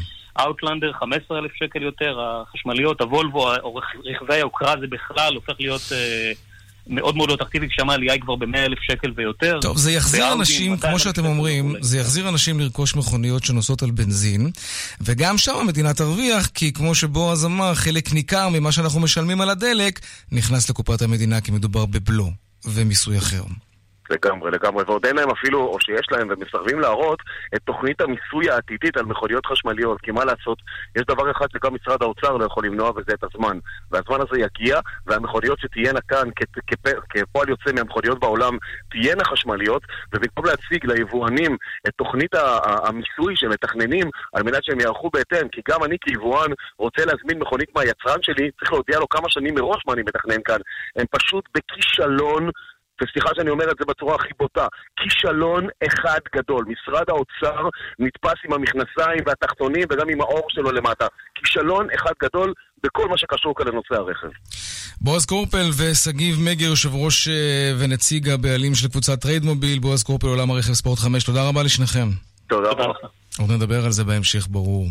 אאוטלנדר 0.41 0.93
15 0.93 1.39
אלף 1.39 1.51
שקל 1.55 1.83
יותר, 1.83 2.19
החשמליות, 2.21 3.01
הוולבו, 3.01 3.55
או 3.63 3.75
רכ- 3.77 3.97
רכבי 4.05 4.35
היוקרה 4.35 4.75
זה 4.81 4.87
בכלל 4.91 5.35
הופך 5.35 5.53
להיות 5.61 5.81
אה, 5.93 6.33
מאוד 6.89 7.17
מאוד 7.17 7.31
אטרקטיבי, 7.31 7.69
כשם 7.69 7.91
העלייה 7.91 8.13
היא 8.13 8.21
כבר 8.21 8.37
ב-100 8.37 8.59
אלף 8.59 8.79
שקל 8.81 9.13
ויותר. 9.17 9.59
טוב, 9.61 9.79
זה 9.79 9.93
יחזיר 9.93 10.21
באאודי, 10.21 10.41
אנשים, 10.41 10.73
200,000 10.73 10.91
כמו 10.91 10.99
שאתם 10.99 11.27
אומרים, 11.27 11.75
זה 11.81 11.99
יחזיר 11.99 12.29
אנשים 12.29 12.61
לרכוש 12.61 12.97
מכוניות 12.97 13.45
שנוסעות 13.45 13.83
על 13.83 13.91
בנזין, 13.91 14.51
וגם 15.01 15.39
שם 15.39 15.57
המדינה 15.57 15.95
תרוויח, 15.95 16.47
כי 16.47 16.73
כמו 16.73 16.95
שבועז 16.95 17.45
אמר, 17.45 17.75
חלק 17.75 18.13
ניכר 18.13 18.49
ממה 18.49 18.73
שאנחנו 18.73 19.01
משלמים 19.01 19.41
על 19.41 19.51
הדלק 19.51 20.01
נכנס 20.33 20.71
לקופת 20.71 21.03
המדינה 21.03 21.41
כי 21.41 21.51
מדובר 21.51 21.87
בבלו 21.87 22.31
ומיסוי 22.65 23.19
אחר. 23.19 23.43
לגמרי, 24.11 24.51
לגמרי, 24.51 24.85
ועוד 24.87 25.07
אין 25.07 25.17
להם 25.17 25.31
אפילו, 25.31 25.61
או 25.61 25.81
שיש 25.81 26.07
להם, 26.11 26.29
ומסרבים 26.31 26.81
להראות 26.81 27.19
את 27.55 27.61
תוכנית 27.65 28.01
המיסוי 28.01 28.51
העתידית 28.51 28.97
על 28.97 29.05
מכוניות 29.05 29.47
חשמליות, 29.47 30.01
כי 30.01 30.11
מה 30.11 30.25
לעשות, 30.25 30.59
יש 30.97 31.03
דבר 31.09 31.31
אחד 31.31 31.47
שגם 31.53 31.75
משרד 31.75 32.03
האוצר 32.03 32.37
לא 32.37 32.45
יכול 32.45 32.67
למנוע, 32.67 32.91
וזה 32.91 33.13
את 33.15 33.25
הזמן. 33.25 33.59
והזמן 33.91 34.17
הזה 34.21 34.41
יגיע, 34.41 34.81
והמכוניות 35.07 35.59
שתהיינה 35.59 36.01
כאן 36.01 36.29
כפועל 37.11 37.49
יוצא 37.49 37.73
מהמכוניות 37.75 38.21
בעולם 38.21 38.57
תהיינה 38.91 39.25
חשמליות, 39.25 39.83
ובמקום 40.15 40.45
להציג 40.45 40.87
ליבואנים 40.87 41.57
את 41.89 41.93
תוכנית 41.97 42.35
המיסוי 42.65 43.37
שמתכננים, 43.37 44.11
על 44.33 44.43
מנת 44.43 44.65
שהם 44.65 44.81
יערכו 44.81 45.11
בהתאם, 45.11 45.49
כי 45.49 45.61
גם 45.69 45.85
אני 45.85 45.97
כיבואן 46.01 46.51
רוצה 46.79 47.05
להזמין 47.05 47.39
מכונית 47.39 47.69
מהיצרן 47.77 48.23
שלי, 48.23 48.51
צריך 48.59 48.73
להודיע 48.73 48.99
לו 48.99 49.09
כמה 49.09 49.29
שנים 49.29 49.55
מראש 49.55 49.83
מה 49.87 49.93
אני 49.93 50.03
מתכנן 50.03 50.43
כאן. 50.45 50.59
הם 50.97 51.07
פשוט 51.11 51.45
בכישלון 51.55 52.51
וסליחה 53.03 53.29
שאני 53.37 53.51
אומר 53.51 53.65
את 53.71 53.77
זה 53.81 53.85
בצורה 53.89 54.15
הכי 54.15 54.33
בוטה, 54.39 54.67
כישלון 54.97 55.67
אחד 55.87 56.21
גדול. 56.37 56.65
משרד 56.69 57.07
האוצר 57.11 57.69
נתפס 57.99 58.39
עם 58.45 58.53
המכנסיים 58.53 59.21
והתחתונים 59.27 59.85
וגם 59.91 60.09
עם 60.09 60.21
האור 60.21 60.47
שלו 60.49 60.73
למטה. 60.73 61.07
כישלון 61.35 61.87
אחד 61.95 62.13
גדול 62.23 62.53
בכל 62.85 63.09
מה 63.09 63.19
שקשור 63.19 63.55
כאן 63.57 63.67
לנושא 63.67 63.95
הרכב. 63.95 64.29
בועז 65.01 65.27
קורפל 65.27 65.71
ושגיב 65.79 66.37
מגר, 66.41 66.67
יושב 66.67 66.95
ראש 66.95 67.29
אה, 67.29 67.73
ונציג 67.79 68.29
הבעלים 68.29 68.75
של 68.75 68.89
קבוצת 68.89 69.21
טריידמוביל, 69.21 69.79
בועז 69.79 70.03
קורפל, 70.03 70.27
עולם 70.27 70.51
הרכב 70.51 70.73
ספורט 70.73 70.99
5, 70.99 71.25
תודה 71.25 71.49
רבה 71.49 71.63
לשניכם. 71.63 72.09
תודה 72.47 72.71
רבה. 72.71 72.85
עוד 73.39 73.51
נדבר 73.51 73.85
על 73.85 73.91
זה 73.91 74.05
בהמשך, 74.05 74.47
ברור. 74.51 74.87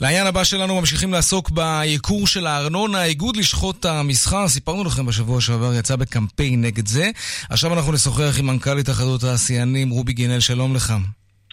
לעניין 0.00 0.26
הבא 0.26 0.44
שלנו 0.44 0.80
ממשיכים 0.80 1.12
לעסוק 1.12 1.50
בייקור 1.50 2.26
של 2.26 2.46
הארנונה. 2.46 3.04
איגוד 3.04 3.36
לשכות 3.36 3.84
המסחר, 3.84 4.48
סיפרנו 4.48 4.84
לכם 4.84 5.06
בשבוע 5.06 5.40
שעבר, 5.40 5.74
יצא 5.74 5.96
בקמפיין 5.96 6.60
נגד 6.60 6.86
זה. 6.88 7.10
עכשיו 7.50 7.74
אנחנו 7.74 7.92
נשוחח 7.92 8.34
עם 8.38 8.46
מנכ"ל 8.46 8.78
התאחדות 8.78 9.22
התעשיינים, 9.24 9.90
רובי 9.90 10.12
גינל, 10.12 10.40
שלום 10.40 10.74
לך. 10.74 10.94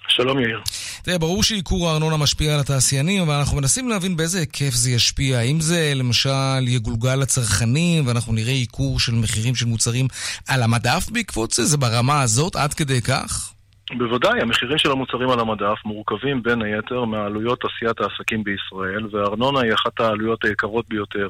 שלום 0.07 0.39
יאיר. 0.39 0.61
תראה, 1.03 1.17
ברור 1.17 1.43
שעיקור 1.43 1.89
הארנונה 1.89 2.17
משפיע 2.17 2.53
על 2.53 2.59
התעשיינים, 2.59 3.21
אבל 3.21 3.33
אנחנו 3.33 3.57
מנסים 3.57 3.89
להבין 3.89 4.15
באיזה 4.15 4.39
היקף 4.39 4.73
זה 4.73 4.91
ישפיע. 4.91 5.37
האם 5.37 5.61
זה 5.61 5.91
למשל 5.95 6.67
יגולגל 6.67 7.15
לצרכנים, 7.15 8.07
ואנחנו 8.07 8.33
נראה 8.33 8.53
עיקור 8.53 8.99
של 8.99 9.11
מחירים 9.11 9.55
של 9.55 9.65
מוצרים 9.65 10.07
על 10.47 10.63
המדף 10.63 11.09
בעקבות 11.11 11.51
זה? 11.51 11.65
זה 11.65 11.77
ברמה 11.77 12.21
הזאת 12.21 12.55
עד 12.55 12.73
כדי 12.73 13.01
כך? 13.01 13.54
בוודאי, 13.93 14.41
המחירים 14.41 14.77
של 14.77 14.91
המוצרים 14.91 15.29
על 15.29 15.39
המדף 15.39 15.77
מורכבים 15.85 16.43
בין 16.43 16.61
היתר 16.61 17.05
מעלויות 17.05 17.59
עשיית 17.65 18.01
העסקים 18.01 18.43
בישראל, 18.43 19.07
והארנונה 19.11 19.59
היא 19.59 19.73
אחת 19.73 19.99
העלויות 19.99 20.45
היקרות 20.45 20.85
ביותר. 20.89 21.29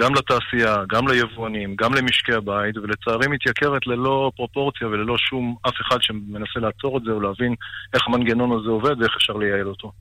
גם 0.00 0.14
לתעשייה, 0.14 0.76
גם 0.88 1.08
ליבואנים, 1.08 1.76
גם 1.76 1.94
למשקי 1.94 2.32
הבית, 2.32 2.76
ולצערי 2.76 3.26
מתייקרת 3.28 3.86
ללא 3.86 4.30
פרופורציה 4.36 4.86
וללא 4.86 5.18
שום 5.18 5.56
אף 5.68 5.74
אחד 5.80 5.96
שמנסה 6.00 6.60
לעצור 6.60 6.98
את 6.98 7.02
זה 7.04 7.10
או 7.10 7.20
להבין 7.20 7.54
איך 7.94 8.02
המנגנון 8.06 8.60
הזה 8.60 8.70
עובד 8.70 9.00
ואיך 9.00 9.12
אפשר 9.16 9.32
לייעל 9.32 9.66
אותו. 9.66 9.92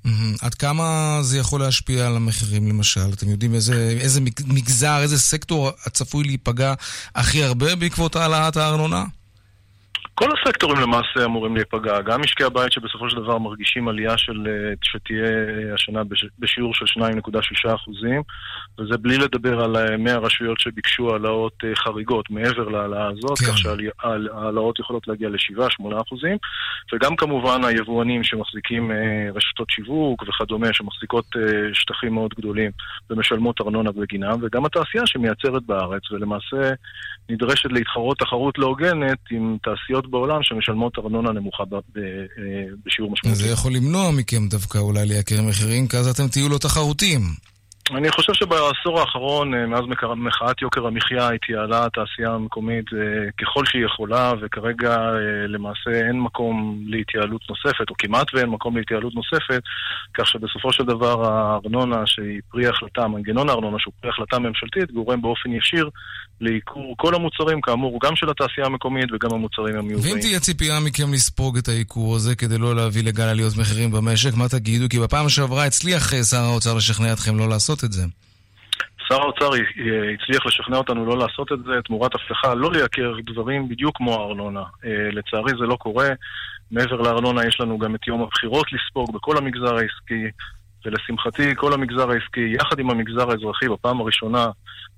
עד 0.41 0.53
כמה 0.53 1.17
זה 1.21 1.37
יכול 1.37 1.61
להשפיע 1.61 2.07
על 2.07 2.15
המחירים 2.15 2.69
למשל? 2.69 3.09
אתם 3.13 3.29
יודעים 3.29 3.53
איזה, 3.53 3.73
איזה 4.01 4.21
מגזר, 4.47 4.97
איזה 5.01 5.17
סקטור 5.17 5.69
הצפוי 5.85 6.23
להיפגע 6.23 6.73
הכי 7.15 7.43
הרבה 7.43 7.75
בעקבות 7.75 8.15
העלאת 8.15 8.57
הארנונה? 8.57 9.18
כל 10.19 10.29
הסקטורים 10.37 10.77
למעשה 10.81 11.25
אמורים 11.25 11.55
להיפגע, 11.55 12.01
גם 12.01 12.21
משקי 12.21 12.43
הבית 12.43 12.71
שבסופו 12.71 13.09
של 13.09 13.15
דבר 13.15 13.37
מרגישים 13.37 13.87
עלייה 13.87 14.17
של, 14.17 14.47
אה, 14.47 14.73
שתהיה 14.81 15.25
אה, 15.25 15.73
השנה 15.73 16.01
בשיעור 16.39 16.73
של 16.73 16.85
2.6 16.85 17.75
אחוזים, 17.75 18.21
וזה 18.79 18.97
בלי 18.97 19.17
לדבר 19.17 19.63
על 19.63 19.97
100 19.97 20.13
אה, 20.13 20.19
רשויות 20.19 20.59
שביקשו 20.59 21.11
העלאות 21.11 21.53
חריגות 21.75 22.29
מעבר 22.29 22.69
להעלאה 22.69 23.07
הזאת, 23.07 23.37
כן. 23.39 23.45
כך 23.45 23.57
שהעלאות 23.57 24.79
יכולות 24.79 25.07
להגיע 25.07 25.29
ל-7-8 25.29 26.01
אחוזים, 26.01 26.37
וגם 26.93 27.15
כמובן 27.15 27.63
היבואנים 27.63 28.23
שמחזיקים 28.23 28.91
רשתות 29.35 29.69
שיווק 29.69 30.23
וכדומה, 30.27 30.67
שמחזיקות 30.73 31.25
שטחים 31.73 32.13
מאוד 32.13 32.33
גדולים 32.37 32.71
ומשלמות 33.09 33.61
ארנונה 33.61 33.91
בגינם, 33.91 34.35
וגם 34.41 34.65
התעשייה 34.65 35.03
שמייצרת 35.05 35.63
בארץ, 35.63 36.11
ולמעשה 36.11 36.73
נדרשת 37.29 37.71
להתחרות 37.71 38.19
תחרות 38.19 38.57
לא 38.57 38.65
הוגנת 38.65 39.19
עם 39.31 39.57
תעשיות 39.63 40.08
בעולם 40.09 40.39
שמשלמות 40.43 40.99
ארנונה 40.99 41.31
נמוכה 41.31 41.65
ב- 41.65 41.75
ב- 41.75 41.97
אה, 41.97 42.03
בשיעור 42.85 43.11
משמעותי. 43.11 43.39
זה 43.39 43.49
יכול 43.49 43.73
למנוע 43.73 44.11
מכם 44.11 44.47
דווקא 44.49 44.77
אולי 44.77 45.05
לייקר 45.05 45.41
מחירים, 45.41 45.87
כי 45.87 45.97
אז 45.97 46.07
אתם 46.07 46.27
תהיו 46.27 46.49
לא 46.49 46.57
תחרותיים. 46.57 47.21
אני 47.97 48.11
חושב 48.11 48.33
שבעשור 48.33 48.99
האחרון, 48.99 49.53
אה, 49.53 49.65
מאז 49.65 49.83
מחאת 50.15 50.61
יוקר 50.61 50.87
המחיה, 50.87 51.29
התייעלה 51.29 51.85
התעשייה 51.85 52.29
המקומית 52.29 52.85
אה, 52.93 53.31
ככל 53.41 53.65
שהיא 53.65 53.85
יכולה, 53.85 54.33
וכרגע 54.41 54.97
למעשה 55.47 55.91
אין 56.07 56.19
מקום 56.19 56.81
להתייעלות 56.85 57.41
נוספת, 57.49 57.89
או 57.89 57.95
כמעט 57.97 58.33
ואין 58.33 58.49
מקום 58.49 58.77
להתייעלות 58.77 59.13
נוספת, 59.15 59.61
כך 60.13 60.27
שבסופו 60.27 60.73
של 60.73 60.83
דבר 60.83 61.25
הארנונה 61.25 62.03
שהיא 62.05 62.41
פרי 62.51 62.67
החלטה, 62.67 63.07
מנגנון 63.07 63.49
הארנונה 63.49 63.77
שהוא 63.79 63.93
פרי 64.01 64.09
החלטה 64.09 64.39
ממשלתית, 64.39 64.91
גורם 64.91 65.21
באופן 65.21 65.51
ישיר 65.51 65.89
לעיקור 66.41 66.95
כל 66.97 67.15
המוצרים, 67.15 67.61
כאמור, 67.61 67.99
גם 68.03 68.15
של 68.15 68.29
התעשייה 68.29 68.67
המקומית 68.67 69.11
וגם 69.11 69.29
המוצרים 69.33 69.75
המיובאים. 69.75 70.13
ואם 70.13 70.21
תהיה 70.21 70.39
ציפייה 70.39 70.79
מכם 70.79 71.13
לספוג 71.13 71.57
את 71.57 71.67
העיקור 71.67 72.15
הזה 72.15 72.35
כדי 72.35 72.57
לא 72.57 72.75
להביא 72.75 73.03
לגל 73.03 73.23
עליות 73.23 73.57
מחירים 73.57 73.91
במשק, 73.91 74.33
מה 74.33 74.49
תגידו? 74.49 74.85
כי 74.89 74.99
בפעם 74.99 75.29
שעברה 75.29 75.65
הצליח 75.65 76.13
אה, 76.13 76.23
שר 76.23 76.37
האוצר 76.37 76.73
לשכנע 76.73 77.13
אתכם 77.13 77.37
לא 77.37 77.49
לעשות 77.49 77.78
את 77.83 77.91
זה. 77.91 78.03
שר 79.07 79.21
האוצר 79.21 79.49
הצליח 80.13 80.45
לשכנע 80.45 80.77
אותנו 80.77 81.05
לא 81.05 81.17
לעשות 81.17 81.51
את 81.51 81.59
זה, 81.65 81.71
תמורת 81.85 82.11
הבטחה 82.15 82.53
לא 82.53 82.71
לייקר 82.71 83.13
דברים 83.33 83.69
בדיוק 83.69 83.97
כמו 83.97 84.13
הארנונה. 84.13 84.63
אה, 84.85 85.09
לצערי 85.11 85.51
זה 85.59 85.65
לא 85.65 85.75
קורה. 85.75 86.09
מעבר 86.71 87.01
לארנונה 87.01 87.45
יש 87.45 87.59
לנו 87.59 87.77
גם 87.77 87.95
את 87.95 88.07
יום 88.07 88.21
הבחירות 88.21 88.67
לספוג 88.73 89.13
בכל 89.13 89.37
המגזר 89.37 89.75
העסקי. 89.75 90.27
ולשמחתי 90.85 91.55
כל 91.55 91.73
המגזר 91.73 92.11
העסקי, 92.11 92.53
יחד 92.55 92.79
עם 92.79 92.89
המגזר 92.89 93.31
האזרחי, 93.31 93.67
בפעם 93.69 94.01
הראשונה, 94.01 94.47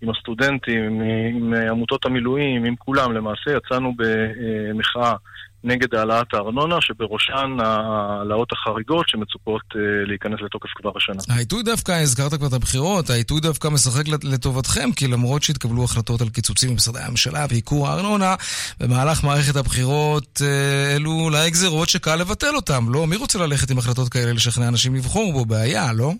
עם 0.01 0.09
הסטודנטים, 0.09 0.83
עם, 0.83 1.01
עם 1.35 1.53
עמותות 1.53 2.05
המילואים, 2.05 2.65
עם 2.65 2.75
כולם, 2.75 3.11
למעשה 3.11 3.51
יצאנו 3.57 3.93
במחאה 3.97 5.15
נגד 5.63 5.95
העלאת 5.95 6.33
הארנונה, 6.33 6.81
שבראשן 6.81 7.57
ההעלאות 7.59 8.51
החריגות 8.51 9.09
שמצופות 9.09 9.61
אה, 9.75 9.81
להיכנס 10.07 10.39
לתוקף 10.41 10.69
כבר 10.75 10.91
השנה. 10.95 11.35
העיתוי 11.35 11.63
דווקא, 11.63 11.91
הזכרת 11.91 12.33
כבר 12.33 12.47
את 12.47 12.53
הבחירות, 12.53 13.09
העיתוי 13.09 13.41
דווקא 13.41 13.67
משחק 13.67 14.07
לטובתכם, 14.23 14.91
כי 14.95 15.07
למרות 15.07 15.43
שהתקבלו 15.43 15.83
החלטות 15.83 16.21
על 16.21 16.29
קיצוצים 16.29 16.69
במשרדי 16.69 16.99
הממשלה 16.99 17.45
ועיקור 17.49 17.87
הארנונה, 17.87 18.35
במהלך 18.79 19.23
מערכת 19.23 19.55
הבחירות 19.55 20.41
אה, 20.41 20.95
אלו 20.95 21.11
אולי 21.11 21.49
גזרות 21.49 21.89
שקל 21.89 22.15
לבטל 22.15 22.55
אותן, 22.55 22.83
לא? 22.87 23.07
מי 23.07 23.15
רוצה 23.15 23.39
ללכת 23.39 23.71
עם 23.71 23.77
החלטות 23.77 24.09
כאלה 24.09 24.33
לשכנע 24.33 24.67
אנשים 24.67 24.95
לבחור 24.95 25.33
בו? 25.33 25.45
בעיה, 25.45 25.93
לא? 25.93 26.13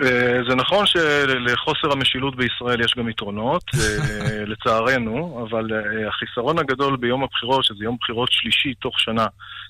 אה, 0.00 0.38
זה 0.48 0.54
נכון 0.54 0.86
שלחוסר 0.86 1.92
המשילות 1.92 2.36
בישראל 2.36 2.80
יש 2.80 2.94
גם 2.98 3.08
יתרונות, 3.08 3.62
אה, 3.74 4.44
לצערנו, 4.50 5.46
אבל 5.48 5.72
אה, 5.72 6.08
החיסרון 6.08 6.58
הגדול 6.58 6.96
ביום 6.96 7.22
הבחירות, 7.22 7.64
שזה 7.64 7.84
יום 7.84 7.96
בחירות 8.00 8.28
שלישי 8.32 8.74
תוך 8.74 9.00
שנה, 9.00 9.26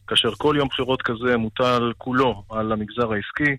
כאשר 0.06 0.30
כל 0.38 0.54
יום 0.58 0.68
בחירות 0.68 1.02
כזה 1.02 1.36
מוטל 1.36 1.92
כולו 1.98 2.42
על 2.50 2.72
המגזר 2.72 3.12
העסקי, 3.12 3.56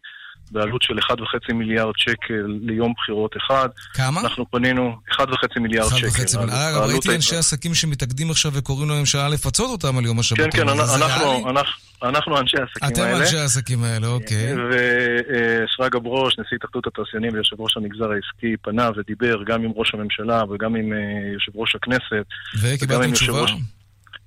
בעלות 0.51 0.81
של 0.81 0.93
1.5 0.99 1.53
מיליארד 1.53 1.93
שקל 1.97 2.45
ליום 2.61 2.93
בחירות 2.97 3.37
אחד. 3.37 3.69
כמה? 3.93 4.21
אנחנו 4.21 4.51
פנינו 4.51 4.95
1.5 5.11 5.59
מיליארד 5.59 5.89
שקל. 5.95 6.07
1.5 6.07 6.39
מיליארד. 6.39 6.49
אגב, 6.49 6.81
ראיתי 6.81 7.15
אנשי 7.15 7.35
עסקים 7.35 7.73
שמתקדים 7.73 8.31
עכשיו 8.31 8.51
וקוראים 8.53 8.89
לממשלה 8.89 9.29
לפצות 9.29 9.69
אותם 9.69 9.97
על 9.97 10.05
יום 10.05 10.19
השבתון. 10.19 10.51
כן, 10.51 10.57
כן, 10.57 10.69
אנחנו, 10.69 11.49
אנחנו, 11.49 11.67
אנחנו 12.03 12.39
אנשי 12.39 12.57
העסקים 12.57 13.03
האלה. 13.05 13.11
אתם 13.11 13.21
אנשי 13.21 13.37
העסקים 13.37 13.83
האלה, 13.83 14.07
אוקיי. 14.07 14.53
ושרגא 14.69 15.99
ברוש, 15.99 16.33
נשיא 16.39 16.57
התאחדות 16.57 16.87
התעשיינים 16.87 17.33
ויושב 17.33 17.61
ראש 17.61 17.77
המגזר 17.77 18.11
העסקי, 18.11 18.57
פנה 18.61 18.89
ודיבר 18.97 19.43
גם 19.43 19.63
עם 19.63 19.71
ראש 19.75 19.93
הממשלה 19.93 20.43
וגם 20.49 20.75
עם 20.75 20.93
אה, 20.93 21.33
יושב 21.33 21.51
ראש 21.55 21.75
הכנסת. 21.75 22.25
וקיבלתם 22.61 23.11
תשובה? 23.11 23.45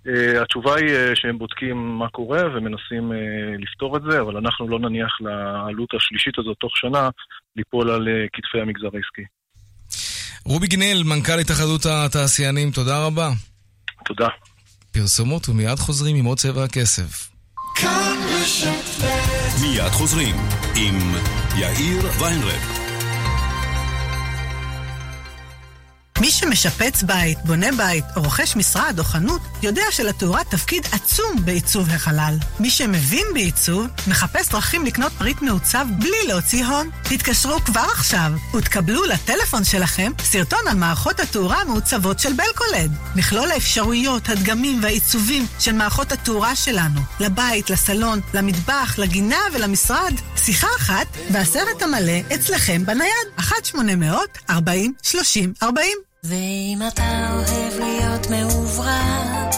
Uh, 0.07 0.43
התשובה 0.43 0.75
היא 0.77 0.89
uh, 0.89 1.15
שהם 1.15 1.39
בודקים 1.39 1.99
מה 1.99 2.09
קורה 2.09 2.43
ומנסים 2.55 3.13
uh, 3.13 3.15
לפתור 3.59 3.97
את 3.97 4.03
זה, 4.11 4.21
אבל 4.21 4.37
אנחנו 4.37 4.69
לא 4.69 4.79
נניח 4.79 5.21
לעלות 5.21 5.95
השלישית 5.95 6.39
הזאת 6.39 6.57
תוך 6.61 6.77
שנה 6.77 7.09
ליפול 7.57 7.91
על 7.91 8.09
uh, 8.09 8.29
כתפי 8.33 8.61
המגזר 8.61 8.89
העסקי. 8.95 9.23
רובי 10.45 10.67
גנל, 10.67 11.03
מנכ"ל 11.03 11.39
התאחדות 11.39 11.87
התעשיינים, 11.87 12.71
תודה 12.71 13.07
רבה. 13.07 13.31
תודה. 14.05 14.29
פרסומות 14.93 15.49
ומיד 15.49 15.79
חוזרים 15.79 16.17
עם 16.17 16.25
עוד 16.25 16.39
צבע 16.39 16.65
הכסף. 16.65 17.31
מיד 19.63 19.93
חוזרים 19.93 20.37
עם 20.77 20.99
יאיר 21.61 22.03
ויינרב. 22.21 22.80
מי 26.21 26.31
שמשפץ 26.31 27.03
בית, 27.03 27.39
בונה 27.45 27.67
בית, 27.77 28.05
או 28.17 28.23
רוכש 28.23 28.57
משרד 28.57 28.99
או 28.99 29.05
חנות, 29.05 29.41
יודע 29.63 29.83
שלתאורה 29.91 30.45
תפקיד 30.45 30.87
עצום 30.93 31.37
בעיצוב 31.45 31.91
החלל. 31.91 32.35
מי 32.61 32.71
שמבין 32.71 33.27
בעיצוב, 33.35 33.87
מחפש 34.07 34.49
דרכים 34.49 34.87
לקנות 34.87 35.13
פריט 35.13 35.43
מעוצב 35.43 35.87
בלי 35.99 36.27
להוציא 36.29 36.65
הון. 36.67 36.91
תתקשרו 37.03 37.61
כבר 37.61 37.87
עכשיו 37.93 38.33
ותקבלו 38.57 39.05
לטלפון 39.05 39.65
שלכם 39.65 40.13
סרטון 40.23 40.69
על 40.69 40.77
מערכות 40.77 41.21
התאורה 41.21 41.61
המעוצבות 41.61 42.19
של 42.19 42.33
בלקולד. 42.33 42.93
מכלול 43.17 43.51
האפשרויות, 43.51 44.29
הדגמים 44.29 44.83
והעיצובים 44.83 45.47
של 45.59 45.73
מערכות 45.73 46.13
התאורה 46.13 46.57
שלנו. 46.57 47.01
לבית, 47.21 47.71
לסלון, 47.71 48.21
למטבח, 48.35 48.95
לגינה 48.99 49.41
ולמשרד. 49.53 50.15
שיחה 50.37 50.69
אחת 50.77 51.07
והסרט 51.33 51.83
המלא 51.83 52.35
אצלכם 52.35 52.87
בנייד. 52.87 53.27
1-800-40-30-40 54.49 56.10
ואם 56.25 56.79
אתה 56.89 57.29
אוהב 57.33 57.79
להיות 57.81 58.31
מאוברר, 58.31 59.51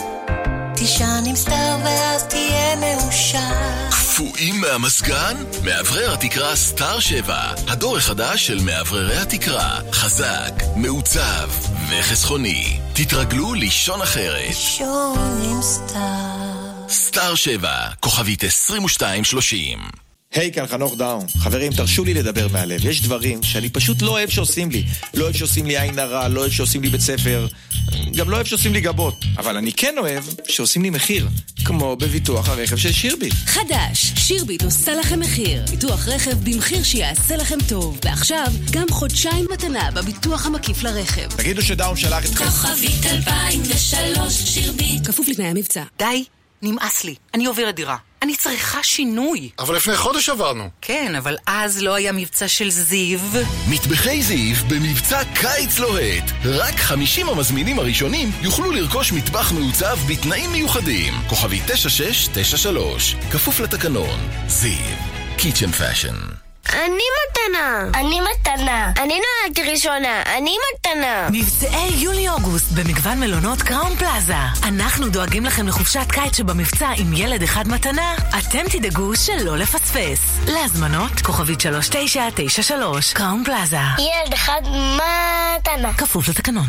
תישן 0.75 1.23
עם 1.27 1.35
סטאר 1.35 1.77
ואז 1.85 2.23
תהיה 2.23 2.75
מאושר. 2.75 3.89
קפואים 3.89 4.61
מהמזגן? 4.61 5.35
מאוורר 5.63 6.13
התקרה 6.13 6.55
סטאר 6.55 6.99
7, 6.99 7.53
הדור 7.67 7.97
החדש 7.97 8.47
של 8.47 8.59
מאווררי 8.65 9.17
התקרה. 9.17 9.79
חזק, 9.91 10.53
מעוצב 10.75 11.49
וחסכוני. 11.89 12.79
תתרגלו 12.93 13.53
לישון 13.53 14.01
אחרת. 14.01 14.47
לישון 14.47 15.41
עם 15.43 15.61
סטאר. 15.61 16.87
סטאר 16.89 17.35
7, 17.35 17.87
כוכבית 17.99 18.43
2230 18.43 20.02
היי, 20.33 20.49
hey, 20.49 20.53
כאן 20.53 20.67
חנוך 20.67 20.95
דאון. 20.97 21.25
חברים, 21.37 21.73
תרשו 21.73 22.03
לי 22.03 22.13
לדבר 22.13 22.47
מהלב. 22.47 22.85
יש 22.85 23.01
דברים 23.01 23.43
שאני 23.43 23.69
פשוט 23.69 24.01
לא 24.01 24.09
אוהב 24.09 24.29
שעושים 24.29 24.71
לי. 24.71 24.83
לא 25.13 25.23
אוהב 25.23 25.35
שעושים 25.35 25.65
לי 25.65 25.79
עין 25.79 25.99
הרע, 25.99 26.27
לא 26.27 26.39
אוהב 26.39 26.51
שעושים 26.51 26.81
לי 26.81 26.89
בית 26.89 27.01
ספר, 27.01 27.47
גם 28.15 28.29
לא 28.29 28.35
אוהב 28.35 28.45
שעושים 28.45 28.73
לי 28.73 28.81
גבות. 28.81 29.25
אבל 29.37 29.57
אני 29.57 29.73
כן 29.73 29.95
אוהב 29.97 30.23
שעושים 30.47 30.83
לי 30.83 30.89
מחיר, 30.89 31.27
כמו 31.65 31.95
בביטוח 31.95 32.49
הרכב 32.49 32.75
של 32.75 32.91
שירביט. 32.91 33.33
חדש, 33.45 34.13
שירביט 34.15 34.63
עושה 34.63 34.95
לכם 34.95 35.19
מחיר. 35.19 35.65
ביטוח 35.69 36.07
רכב 36.07 36.37
במחיר 36.43 36.83
שיעשה 36.83 37.35
לכם 37.35 37.57
טוב. 37.69 37.99
ועכשיו, 38.05 38.47
גם 38.71 38.85
חודשיים 38.91 39.47
מתנה 39.53 39.91
בביטוח 39.91 40.45
המקיף 40.45 40.83
לרכב. 40.83 41.27
תגידו 41.37 41.61
שדאון 41.61 41.95
שלח 41.95 42.25
אתכם. 42.25 42.45
כוכבית 42.45 43.05
2003 43.05 44.33
שירביט. 44.33 45.07
כפוף 45.07 45.27
לתנאי 45.27 45.47
המבצע. 45.47 45.83
די, 45.99 46.23
נמאס 46.61 47.03
לי. 47.03 47.15
אני 47.33 47.45
עוברת 47.45 47.75
דירה. 47.75 47.97
אני 48.23 48.35
צריכה 48.35 48.83
שינוי. 48.83 49.49
אבל 49.59 49.75
לפני 49.75 49.95
חודש 49.95 50.29
עברנו. 50.29 50.69
כן, 50.81 51.15
אבל 51.15 51.35
אז 51.47 51.81
לא 51.81 51.95
היה 51.95 52.11
מבצע 52.11 52.47
של 52.47 52.69
זיו. 52.69 53.19
מטבחי 53.69 54.23
זיו 54.23 54.55
במבצע 54.67 55.23
קיץ 55.33 55.79
לוהט. 55.79 56.23
רק 56.45 56.75
50 56.79 57.29
המזמינים 57.29 57.79
הראשונים 57.79 58.31
יוכלו 58.41 58.71
לרכוש 58.71 59.11
מטבח 59.11 59.51
מעוצב 59.51 59.97
בתנאים 60.09 60.51
מיוחדים. 60.51 61.13
כוכבית 61.29 61.59
9693, 61.67 63.15
כפוף 63.31 63.59
לתקנון. 63.59 64.19
זיו, 64.47 64.97
Kitchen 65.37 65.71
Fashion. 65.71 66.42
אני 66.69 67.03
מתנה! 67.19 67.99
אני 67.99 68.19
מתנה! 68.21 68.91
אני 69.03 69.19
נולדתי 69.19 69.71
ראשונה! 69.71 70.23
אני 70.37 70.55
מתנה! 70.75 71.27
מבצעי 71.31 71.89
יולי-אוגוסט 71.95 72.71
במגוון 72.71 73.19
מלונות 73.19 73.61
קראון 73.61 73.95
פלאזה. 73.95 74.35
אנחנו 74.63 75.09
דואגים 75.09 75.45
לכם 75.45 75.67
לחופשת 75.67 76.11
קיץ 76.11 76.37
שבמבצע 76.37 76.89
עם 76.97 77.13
ילד 77.13 77.43
אחד 77.43 77.67
מתנה. 77.67 78.15
אתם 78.39 78.69
תדאגו 78.71 79.15
שלא 79.15 79.57
לפספס. 79.57 80.39
להזמנות, 80.47 81.11
כוכבית 81.23 81.61
3993, 81.61 83.13
קראון 83.13 83.43
פלאזה. 83.45 83.77
ילד 83.99 84.33
אחד 84.33 84.61
מתנה. 84.65 85.93
כפוף 85.93 86.29
לתקנון. 86.29 86.67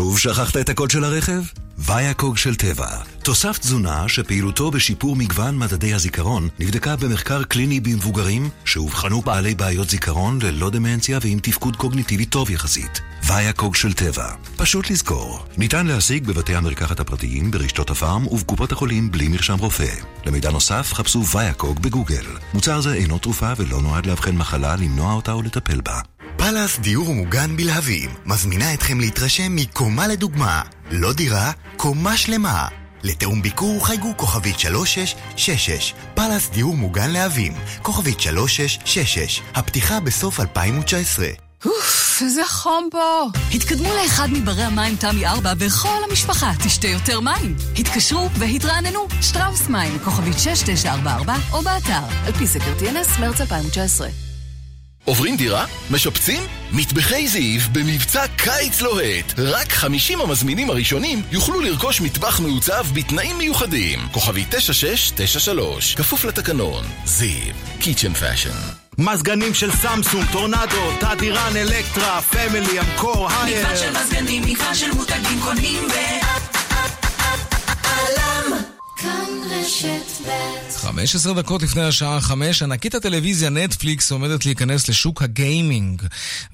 שוב 0.00 0.18
שכחת 0.18 0.56
את 0.56 0.68
הקוד 0.68 0.90
של 0.90 1.04
הרכב? 1.04 1.42
ויאקוג 1.78 2.36
של 2.36 2.54
טבע. 2.54 2.88
תוסף 3.22 3.58
תזונה 3.58 4.08
שפעילותו 4.08 4.70
בשיפור 4.70 5.16
מגוון 5.16 5.58
מדדי 5.58 5.94
הזיכרון 5.94 6.48
נבדקה 6.58 6.96
במחקר 6.96 7.42
קליני 7.42 7.80
במבוגרים 7.80 8.48
שאובחנו 8.64 9.20
בעלי 9.20 9.54
בעיות 9.54 9.90
זיכרון 9.90 10.38
ללא 10.42 10.70
דמנציה 10.70 11.18
ועם 11.22 11.38
תפקוד 11.38 11.76
קוגניטיבי 11.76 12.24
טוב 12.24 12.50
יחסית. 12.50 13.00
ויאקוג 13.26 13.74
של 13.74 13.92
טבע. 13.92 14.28
פשוט 14.56 14.90
לזכור. 14.90 15.46
ניתן 15.56 15.86
להשיג 15.86 16.26
בבתי 16.26 16.56
המרקחת 16.56 17.00
הפרטיים, 17.00 17.50
ברשתות 17.50 17.90
הפארם 17.90 18.26
ובקופות 18.26 18.72
החולים 18.72 19.10
בלי 19.10 19.28
מרשם 19.28 19.58
רופא. 19.58 19.94
למידע 20.26 20.50
נוסף 20.50 20.92
חפשו 20.92 21.26
ויאקוג 21.26 21.82
בגוגל. 21.82 22.24
מוצר 22.54 22.80
זה 22.80 22.94
אינו 22.94 23.18
תרופה 23.18 23.52
ולא 23.56 23.82
נועד 23.82 24.06
לאבחן 24.06 24.36
מחלה, 24.36 24.76
למנוע 24.76 25.12
אותה 25.12 25.32
או 25.32 25.42
לטפל 25.42 25.80
בה. 25.80 26.00
פאלאס 26.40 26.78
דיור 26.78 27.14
מוגן 27.14 27.56
בלהבים 27.56 28.10
מזמינה 28.26 28.74
אתכם 28.74 29.00
להתרשם 29.00 29.56
מקומה 29.56 30.06
לדוגמה. 30.06 30.62
לא 30.90 31.12
דירה, 31.12 31.52
קומה 31.76 32.16
שלמה. 32.16 32.68
לתיאום 33.02 33.42
ביקור 33.42 33.86
חייגו 33.86 34.12
כוכבית 34.16 34.58
3666. 34.58 35.94
פאלאס 36.14 36.50
דיור 36.50 36.76
מוגן 36.76 37.10
להבים, 37.10 37.52
כוכבית 37.82 38.20
3666. 38.20 39.42
הפתיחה 39.54 40.00
בסוף 40.00 40.40
2019. 40.40 41.26
אוף, 41.66 42.18
איזה 42.22 42.42
חום 42.46 42.88
פה. 42.90 43.26
התקדמו 43.54 43.94
לאחד 44.02 44.28
מברי 44.32 44.62
המים 44.62 44.96
תמי 44.96 45.26
4 45.26 45.52
וכל 45.58 45.98
המשפחה 46.10 46.52
תשתה 46.64 46.88
יותר 46.88 47.20
מים. 47.20 47.56
התקשרו 47.78 48.30
והתרעננו, 48.38 49.08
שטראוס 49.22 49.68
מים, 49.68 49.98
כוכבית 49.98 50.38
6944 50.38 51.34
או 51.52 51.62
באתר, 51.62 52.02
על 52.26 52.32
פי 52.32 52.46
סקר 52.46 52.72
TNS, 52.78 53.20
מרץ 53.20 53.40
2019. 53.40 54.29
עוברים 55.10 55.36
דירה? 55.36 55.66
משפצים? 55.90 56.42
מטבחי 56.72 57.28
זיו 57.28 57.60
במבצע 57.72 58.26
קיץ 58.36 58.80
לוהט. 58.80 59.32
רק 59.38 59.72
50 59.72 60.20
המזמינים 60.20 60.70
הראשונים 60.70 61.22
יוכלו 61.32 61.60
לרכוש 61.60 62.00
מטבח 62.00 62.40
מעוצב 62.40 62.86
בתנאים 62.94 63.38
מיוחדים. 63.38 63.98
כוכבית 64.12 64.44
9693, 64.50 65.94
כפוף 65.94 66.24
לתקנון. 66.24 66.84
זיו, 67.04 67.54
Kitchen 67.80 68.14
Fashion. 68.14 68.50
מזגנים 68.98 69.54
של 69.54 69.70
סמסונג, 69.72 70.24
טורנדו, 70.32 70.92
תדירן, 71.00 71.56
אלקטרה, 71.56 72.22
פמילי, 72.22 72.80
אמקור, 72.80 73.28
הייר. 73.30 73.58
מגוון 73.58 73.76
של 73.76 73.90
מזגנים, 74.00 74.42
מגוון 74.42 74.74
של 74.74 74.90
מותגים 74.90 75.40
קונים 75.40 75.88
ב... 75.88 76.29
רשת 79.80 80.26
ב' 80.26 80.70
15 80.76 81.34
דקות 81.34 81.62
לפני 81.62 81.82
השעה 81.82 82.20
5, 82.20 82.62
ענקית 82.62 82.94
הטלוויזיה 82.94 83.50
נטפליקס 83.50 84.12
עומדת 84.12 84.46
להיכנס 84.46 84.88
לשוק 84.88 85.22
הגיימינג 85.22 86.02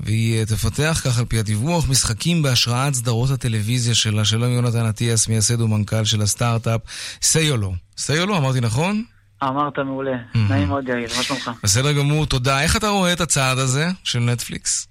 והיא 0.01 0.41
אה, 0.41 0.47
תפתח, 0.47 1.01
כך 1.05 1.18
על 1.18 1.24
פי 1.24 1.39
הדיווח, 1.39 1.89
משחקים 1.89 2.43
בהשראת 2.43 2.95
סדרות 2.95 3.31
הטלוויזיה 3.31 3.95
שלה. 3.95 4.24
שלום 4.24 4.53
יונתן 4.53 4.87
אטיאס, 4.87 5.29
מייסד 5.29 5.61
ומנכ"ל 5.61 6.05
של 6.05 6.22
הסטארט-אפ 6.22 6.81
סיולו. 7.22 7.74
סיולו, 7.99 8.37
אמרתי 8.37 8.61
נכון? 8.61 9.05
אמרת 9.43 9.79
מעולה. 9.79 10.16
נעים 10.35 10.68
מאוד 10.68 10.89
יאיר, 10.89 11.09
מה 11.16 11.22
שלומך? 11.22 11.51
בסדר 11.62 11.93
גמור, 11.93 12.27
תודה. 12.27 12.62
איך 12.62 12.77
אתה 12.77 12.89
רואה 12.89 13.12
את 13.12 13.20
הצעד 13.20 13.59
הזה 13.59 13.91
של 14.05 14.18
נטפליקס? 14.18 14.89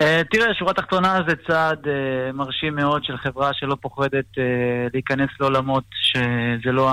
אה, 0.00 0.22
תראה, 0.30 0.54
שורה 0.54 0.72
תחתונה 0.72 1.18
זה 1.28 1.34
צעד 1.46 1.88
אה, 1.88 2.32
מרשים 2.32 2.74
מאוד 2.74 3.04
של 3.04 3.16
חברה 3.16 3.50
שלא 3.54 3.76
פוחדת 3.80 4.38
אה, 4.38 4.44
להיכנס 4.94 5.28
לעולמות 5.40 5.84
שזה 5.92 6.72
לא 6.72 6.90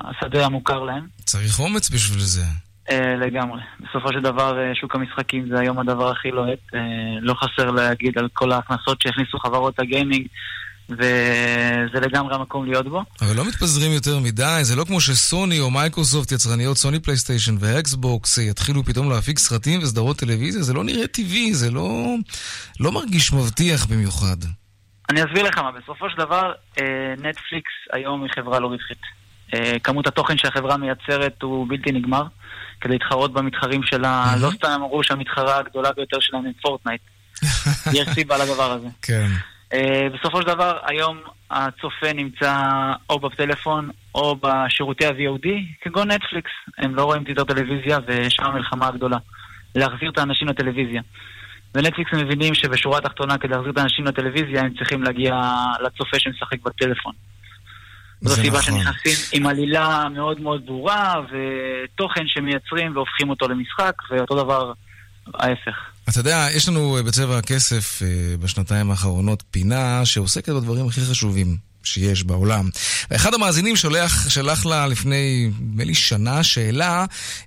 השדה 0.00 0.46
המוכר 0.46 0.82
להם. 0.82 1.06
צריך 1.24 1.60
אומץ 1.60 1.90
בשביל 1.90 2.20
זה. 2.20 2.42
לגמרי. 3.18 3.60
בסופו 3.80 4.12
של 4.12 4.20
דבר, 4.20 4.58
שוק 4.74 4.94
המשחקים 4.94 5.48
זה 5.48 5.60
היום 5.60 5.78
הדבר 5.78 6.10
הכי 6.10 6.30
לוהט. 6.30 6.58
לא 7.20 7.34
חסר 7.34 7.70
להגיד 7.70 8.18
על 8.18 8.28
כל 8.32 8.52
ההכנסות 8.52 9.02
שהכניסו 9.02 9.38
חברות 9.38 9.78
הגיימינג, 9.78 10.26
וזה 10.90 12.00
לגמרי 12.00 12.34
המקום 12.34 12.64
להיות 12.64 12.88
בו. 12.88 13.02
אבל 13.20 13.36
לא 13.36 13.44
מתפזרים 13.44 13.92
יותר 13.92 14.18
מדי, 14.18 14.58
זה 14.62 14.76
לא 14.76 14.84
כמו 14.84 15.00
שסוני 15.00 15.60
או 15.60 15.70
מייקרוסופט, 15.70 16.32
יצרניות 16.32 16.76
סוני 16.76 17.00
פלייסטיישן 17.00 17.54
ואקסבוקס, 17.60 18.38
יתחילו 18.38 18.84
פתאום 18.84 19.10
להפיק 19.10 19.38
סרטים 19.38 19.82
וסדרות 19.82 20.18
טלוויזיה, 20.18 20.62
זה 20.62 20.72
לא 20.72 20.84
נראה 20.84 21.06
טבעי, 21.06 21.54
זה 21.54 21.70
לא, 21.70 22.14
לא 22.80 22.92
מרגיש 22.92 23.32
מבטיח 23.32 23.86
במיוחד. 23.86 24.36
אני 25.10 25.24
אסביר 25.24 25.42
לך 25.42 25.58
מה, 25.58 25.70
בסופו 25.72 26.10
של 26.10 26.18
דבר, 26.18 26.52
אה, 26.80 27.14
נטפליקס 27.18 27.72
היום 27.92 28.22
היא 28.22 28.30
חברה 28.34 28.60
לא 28.60 28.66
רווחית. 28.66 29.02
אה, 29.54 29.78
כמות 29.84 30.06
התוכן 30.06 30.38
שהחברה 30.38 30.76
מייצרת 30.76 31.42
הוא 31.42 31.66
בלתי 31.68 31.92
נגמר. 31.92 32.22
כדי 32.80 32.92
להתחרות 32.92 33.32
במתחרים 33.32 33.82
שלה, 33.82 34.34
לא 34.40 34.50
סתם 34.56 34.68
אמרו 34.68 35.04
שהמתחרה 35.04 35.58
הגדולה 35.58 35.92
ביותר 35.92 36.16
שלהם 36.20 36.44
היא 36.44 36.52
פורטנייט. 36.62 37.00
יש 37.98 38.08
סיבה 38.14 38.38
לדבר 38.38 38.72
הזה. 38.72 38.88
כן. 39.02 39.28
אה, 39.72 40.08
בסופו 40.14 40.42
של 40.42 40.46
דבר, 40.46 40.78
היום 40.86 41.20
הצופה 41.50 42.12
נמצא 42.14 42.56
או 43.10 43.18
בטלפון 43.18 43.90
או 44.14 44.36
בשירותי 44.36 45.06
ה-VOD, 45.06 45.48
כגון 45.80 46.10
נטפליקס. 46.10 46.50
הם 46.78 46.94
לא 46.94 47.04
רואים 47.04 47.24
תדר 47.24 47.44
טלוויזיה, 47.44 47.98
ושם 48.06 48.44
המלחמה 48.44 48.86
הגדולה. 48.86 49.18
להחזיר 49.74 50.10
את 50.10 50.18
האנשים 50.18 50.48
לטלוויזיה. 50.48 51.02
ונטפליקס 51.74 52.14
מבינים 52.14 52.54
שבשורה 52.54 52.98
התחתונה, 52.98 53.38
כדי 53.38 53.48
להחזיר 53.48 53.70
את 53.70 53.78
האנשים 53.78 54.04
לטלוויזיה, 54.04 54.60
הם 54.60 54.74
צריכים 54.74 55.02
להגיע 55.02 55.40
לצופה 55.80 56.18
שמשחק 56.18 56.62
בטלפון. 56.62 57.12
זו 58.20 58.34
סיבה 58.34 58.58
נכון. 58.58 58.74
שנכנסים 58.74 59.40
עם 59.40 59.46
עלילה 59.46 60.08
מאוד 60.08 60.40
מאוד 60.40 60.66
ברורה, 60.66 61.14
ותוכן 61.30 62.24
שמייצרים 62.26 62.96
והופכים 62.96 63.30
אותו 63.30 63.48
למשחק, 63.48 63.94
ואותו 64.10 64.44
דבר 64.44 64.72
ההפך. 65.34 65.91
אתה 66.08 66.20
יודע, 66.20 66.48
יש 66.54 66.68
לנו 66.68 66.96
אה, 66.96 67.02
בצבע 67.02 67.38
הכסף 67.38 68.02
אה, 68.02 68.36
בשנתיים 68.36 68.90
האחרונות 68.90 69.42
פינה 69.50 70.06
שעוסקת 70.06 70.48
בדברים 70.48 70.86
הכי 70.88 71.00
חשובים 71.00 71.56
שיש 71.84 72.24
בעולם. 72.24 72.68
ואחד 73.10 73.34
המאזינים 73.34 73.76
שולח, 73.76 74.28
שלח 74.28 74.66
לה 74.66 74.86
לפני, 74.86 75.50
נדמה 75.60 75.84
לי, 75.84 75.94
שנה 75.94 76.42
שאלה, 76.42 77.04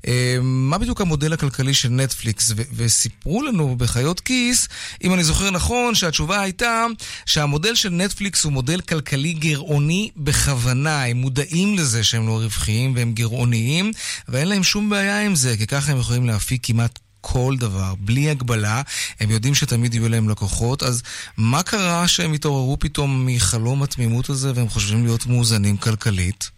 אה, 0.08 0.38
מה 0.42 0.78
בדיוק 0.78 1.02
המודל 1.02 1.34
הכלכלי 1.34 1.74
של 1.74 1.90
נטפליקס? 1.90 2.52
ו- 2.56 2.62
וסיפרו 2.76 3.44
לנו 3.44 3.76
בחיות 3.78 4.20
כיס, 4.20 4.68
אם 5.04 5.14
אני 5.14 5.24
זוכר 5.24 5.52
נכון, 5.52 5.96
שהתשובה 5.96 6.42
הייתה 6.42 6.86
שהמודל 7.26 7.76
של 7.76 7.90
נטפליקס 7.90 8.44
הוא 8.44 8.52
מודל 8.52 8.82
כלכלי 8.82 9.34
גרעוני 9.34 10.10
בכוונה. 10.18 11.06
הם 11.06 11.18
מודעים 11.18 11.78
לזה 11.78 12.04
שהם 12.04 12.28
לא 12.28 12.40
רווחיים 12.40 12.96
והם 12.96 13.14
גרעוניים, 13.14 13.92
ואין 14.28 14.48
להם 14.48 14.64
שום 14.64 14.90
בעיה 14.90 15.22
עם 15.22 15.36
זה, 15.36 15.58
כי 15.58 15.68
ככה 15.68 15.92
הם 15.92 16.00
יכולים 16.00 16.26
להפיק 16.26 16.66
כמעט 16.66 17.00
כל 17.34 17.54
דבר, 17.60 17.94
בלי 18.00 18.30
הגבלה. 18.30 18.82
הם 19.20 19.30
יודעים 19.30 19.56
שתמיד 19.56 19.94
יהיו 19.94 20.10
להם 20.10 20.30
לקוחות, 20.30 20.84
אז 20.84 21.04
מה 21.38 21.64
קרה 21.64 22.08
שהם 22.08 22.34
התעוררו 22.34 22.80
פתאום 22.80 23.26
מחלום 23.26 23.84
התמימות 23.84 24.30
הזה 24.30 24.52
והם 24.56 24.68
חושבים 24.68 25.06
להיות 25.06 25.26
מאוזנים 25.28 25.78
כלכלית? 25.78 26.52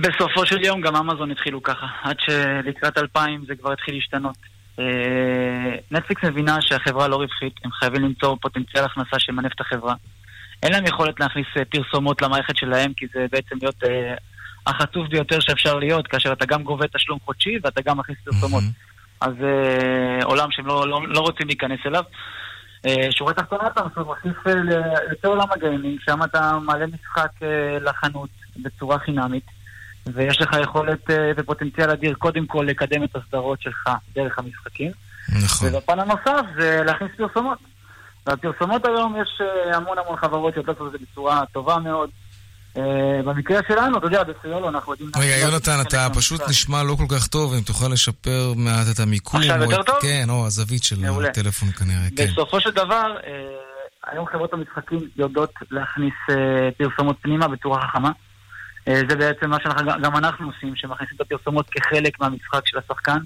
בסופו 0.00 0.46
של 0.46 0.64
יום 0.64 0.80
גם 0.80 0.96
אמזון 0.96 1.30
התחילו 1.30 1.62
ככה, 1.62 1.86
עד 2.02 2.16
שלקראת 2.18 2.98
2000 2.98 3.44
זה 3.48 3.54
כבר 3.54 3.72
התחיל 3.72 3.94
להשתנות. 3.94 4.36
אה, 4.78 5.76
נטפליקס 5.90 6.24
מבינה 6.24 6.56
שהחברה 6.60 7.08
לא 7.08 7.16
רווחית, 7.16 7.54
הם 7.64 7.70
חייבים 7.72 8.02
למצוא 8.02 8.36
פוטנציאל 8.40 8.84
הכנסה 8.84 9.18
שימנף 9.18 9.52
את 9.52 9.60
החברה. 9.60 9.94
אין 10.62 10.72
להם 10.72 10.86
יכולת 10.86 11.20
להכניס 11.20 11.46
אה, 11.56 11.64
פרסומות 11.64 12.22
למערכת 12.22 12.56
שלהם, 12.56 12.92
כי 12.96 13.06
זה 13.14 13.26
בעצם 13.32 13.56
להיות 13.62 13.84
אה, 13.84 14.14
החצוף 14.66 15.08
ביותר 15.08 15.40
שאפשר 15.40 15.74
להיות, 15.74 16.06
כאשר 16.06 16.32
אתה 16.32 16.46
גם 16.46 16.62
גובה 16.62 16.86
תשלום 16.88 17.18
חודשי 17.24 17.58
ואתה 17.62 17.80
גם 17.82 17.98
מכניס 17.98 18.18
פרסומות. 18.24 18.62
אז 19.20 19.32
אה, 19.42 20.24
עולם 20.24 20.48
שהם 20.50 20.66
לא, 20.66 20.88
לא, 20.88 21.08
לא 21.08 21.20
רוצים 21.20 21.46
להיכנס 21.46 21.78
אליו. 21.86 22.02
אה, 22.86 23.06
שורה 23.10 23.32
תחתונה 23.34 23.66
אתה 23.66 23.82
מוסיף 23.96 24.46
אה, 24.46 24.54
ל- 24.54 24.82
יותר 25.10 25.28
עולם 25.28 25.46
הגיימינג, 25.52 26.00
שם 26.00 26.22
אתה 26.24 26.58
מעלה 26.62 26.86
משחק 26.86 27.30
אה, 27.42 27.78
לחנות 27.80 28.28
בצורה 28.56 28.98
חינמית, 28.98 29.44
ויש 30.06 30.40
לך 30.40 30.56
יכולת 30.62 31.10
אה, 31.10 31.30
ופוטנציאל 31.36 31.90
אדיר 31.90 32.14
קודם 32.14 32.46
כל 32.46 32.64
לקדם 32.68 33.04
את 33.04 33.16
הסדרות 33.16 33.62
שלך 33.62 33.88
דרך 34.14 34.38
המשחקים. 34.38 34.90
נכון. 35.44 35.68
ובפן 35.68 36.00
הנוסף 36.00 36.46
זה 36.58 36.82
להכניס 36.86 37.10
פרסומות. 37.16 37.58
והפרסומות 38.26 38.84
היום, 38.86 39.16
יש 39.22 39.40
אה, 39.40 39.76
המון 39.76 39.98
המון 39.98 40.16
חברות 40.16 40.56
לעשות 40.56 40.86
את 40.86 40.92
זה 40.92 40.98
בצורה 41.12 41.42
טובה 41.52 41.78
מאוד. 41.78 42.10
אה, 42.76 43.22
במקרה 43.24 43.60
שלנו, 43.68 43.98
אתה 43.98 44.06
יודע, 44.06 44.22
בסיולו 44.24 44.68
אנחנו 44.68 44.92
יודעים... 44.92 45.10
רגע, 45.16 45.36
יונתן, 45.36 45.80
אתה 45.80 46.06
פשוט 46.14 46.40
נשמע 46.48 46.82
לא 46.82 46.94
כל 46.94 47.16
כך 47.16 47.26
טוב, 47.26 47.54
אם 47.54 47.60
תוכל 47.60 47.88
לשפר 47.88 48.52
מעט 48.56 48.86
את 48.94 49.00
המיקום. 49.00 49.40
עכשיו 49.40 49.62
יותר 49.62 49.82
טוב? 49.82 49.96
כן, 50.02 50.26
או 50.28 50.46
הזווית 50.46 50.84
של 50.84 50.96
הטלפון 51.28 51.68
כנראה, 51.68 52.08
כן. 52.16 52.26
בסופו 52.26 52.60
של 52.60 52.70
דבר, 52.70 53.16
היום 54.06 54.26
חברות 54.26 54.52
המשחקים 54.52 54.98
יודעות 55.16 55.52
להכניס 55.70 56.14
פרסומות 56.78 57.16
פנימה 57.22 57.48
בצורה 57.48 57.88
חכמה. 57.88 58.10
זה 58.86 59.16
בעצם 59.16 59.50
מה 59.50 59.56
שגם 59.60 60.16
אנחנו 60.16 60.46
עושים, 60.46 60.76
שמכניסים 60.76 61.16
את 61.16 61.20
הפרסומות 61.20 61.66
כחלק 61.70 62.20
מהמשחק 62.20 62.60
של 62.64 62.78
השחקן. 62.78 63.18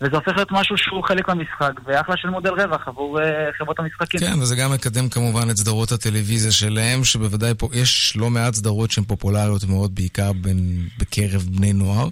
וזה 0.00 0.16
הופך 0.16 0.32
להיות 0.36 0.52
משהו 0.52 0.76
שהוא 0.76 1.04
חלק 1.04 1.28
מהמשחק, 1.28 1.72
ואחלה 1.84 2.16
של 2.16 2.28
מודל 2.28 2.50
רווח 2.50 2.88
עבור 2.88 3.18
uh, 3.18 3.22
חברות 3.58 3.78
המשחקים. 3.78 4.20
כן, 4.20 4.38
וזה 4.40 4.56
גם 4.56 4.72
מקדם 4.72 5.08
כמובן 5.08 5.50
את 5.50 5.56
סדרות 5.56 5.92
הטלוויזיה 5.92 6.52
שלהם, 6.52 7.04
שבוודאי 7.04 7.52
פה, 7.58 7.68
יש 7.72 8.16
לא 8.16 8.30
מעט 8.30 8.54
סדרות 8.54 8.90
שהן 8.90 9.04
פופולריות 9.04 9.64
מאוד, 9.64 9.94
בעיקר 9.94 10.32
בין, 10.32 10.88
בקרב 10.98 11.42
בני 11.42 11.72
נוער, 11.72 12.08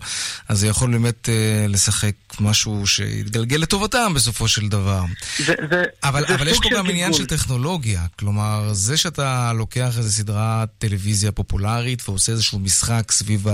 אז 0.49 0.59
זה 0.59 0.67
יכול 0.67 0.91
באמת 0.91 1.29
uh, 1.29 1.71
לשחק 1.71 2.13
משהו 2.41 2.87
שיתגלגל 2.87 3.57
לטובתם 3.57 4.15
בסופו 4.15 4.49
של 4.49 4.69
דבר. 4.69 5.03
זה, 5.39 5.55
זה, 5.71 5.83
אבל, 6.05 6.25
זה 6.29 6.35
אבל 6.35 6.49
יש 6.49 6.59
פה 6.63 6.69
גם. 6.73 6.87
עניין 6.91 7.13
של 7.13 7.27
טכנולוגיה, 7.27 8.03
כלומר, 8.19 8.69
זה 8.73 8.97
שאתה 8.97 9.53
לוקח 9.53 9.99
איזו 9.99 10.11
סדרת 10.11 10.69
טלוויזיה 10.79 11.33
פופולרית 11.33 12.09
ועושה 12.09 12.33
איזשהו 12.33 12.59
משחק 12.59 13.11
סביב 13.11 13.47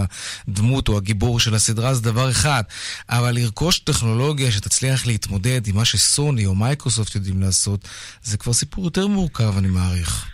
הדמות 0.49 0.89
או 0.89 0.97
הגיבור 0.97 1.41
של 1.41 1.55
הסדרה, 1.55 1.95
זה 1.95 2.03
דבר 2.03 2.31
אחד, 2.31 2.63
אבל 3.09 3.35
לרכוש 3.35 3.79
טכנולוגיה... 3.79 4.20
טכנולוגיה 4.21 4.51
שתצליח 4.51 5.07
להתמודד 5.07 5.61
עם 5.67 5.77
מה 5.77 5.85
שסוני 5.85 6.47
או 6.47 6.55
מייקרוסופט 6.55 7.15
יודעים 7.15 7.41
לעשות, 7.41 7.89
זה 8.23 8.39
כבר 8.39 8.53
סיפור 8.53 8.85
יותר 8.85 9.07
מורכב, 9.07 9.59
אני 9.59 9.69
מעריך. 9.69 10.29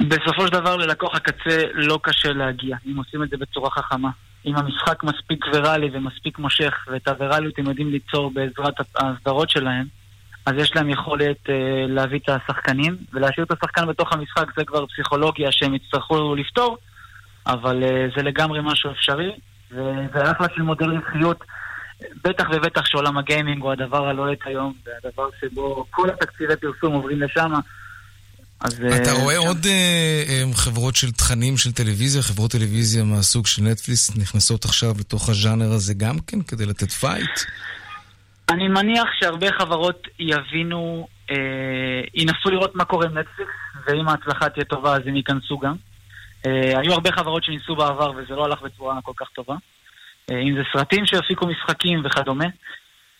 בסופו 0.00 0.46
של 0.46 0.52
דבר 0.52 0.76
ללקוח 0.76 1.14
הקצה 1.16 1.62
לא 1.74 1.98
קשה 2.02 2.32
להגיע, 2.32 2.76
אם 2.86 2.96
עושים 2.96 3.22
את 3.22 3.30
זה 3.30 3.36
בצורה 3.36 3.70
חכמה. 3.70 4.10
אם 4.46 4.56
המשחק 4.56 5.02
מספיק 5.02 5.44
ויראלי 5.52 5.90
ומספיק 5.92 6.38
מושך, 6.38 6.74
ואת 6.90 7.08
הוויראליות 7.08 7.58
הם 7.58 7.66
יודעים 7.66 7.90
ליצור 7.90 8.30
בעזרת 8.34 8.74
הסדרות 8.96 9.50
שלהם, 9.50 9.86
אז 10.46 10.54
יש 10.56 10.76
להם 10.76 10.90
יכולת 10.90 11.50
אה, 11.50 11.54
להביא 11.88 12.18
את 12.18 12.28
השחקנים, 12.28 12.96
ולהשאיר 13.12 13.46
את 13.46 13.52
השחקן 13.52 13.86
בתוך 13.86 14.12
המשחק 14.12 14.46
זה 14.56 14.64
כבר 14.64 14.86
פסיכולוגיה 14.86 15.52
שהם 15.52 15.74
יצטרכו 15.74 16.34
לפתור, 16.34 16.78
אבל 17.46 17.82
אה, 17.82 18.06
זה 18.16 18.22
לגמרי 18.22 18.60
משהו 18.62 18.90
אפשרי, 18.90 19.32
וזה 19.70 20.30
אחלה 20.30 20.46
של 20.56 20.62
מודל 20.62 20.90
רווחיות. 20.90 21.44
בטח 22.24 22.44
ובטח 22.52 22.86
שעולם 22.86 23.18
הגיימינג 23.18 23.62
הוא 23.62 23.72
הדבר 23.72 24.08
הלוהט 24.08 24.38
היום, 24.44 24.72
זה 24.84 24.90
הדבר 25.04 25.28
שבו 25.40 25.86
כל 25.90 26.10
התקציבי 26.10 26.56
פרסום 26.56 26.94
עוברים 26.94 27.22
לשם. 27.22 27.52
אז... 28.60 28.80
אתה 29.02 29.10
אה, 29.10 29.22
רואה 29.22 29.34
שם- 29.34 29.46
עוד 29.48 29.66
אה, 29.66 30.42
חברות 30.54 30.96
של 30.96 31.10
תכנים 31.12 31.56
של 31.56 31.72
טלוויזיה, 31.72 32.22
חברות 32.22 32.50
טלוויזיה 32.50 33.04
מהסוג 33.04 33.46
של 33.46 33.62
נטפליקס 33.62 34.16
נכנסות 34.16 34.64
עכשיו 34.64 34.94
לתוך 35.00 35.28
הז'אנר 35.28 35.72
הזה 35.72 35.94
גם 35.94 36.18
כן 36.26 36.42
כדי 36.42 36.66
לתת 36.66 36.90
פייט? 36.90 37.40
אני 38.50 38.68
מניח 38.68 39.08
שהרבה 39.20 39.46
חברות 39.58 40.08
יבינו, 40.18 41.08
אה, 41.30 41.36
ינסו 42.14 42.50
לראות 42.50 42.74
מה 42.74 42.84
קורה 42.84 43.06
עם 43.06 43.18
נטפליקס, 43.18 43.50
ואם 43.86 44.08
ההצלחה 44.08 44.48
תהיה 44.48 44.64
טובה 44.64 44.94
אז 44.96 45.02
הם 45.06 45.16
ייכנסו 45.16 45.58
גם. 45.58 45.74
אה, 46.46 46.80
היו 46.80 46.92
הרבה 46.92 47.12
חברות 47.12 47.44
שניסו 47.44 47.76
בעבר 47.76 48.10
וזה 48.10 48.34
לא 48.34 48.44
הלך 48.44 48.62
בצורה 48.62 48.98
כל 49.02 49.12
כך 49.16 49.26
טובה. 49.34 49.54
אה, 50.30 50.40
אם 50.40 50.54
זה 50.54 50.62
סרטים 50.72 51.06
שיפיקו 51.06 51.46
משחקים 51.46 52.02
וכדומה. 52.04 52.44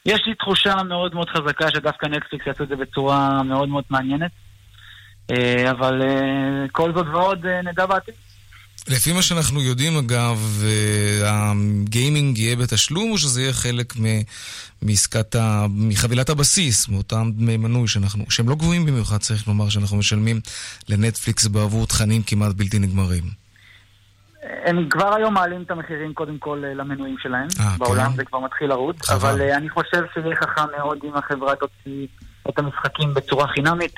יש 0.06 0.22
לי 0.26 0.34
תחושה 0.34 0.74
מאוד 0.82 1.14
מאוד 1.14 1.28
חזקה 1.30 1.70
שדווקא 1.70 2.06
נטפליקס 2.06 2.46
יעשו 2.46 2.62
את 2.64 2.68
זה 2.68 2.76
בצורה 2.76 3.42
מאוד 3.42 3.68
מאוד 3.68 3.84
מעניינת. 3.90 4.30
אה, 5.30 5.70
אבל 5.70 6.02
אה, 6.02 6.68
כל 6.72 6.92
זאת 6.94 7.06
ועוד 7.06 7.46
נדע 7.46 7.86
בעתיד. 7.86 8.14
לפי 8.88 9.12
מה 9.12 9.22
שאנחנו 9.22 9.62
יודעים 9.62 9.98
אגב, 9.98 10.64
הגיימינג 11.24 12.38
יהיה 12.38 12.56
בתשלום 12.56 13.10
או 13.10 13.18
שזה 13.18 13.42
יהיה 13.42 13.52
חלק 13.52 13.94
מעסקת 14.82 15.34
ה... 15.34 15.66
מחבילת 15.70 16.28
הבסיס, 16.28 16.88
מאותם 16.88 17.30
דמי 17.34 17.56
מנוי 17.56 17.88
שאנחנו, 17.88 18.24
שהם 18.30 18.48
לא 18.48 18.54
גבוהים 18.54 18.86
במיוחד, 18.86 19.16
צריך 19.16 19.48
לומר, 19.48 19.68
שאנחנו 19.68 19.96
משלמים 19.96 20.40
לנטפליקס 20.88 21.46
בעבור 21.46 21.86
תכנים 21.86 22.22
כמעט 22.22 22.54
בלתי 22.54 22.78
נגמרים. 22.78 23.47
הם 24.42 24.88
כבר 24.88 25.14
היום 25.14 25.34
מעלים 25.34 25.62
את 25.62 25.70
המחירים 25.70 26.14
קודם 26.14 26.38
כל 26.38 26.62
אה, 26.64 26.74
למנויים 26.74 27.16
שלהם 27.18 27.48
אה, 27.60 27.76
בעולם, 27.78 28.10
כן? 28.10 28.16
זה 28.16 28.24
כבר 28.24 28.38
מתחיל 28.38 28.68
לרוץ, 28.68 29.02
חבל. 29.02 29.30
אבל 29.30 29.40
אה, 29.40 29.56
אני 29.56 29.70
חושב 29.70 30.02
שזה 30.14 30.28
חכם 30.40 30.62
מאוד 30.78 30.98
אם 31.04 31.14
החברה 31.14 31.56
תוציא 31.56 32.06
את 32.48 32.58
המשחקים 32.58 33.14
בצורה 33.14 33.48
חינמית 33.48 33.94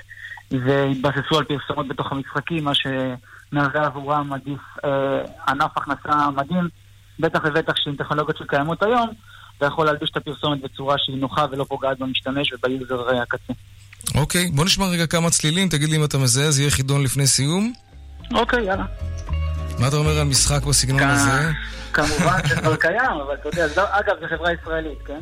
ויתבססו 0.51 1.39
על 1.39 1.45
פרסומות 1.45 1.89
בתוך 1.89 2.13
המשחקים, 2.13 2.65
מה 2.65 2.73
שמהווה 2.75 3.87
עבורם 3.87 4.33
עדיף 4.33 4.61
אה, 4.85 4.91
ענף 5.49 5.71
הכנסה 5.77 6.31
מדהים, 6.31 6.69
בטח 7.19 7.41
ובטח 7.45 7.73
שעם 7.77 7.97
טכנולוגיות 7.97 8.39
שקיימות 8.39 8.83
היום, 8.83 9.11
אתה 9.59 9.67
יכול 9.67 9.87
להלביש 9.87 10.11
את 10.11 10.17
הפרסומת 10.17 10.63
בצורה 10.63 10.95
שהיא 10.99 11.17
נוחה 11.17 11.47
ולא 11.51 11.65
פוגעת 11.65 11.99
במשתמש 11.99 12.53
וביוזר 12.53 13.21
הקצה. 13.23 13.53
אוקיי, 14.15 14.51
בוא 14.55 14.65
נשמע 14.65 14.87
רגע 14.87 15.07
כמה 15.07 15.31
צלילים, 15.31 15.69
תגיד 15.69 15.89
לי 15.89 15.97
אם 15.97 16.05
אתה 16.05 16.19
מזהה, 16.19 16.51
זה 16.51 16.63
יהיה 16.63 16.71
חידון 16.71 17.03
לפני 17.03 17.27
סיום. 17.27 17.73
אוקיי, 18.35 18.65
יאללה. 18.65 18.85
מה 19.81 19.89
אתה 19.89 19.97
אומר 19.97 20.19
על 20.19 20.27
משחק 20.27 20.63
בסגנון 20.63 21.03
הזה? 21.03 21.51
כמובן 21.93 22.39
שזה 22.47 22.57
כבר 22.57 22.77
קיים, 22.87 23.11
אבל 23.27 23.35
אתה 23.41 23.49
יודע, 23.49 23.69
זה- 23.69 23.81
אגב, 23.91 24.15
זו 24.21 24.27
חברה 24.37 24.53
ישראלית, 24.53 24.99
כן? 25.07 25.19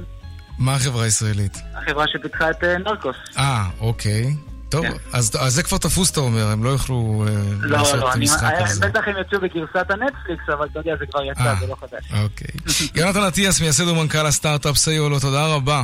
מה 0.59 0.75
החברה 0.75 1.05
הישראלית? 1.05 1.59
החברה 1.75 2.05
שפיתחה 2.09 2.51
את 2.51 2.65
אה, 2.65 2.79
נרקוס. 2.79 3.17
אה, 3.39 3.65
אוקיי. 3.81 4.35
טוב, 4.69 4.85
אז, 5.13 5.33
אז 5.41 5.55
זה 5.55 5.63
כבר 5.63 5.79
תפוס, 5.79 6.11
אתה 6.11 6.21
אומר, 6.21 6.47
הם 6.47 6.65
לא 6.65 6.69
יוכלו 6.71 7.25
אה, 7.29 7.33
לא, 7.61 7.79
לעשות 7.79 7.95
לא, 8.01 8.11
את 8.11 8.15
המשחק 8.15 8.43
אה, 8.43 8.65
הזה. 8.65 8.89
בטח 8.89 9.01
הם 9.07 9.15
יצאו 9.21 9.41
בגרסת 9.41 9.91
הנטפליקס, 9.91 10.43
אבל 10.53 10.67
אתה 10.73 10.79
יודע, 10.81 10.93
זה 10.99 11.05
כבר 11.11 11.23
יצא. 11.25 11.55
זה 11.61 11.67
לא 11.67 11.77
חדש. 11.81 12.23
אוקיי. 12.23 12.49
יונתן 13.03 13.21
אטיאס, 13.23 13.61
מייסד 13.61 13.89
ומנכ"ל 13.89 14.27
הסטארט-אפ 14.27 14.77
סיולו, 14.77 15.21
תודה 15.21 15.47
רבה. 15.47 15.83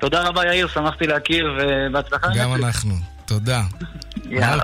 תודה 0.00 0.22
רבה, 0.22 0.46
יאיר, 0.46 0.68
שמחתי 0.68 1.06
להכיר, 1.06 1.46
ובהצלחה. 1.58 2.26
גם. 2.36 2.54
אנחנו. 2.54 2.94
תודה. 3.26 3.62
יאללה, 4.30 4.62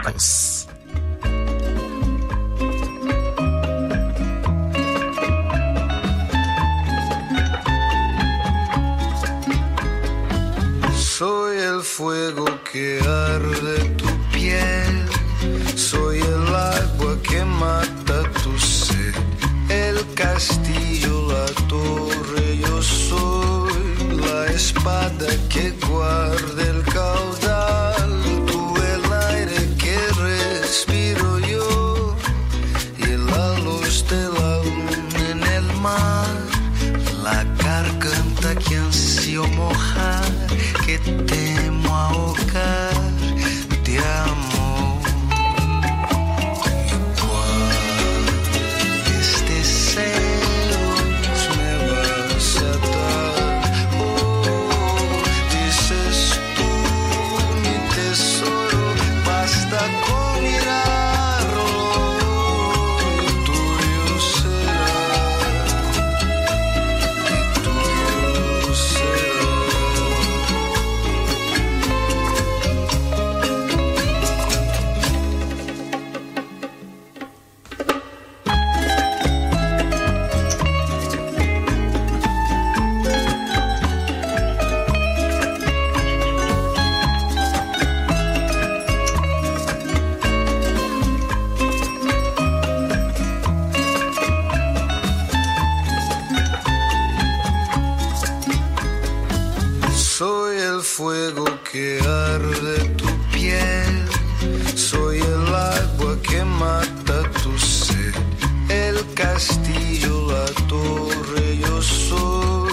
castillo, 109.52 110.14
la 110.32 110.46
torre, 110.72 111.46
yo 111.64 111.76
soy 111.82 112.72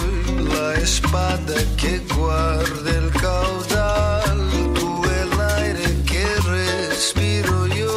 la 0.54 0.68
espada 0.86 1.56
que 1.80 1.92
guarda 2.14 2.90
el 3.00 3.08
caudal, 3.24 4.40
tú 4.76 4.88
el 5.20 5.32
aire 5.58 5.88
que 6.10 6.26
respiro 6.56 7.58
yo 7.80 7.96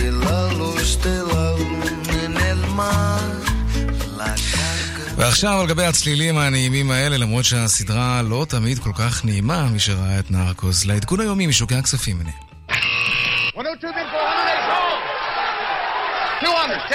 y 0.00 0.04
la 0.24 0.40
luz 0.60 0.88
de 1.06 1.16
la 1.32 1.46
luna 1.58 1.90
en 2.24 2.36
el 2.50 2.60
mar. 2.80 3.24
ועכשיו 5.18 5.60
על 5.60 5.66
גבי 5.66 5.84
הצלילים 5.84 6.38
הנעימים 6.38 6.90
האלה, 6.90 7.16
למרות 7.16 7.44
שהסדרה 7.44 8.22
לא 8.22 8.46
תמיד 8.48 8.78
כל 8.78 8.92
כך 8.94 9.24
נעימה, 9.24 9.68
מי 9.68 9.78
שראה 9.78 10.18
את 10.18 10.30
נרקוז, 10.30 10.84
לעדכון 10.84 11.20
היומי 11.20 11.46
משוקי 11.46 11.74
הכספים 11.74 12.18
ביניהם. 12.18 12.55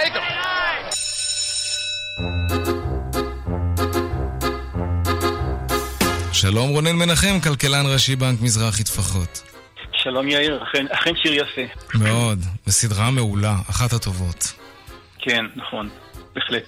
Take 0.02 0.14
them. 0.14 0.32
שלום 6.34 6.70
רונן 6.70 6.96
מנחם, 6.96 7.40
כלכלן 7.44 7.86
ראשי 7.86 8.16
בנק 8.16 8.42
מזרחי 8.42 8.84
טפחות. 8.84 9.42
שלום 9.94 10.28
יאיר, 10.28 10.64
אכן, 10.64 10.86
אכן 10.90 11.12
שיר 11.16 11.34
יפה. 11.34 11.62
מאוד, 11.94 12.40
וסדרה 12.68 13.12
מעולה, 13.12 13.56
אחת 13.70 13.94
הטובות. 13.94 14.54
כן, 15.20 15.46
נכון, 15.56 15.90
בהחלט. 16.36 16.64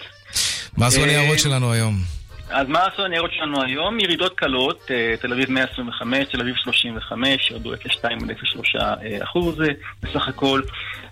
מה 0.78 0.88
עשו 0.88 1.00
אה, 1.00 1.04
הניירות 1.04 1.40
שלנו 1.40 1.72
היום? 1.74 1.96
אז 2.54 2.68
מה 2.68 2.80
עשו 2.86 3.06
הניירות 3.06 3.32
שלנו 3.34 3.64
היום? 3.64 4.00
ירידות 4.00 4.36
קלות, 4.36 4.92
אה, 4.92 5.14
תל 5.22 5.34
אביב 5.34 5.52
125, 5.52 6.28
תל 6.32 6.42
אביב 6.42 6.56
35, 6.56 7.52
ירדו 7.52 7.74
0.2 7.74 7.78
עד 8.24 8.32
0.3 8.32 8.76
אה, 8.82 9.24
אחוז 9.24 9.62
אה, 9.62 9.68
בסך 10.04 10.28
הכל. 10.28 10.62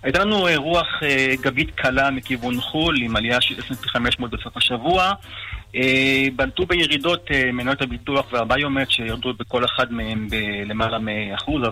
הייתה 0.02 0.24
לנו 0.24 0.46
רוח 0.56 0.86
גבית 1.40 1.70
קלה 1.74 2.10
מכיוון 2.10 2.60
חו"ל, 2.60 2.96
עם 3.02 3.16
עלייה 3.16 3.40
של 3.40 3.54
S&P 3.54 3.88
500 3.88 4.30
בסוף 4.30 4.56
השבוע. 4.56 5.12
בלטו 6.36 6.66
בירידות 6.66 7.30
מניות 7.52 7.82
הביטוח 7.82 8.32
והביומט 8.32 8.90
שירדו 8.90 9.34
בכל 9.34 9.64
אחד 9.64 9.92
מהם 9.92 10.28
בלמעלה 10.30 10.98
מאחוז 10.98 11.62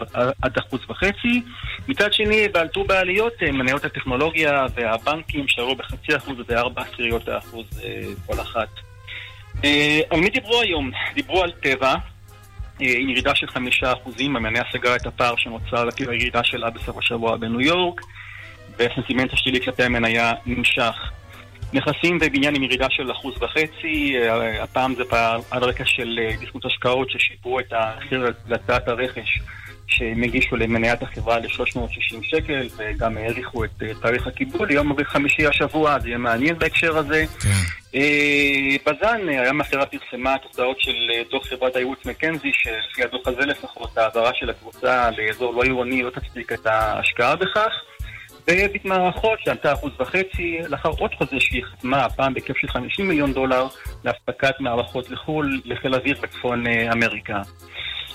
עד- 0.43 0.59
אחוז 0.59 0.81
וחצי. 0.89 1.43
מצד 1.89 2.13
שני, 2.13 2.49
בלטו 2.49 2.85
בעליות 2.85 3.33
מניות 3.43 3.85
הטכנולוגיה 3.85 4.67
והבנקים 4.75 5.45
שערו 5.49 5.75
בחצי 5.75 6.17
אחוז 6.17 6.37
וארבע 6.47 6.83
עשיריות 6.83 7.29
האחוז 7.29 7.67
כל 8.27 8.41
אחת. 8.41 8.90
אה, 9.65 10.01
על 10.11 10.21
מי 10.21 10.31
דיברו 10.31 10.61
היום? 10.61 10.91
דיברו 11.15 11.43
על 11.43 11.53
טבע, 11.53 11.95
אה, 12.83 12.95
עם 12.99 13.09
ירידה 13.09 13.35
של 13.35 13.47
חמישה 13.47 13.93
אחוזים, 13.93 14.37
המניה 14.37 14.63
סגרה 14.73 14.97
את 14.97 15.07
הפער 15.07 15.35
שנוצר 15.37 15.85
לפי 15.85 16.05
הירידה 16.09 16.45
שלה 16.45 16.71
בסוף 16.71 16.99
השבוע 16.99 17.37
בניו 17.37 17.61
יורק, 17.61 18.01
והסנטימנט 18.77 19.33
השלילי 19.33 19.61
כלפי 19.65 19.83
המניה 19.83 20.33
נמשך. 20.47 20.95
נכסים 21.73 22.19
ובניין 22.21 22.55
עם 22.55 22.63
ירידה 22.63 22.87
של 22.91 23.13
אחוז 23.13 23.35
וחצי, 23.43 24.15
אה, 24.17 24.63
הפעם 24.63 24.95
זה 24.95 25.05
פער 25.05 25.41
על 25.51 25.65
רקע 25.65 25.85
של 25.87 26.19
דיסקוט 26.41 26.65
השקעות 26.65 27.11
ששיפרו 27.11 27.61
את 27.61 27.73
המחיר 27.73 28.33
להצעת 28.49 28.89
הרכש 28.89 29.41
שהם 29.91 30.23
הגישו 30.23 30.57
למניית 30.57 31.03
החברה 31.03 31.39
ל-360 31.39 32.23
שקל 32.23 32.69
וגם 32.77 33.17
האריכו 33.17 33.65
את 33.65 33.83
אה, 33.83 33.95
תאריך 34.03 34.27
הקיבול 34.27 34.69
ליום 34.69 35.05
חמישי 35.05 35.47
השבוע, 35.47 35.99
זה 35.99 36.09
יהיה 36.09 36.19
מעניין 36.19 36.59
בהקשר 36.59 36.99
הזה. 36.99 37.25
אה, 37.95 38.77
בז"ן, 38.87 39.29
אה, 39.29 39.43
היום 39.43 39.61
החברה 39.61 39.87
פרסמה 39.87 40.37
תוצאות 40.39 40.81
של 40.81 40.97
דוח 41.31 41.47
חברת 41.47 41.77
הייעוץ 41.77 42.07
מקנזי, 42.07 42.51
שלפי 42.53 43.05
הדוח 43.05 43.27
הזה 43.27 43.47
לפחות, 43.47 43.99
העברה 43.99 44.31
של 44.35 44.51
הקבוצה 44.51 45.11
לאזור 45.11 45.55
לא 45.55 45.63
עירוני 45.63 46.03
לא 46.03 46.11
תצדיק 46.11 46.53
את 46.53 46.67
ההשקעה 46.67 47.37
בכך. 47.37 47.73
וביט 48.49 48.85
מערכות 48.85 49.39
שעלתה 49.45 49.73
אחוז 49.73 49.93
וחצי, 50.01 50.59
לאחר 50.69 50.89
עוד 50.89 51.15
חוזה 51.15 51.41
שהיא 51.41 51.65
חתמה, 51.65 52.05
הפעם 52.05 52.35
בהיקף 52.35 52.57
של 52.57 52.69
50 52.69 53.09
מיליון 53.09 53.33
דולר, 53.33 53.67
לאספקת 54.05 54.61
מערכות 54.61 55.11
לחו"ל, 55.11 55.61
לחיל 55.65 55.95
אוויר 55.95 56.17
בצפון 56.23 56.65
אמריקה. 56.67 57.43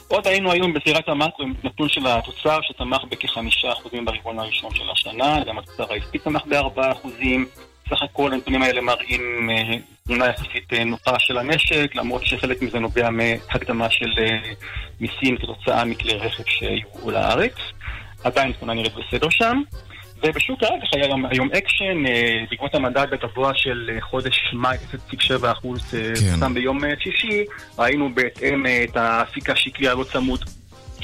עוד 0.08 0.28
היינו 0.28 0.52
היום 0.52 0.74
בזירת 0.74 1.10
המאקרו 1.10 1.46
עם 1.46 1.54
נתון 1.64 1.90
של 1.90 2.08
התוצר 2.08 2.60
שצמח 2.62 3.04
בכחמישה 3.10 3.72
אחוזים 3.72 4.06
ברבעון 4.06 4.40
הראשון 4.40 4.76
של 4.76 4.90
השנה, 4.92 5.44
גם 5.44 5.58
התוצר 5.58 5.94
העסקי 5.94 6.20
צמח 6.20 6.46
בארבעה 6.46 6.92
אחוזים. 6.92 7.46
סך 7.90 8.02
הכל 8.02 8.34
הנתונים 8.34 8.62
האלה 8.62 8.82
מראים 8.82 9.50
אה, 9.50 9.78
תמונה 10.08 10.26
יחסית 10.28 10.74
אה, 10.74 10.84
נוחה 10.84 11.20
של 11.20 11.38
המשק, 11.38 11.96
למרות 11.96 12.26
שחלק 12.26 12.62
מזה 12.62 12.80
נובע 12.80 13.10
מהקדמה 13.10 13.90
של 13.90 14.10
אה, 14.18 14.54
מיסים 15.00 15.38
כתוצאה 15.38 15.86
מכלי 15.86 16.14
רכב 16.14 16.44
שיובאו 16.46 17.12
לארץ. 17.12 17.56
עדיין 18.24 18.52
תמונה 18.52 18.74
נראית 18.74 18.94
בסדר 18.94 19.30
שם. 19.30 19.62
ובשוק 20.24 20.64
האג"ח 20.64 20.94
היה 20.94 21.06
היום, 21.06 21.26
היום 21.26 21.50
אקשן, 21.58 22.06
אה, 22.08 22.44
בעקבות 22.50 22.76
המדד 22.76 23.08
הגבוה 23.14 23.52
של 23.56 23.90
אה, 23.94 24.02
חודש 24.02 24.54
מאי 24.54 24.78
0.7 25.12 25.52
אחוז 25.52 25.82
כן. 25.92 26.16
סתם 26.16 26.54
ביום 26.54 26.86
אה, 26.86 26.90
שישי, 27.00 27.44
ראינו 27.80 28.16
בהתאם 28.16 28.66
אה, 28.66 28.84
את 28.84 28.98
האפיק 28.98 29.50
השקלי 29.50 29.88
הלא 29.88 30.04
צמוד 30.04 30.44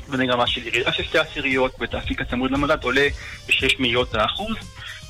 במגמה 0.10 0.48
של 0.48 0.68
ירידה 0.68 0.92
של 0.92 1.04
שתי 1.04 1.18
עשיריות, 1.18 1.72
ואת 1.80 1.94
האפיק 1.94 2.22
הצמוד 2.22 2.52
למדד 2.52 2.84
עולה 2.84 3.08
בשש 3.48 3.80
מאיות 3.80 4.16
האחוז. 4.16 4.56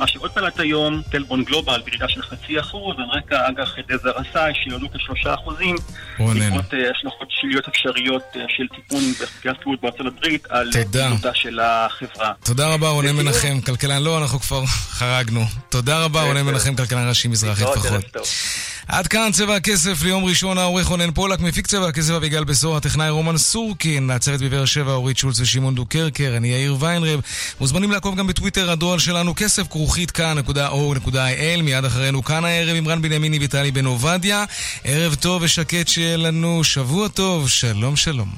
מה 0.02 0.08
שעוד 0.08 0.32
פלט 0.32 0.60
היום, 0.60 1.02
תל 1.12 1.22
בונד 1.22 1.43
גלובל 1.43 1.82
בירידה 1.86 2.10
של 2.10 2.22
חצי 2.22 2.60
אחוז, 2.60 2.95
על 2.97 3.18
רקע 3.18 3.49
אג"ח 3.49 3.76
דה 3.89 4.12
זראסאי 4.12 4.51
שירדו 4.64 4.88
כשלושה 4.93 5.34
אחוזים. 5.34 5.76
בעקבות 6.20 6.74
אה, 6.74 6.91
השלכות 6.91 7.28
שליליות 7.30 7.68
אפשריות 7.68 8.24
אה, 8.36 8.41
של 8.49 8.68
תיקון 8.76 9.04
בחקירת 9.22 9.56
תיעוד 9.64 9.80
בארצות 9.82 10.06
הברית 10.06 10.45
על. 10.49 10.72
פעילותה 10.91 11.34
של 11.34 11.60
החברה. 11.60 12.32
תודה 12.43 12.74
רבה 12.74 12.89
רונן 12.89 13.16
מנחם, 13.16 13.62
כלכלן, 13.62 14.04
לא, 14.04 14.18
אנחנו 14.18 14.39
כבר 14.39 14.66
חרגנו. 14.99 15.41
תודה 15.70 16.04
רבה 16.04 16.24
רונן 16.24 16.41
מנחם, 16.41 16.76
כלכלן 16.76 17.10
ראשי 17.10 17.28
מזרחי 17.28 17.64
טפחות. 17.64 18.26
עד 18.88 19.08
כאן 19.08 19.30
צבע 19.34 19.56
הכסף 19.56 20.04
ליום 20.04 20.26
ראשון, 20.26 20.58
העורך 20.58 20.88
רונן 20.88 21.12
פולק, 21.12 21.39
מפיק 21.39 21.68
צבע 21.68 21.88
הכסף 21.88 22.14
אביגל 22.14 22.43
בשור, 22.43 22.78
הטכנאי 22.78 23.10
רומן 23.10 23.38
סורקין, 23.38 24.10
הצוות 24.10 24.41
בבאר 24.41 24.66
שבע 24.66 24.91
אורית 24.91 25.18
שולץ 25.18 25.39
ושמעון 25.39 25.76
דוקרקר, 25.76 26.34
אני 26.38 26.47
יאיר 26.47 26.76
ויינרב. 26.80 27.22
מוזמנים 27.60 27.91
לעקוב 27.91 28.16
גם 28.16 28.28
בטוויטר, 28.28 28.72
הדואל 28.72 28.99
שלנו 28.99 29.34
כסף 29.36 29.68
כרוכית 29.92 30.12
כאן.או.il, 30.12 31.62
מיד 31.64 31.86
אחרינו 31.86 32.24
כאן 32.24 32.46
הערב 32.46 32.76
עם 32.76 32.88
רן 32.88 33.02
בנימיני 33.02 33.39
ויטלי 33.39 33.72
בן 33.72 33.86
עובדיה. 33.86 34.46
ערב 34.84 35.16
טוב 35.16 35.42
ושקט 35.42 35.88
שיהיה 35.88 36.18
לנו, 36.18 36.64
שבוע 36.64 37.08
טוב, 37.08 37.50
שלום 37.50 37.96
שלום. 37.96 38.30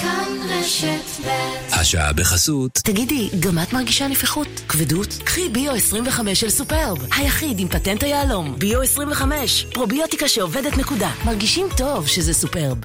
כאן 0.00 0.28
רשת 0.48 1.26
ב' 1.26 1.28
השעה 1.72 2.12
בחסות. 2.12 2.72
תגידי, 2.84 3.28
גם 3.40 3.58
את 3.58 3.72
מרגישה 3.72 4.08
נפיחות? 4.08 4.48
כבדות? 4.68 5.18
קחי 5.24 5.48
ביו 5.48 5.72
25 5.72 6.40
של 6.40 6.50
סופרב, 6.50 6.98
היחיד 7.16 7.58
עם 7.58 7.68
פטנט 7.68 8.02
היהלום. 8.02 8.58
ביו 8.58 8.82
25, 8.82 9.66
פרוביוטיקה 9.72 10.28
שעובדת 10.28 10.76
נקודה. 10.76 11.10
מרגישים 11.24 11.66
טוב 11.76 12.06
שזה 12.06 12.34
סופרב. 12.34 12.78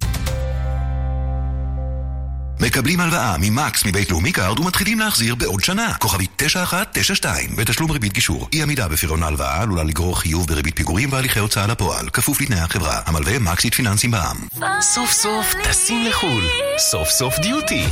מקבלים 2.65 2.99
הלוואה 2.99 3.35
ממקס 3.39 3.85
מבית 3.85 4.11
לאומי 4.11 4.31
קארד 4.31 4.59
ומתחילים 4.59 4.99
להחזיר 4.99 5.35
בעוד 5.35 5.63
שנה. 5.63 5.93
כוכבית 5.93 6.29
9192 6.35 7.55
בתשלום 7.55 7.91
ריבית 7.91 8.13
גישור. 8.13 8.47
אי 8.53 8.63
עמידה 8.63 8.87
בפירעון 8.87 9.23
ההלוואה 9.23 9.61
עלולה 9.61 9.83
לגרור 9.83 10.19
חיוב 10.19 10.47
בריבית 10.47 10.75
פיגורים 10.75 11.11
והליכי 11.11 11.39
הוצאה 11.39 11.67
לפועל. 11.67 12.09
כפוף 12.09 12.41
לתנאי 12.41 12.59
החברה. 12.59 13.01
המלווה 13.05 13.39
מקס 13.39 13.56
איט 13.56 13.73
פיננסים 13.73 14.11
בע"מ. 14.11 14.47
סוף 14.81 15.11
סוף 15.11 15.53
טסים 15.63 16.05
לחו"ל. 16.09 16.43
סוף 16.77 17.09
סוף 17.09 17.39
דיוטי. 17.39 17.85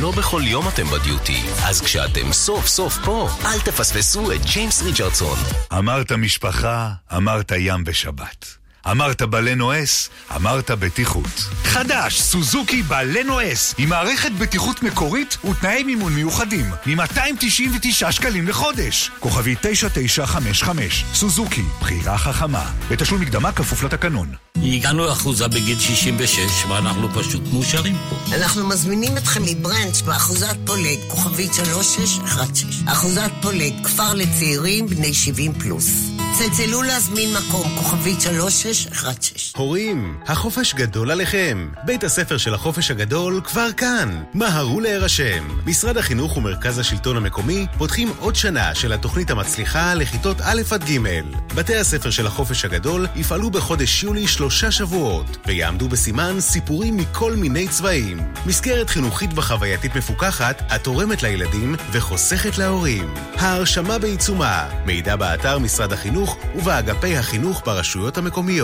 לא 0.00 0.10
בכל 0.10 0.42
יום 0.44 0.68
אתם 0.68 0.86
בדיוטי, 0.86 1.42
אז 1.64 1.80
כשאתם 1.80 2.32
סוף 2.32 2.66
סוף 2.66 2.98
פה, 3.04 3.28
אל 3.44 3.60
תפספסו 3.60 4.32
את 4.32 4.44
ג'יימס 4.44 4.82
ריצ'רדסון. 4.82 5.38
אמרת 5.78 6.12
משפחה, 6.12 6.90
אמרת 7.16 7.52
ים 7.58 7.84
בשבת. 7.84 8.63
אמרת 8.90 9.22
בלנו 9.22 9.82
אס, 9.82 10.10
אמרת 10.36 10.70
בטיחות. 10.70 11.48
חדש, 11.64 12.20
סוזוקי 12.20 12.82
בלנו 12.82 13.52
אס, 13.52 13.74
עם 13.78 13.88
מערכת 13.88 14.32
בטיחות 14.32 14.82
מקורית 14.82 15.38
ותנאי 15.44 15.82
מימון 15.82 16.12
מיוחדים, 16.12 16.70
מ-299 16.86 18.12
שקלים 18.12 18.48
לחודש. 18.48 19.10
כוכבי 19.20 19.54
9955, 19.60 21.04
סוזוקי, 21.14 21.62
בחירה 21.80 22.18
חכמה. 22.18 22.70
בתשלום 22.90 23.20
מקדמה 23.20 23.52
כפוף 23.52 23.82
לתקנון. 23.82 24.28
הגענו 24.56 25.06
לאחוזה 25.06 25.48
בגיל 25.48 25.78
66, 25.78 26.38
ואנחנו 26.68 27.08
פשוט 27.14 27.42
מאושרים 27.52 27.96
פה. 28.10 28.34
אנחנו 28.34 28.68
מזמינים 28.68 29.16
אתכם 29.16 29.42
מברנץ' 29.42 30.00
באחוזת 30.00 30.56
פולג, 30.66 30.98
כוכבית 31.08 31.54
3616. 31.54 32.92
אחוזת 32.92 33.30
פולג, 33.42 33.72
כפר 33.84 34.14
לצעירים 34.14 34.86
בני 34.86 35.14
70 35.14 35.52
פלוס. 35.52 36.14
צלצלו 36.38 36.82
להזמין 36.82 37.36
מקום, 37.36 37.76
כוכבית 37.76 38.20
3616. 38.74 39.62
הורים, 39.62 40.18
החופש 40.26 40.74
גדול 40.74 41.10
עליכם. 41.10 41.68
בית 41.84 42.04
הספר 42.04 42.36
של 42.36 42.54
החופש 42.54 42.90
הגדול 42.90 43.40
כבר 43.44 43.72
כאן. 43.76 44.22
מהרו 44.34 44.80
להירשם. 44.80 45.48
משרד 45.66 45.96
החינוך 45.96 46.36
ומרכז 46.36 46.78
השלטון 46.78 47.16
המקומי 47.16 47.66
פותחים 47.78 48.12
עוד 48.18 48.36
שנה 48.36 48.74
של 48.74 48.92
התוכנית 48.92 49.30
המצליחה 49.30 49.94
לכיתות 49.94 50.36
א' 50.40 50.62
עד 50.70 50.84
ג'. 50.84 50.98
בתי 51.54 51.76
הספר 51.76 52.10
של 52.10 52.26
החופש 52.26 52.64
הגדול 52.64 53.06
יפעלו 53.16 53.50
בחודש 53.50 54.02
יולי 54.02 54.26
שלושה 54.26 54.70
שבועות, 54.70 55.36
ויעמדו 55.46 55.88
בסימן 55.88 56.40
סיפורים 56.40 56.96
מכל 56.96 57.32
מיני 57.32 57.68
צבעים. 57.68 58.20
מסגרת 58.46 58.90
חינוכית 58.90 59.30
וחווייתית 59.34 59.96
מפוקחת, 59.96 60.62
התורמת 60.68 61.22
לילדים 61.22 61.76
וחוסכת 61.92 62.58
להורים. 62.58 63.14
ההרשמה 63.36 63.98
בעיצומה. 63.98 64.68
מידע 64.86 65.16
באתר 65.16 65.58
משרד 65.58 65.92
החינוך 65.92 66.38
ובאגפי 66.54 67.16
החינוך 67.16 67.62
ברשויות 67.66 68.18
המקומיות. 68.18 68.63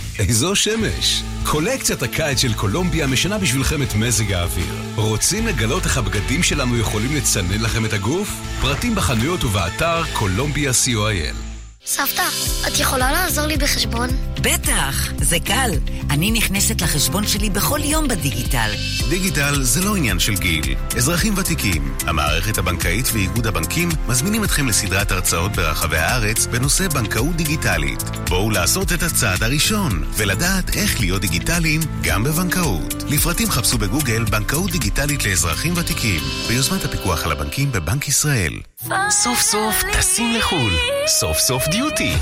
איזו 0.27 0.55
שמש? 0.55 1.23
קולקציית 1.43 2.03
הקיץ 2.03 2.41
של 2.41 2.53
קולומביה 2.53 3.07
משנה 3.07 3.37
בשבילכם 3.37 3.81
את 3.81 3.95
מזג 3.95 4.31
האוויר. 4.31 4.75
רוצים 4.95 5.47
לגלות 5.47 5.85
איך 5.85 5.97
הבגדים 5.97 6.43
שלנו 6.43 6.77
יכולים 6.77 7.15
לצנן 7.15 7.61
לכם 7.61 7.85
את 7.85 7.93
הגוף? 7.93 8.29
פרטים 8.61 8.95
בחנויות 8.95 9.43
ובאתר 9.43 10.03
קולומביה 10.13 10.71
co.il 10.71 11.50
סבתא, 11.85 12.27
את 12.67 12.79
יכולה 12.79 13.11
לעזור 13.11 13.45
לי 13.45 13.57
בחשבון? 13.57 14.09
בטח, 14.41 15.11
זה 15.17 15.37
קל. 15.39 15.71
אני 16.09 16.31
נכנסת 16.31 16.81
לחשבון 16.81 17.27
שלי 17.27 17.49
בכל 17.49 17.79
יום 17.83 18.07
בדיגיטל. 18.07 18.71
דיגיטל 19.09 19.63
זה 19.63 19.81
לא 19.81 19.95
עניין 19.95 20.19
של 20.19 20.33
גיל. 20.35 20.75
אזרחים 20.97 21.33
ותיקים, 21.37 21.95
המערכת 22.07 22.57
הבנקאית 22.57 23.05
ואיגוד 23.13 23.47
הבנקים 23.47 23.89
מזמינים 24.07 24.43
אתכם 24.43 24.67
לסדרת 24.67 25.11
הרצאות 25.11 25.51
ברחבי 25.51 25.97
הארץ 25.97 26.45
בנושא 26.45 26.87
בנקאות 26.87 27.35
דיגיטלית. 27.35 28.03
בואו 28.29 28.49
לעשות 28.49 28.91
את 28.93 29.03
הצעד 29.03 29.43
הראשון 29.43 30.03
ולדעת 30.17 30.75
איך 30.75 30.99
להיות 30.99 31.21
דיגיטליים 31.21 31.81
גם 32.01 32.23
בבנקאות. 32.23 33.03
לפרטים 33.09 33.49
חפשו 33.49 33.77
בגוגל 33.77 34.23
בנקאות 34.23 34.71
דיגיטלית 34.71 35.25
לאזרחים 35.25 35.73
ותיקים 35.77 36.21
ביוזמת 36.47 36.85
הפיקוח 36.85 37.25
על 37.25 37.31
הבנקים 37.31 37.71
בבנק 37.71 38.07
ישראל. 38.07 38.53
סוף 39.09 39.41
סוף 39.41 39.83
טסים 39.93 40.33
לחו"ל. 40.33 40.71
סוף 41.07 41.37
סוף 41.37 41.67
דיוטי. 41.67 42.13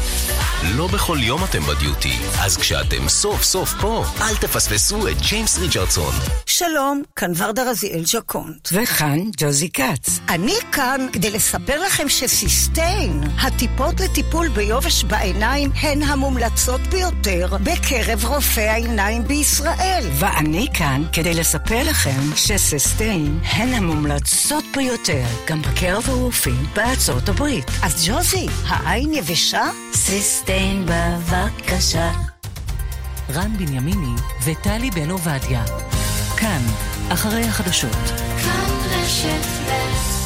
לא 0.75 0.87
בכל 0.87 1.17
יום 1.21 1.43
אתם 1.43 1.61
בדיוטי, 1.61 2.17
אז 2.39 2.57
כשאתם 2.57 3.09
סוף 3.09 3.43
סוף 3.43 3.73
פה, 3.81 4.03
אל 4.21 4.35
תפספסו 4.35 5.07
את 5.07 5.21
ג'יימס 5.21 5.57
ריצ'רדסון. 5.57 6.13
שלום, 6.45 7.01
כאן 7.15 7.31
ורדה 7.37 7.69
רזיאל 7.69 8.05
ז'קונט. 8.05 8.69
וכאן 8.71 9.19
ג'וזי 9.37 9.69
כץ. 9.69 10.19
אני 10.29 10.53
כאן 10.71 11.07
כדי 11.13 11.31
לספר 11.31 11.81
לכם 11.81 12.09
שסיסטיין, 12.09 13.23
הטיפות 13.41 13.99
לטיפול 13.99 14.47
ביובש 14.47 15.03
בעיניים, 15.03 15.71
הן 15.81 16.03
המומלצות 16.03 16.81
ביותר 16.81 17.57
בקרב 17.63 18.25
רופאי 18.25 18.67
העיניים 18.67 19.23
בישראל. 19.23 20.09
ואני 20.19 20.67
כאן 20.73 21.03
כדי 21.13 21.33
לספר 21.33 21.83
לכם 21.83 22.35
שסיסטיין 22.35 23.39
הן 23.43 23.73
המומלצות 23.73 24.63
ביותר, 24.77 25.23
גם 25.47 25.61
בקרב 25.61 26.03
הרופאים 26.07 26.48
בארצות 26.75 27.29
הברית. 27.29 27.65
אז 27.83 28.07
ג'וזי, 28.07 28.47
העין 28.67 29.13
יבשה? 29.13 29.63
סיסטיין 29.93 30.85
בבקשה. 30.85 32.11
רן 33.33 33.57
בנימיני 33.57 34.15
וטלי 34.45 34.91
בן 34.91 35.09
עובדיה. 35.09 35.63
כאן, 36.37 36.61
אחרי 37.09 37.43
החדשות. 37.43 37.97
כאן 38.43 38.69
רשת 38.91 39.45
ב' 39.67 40.18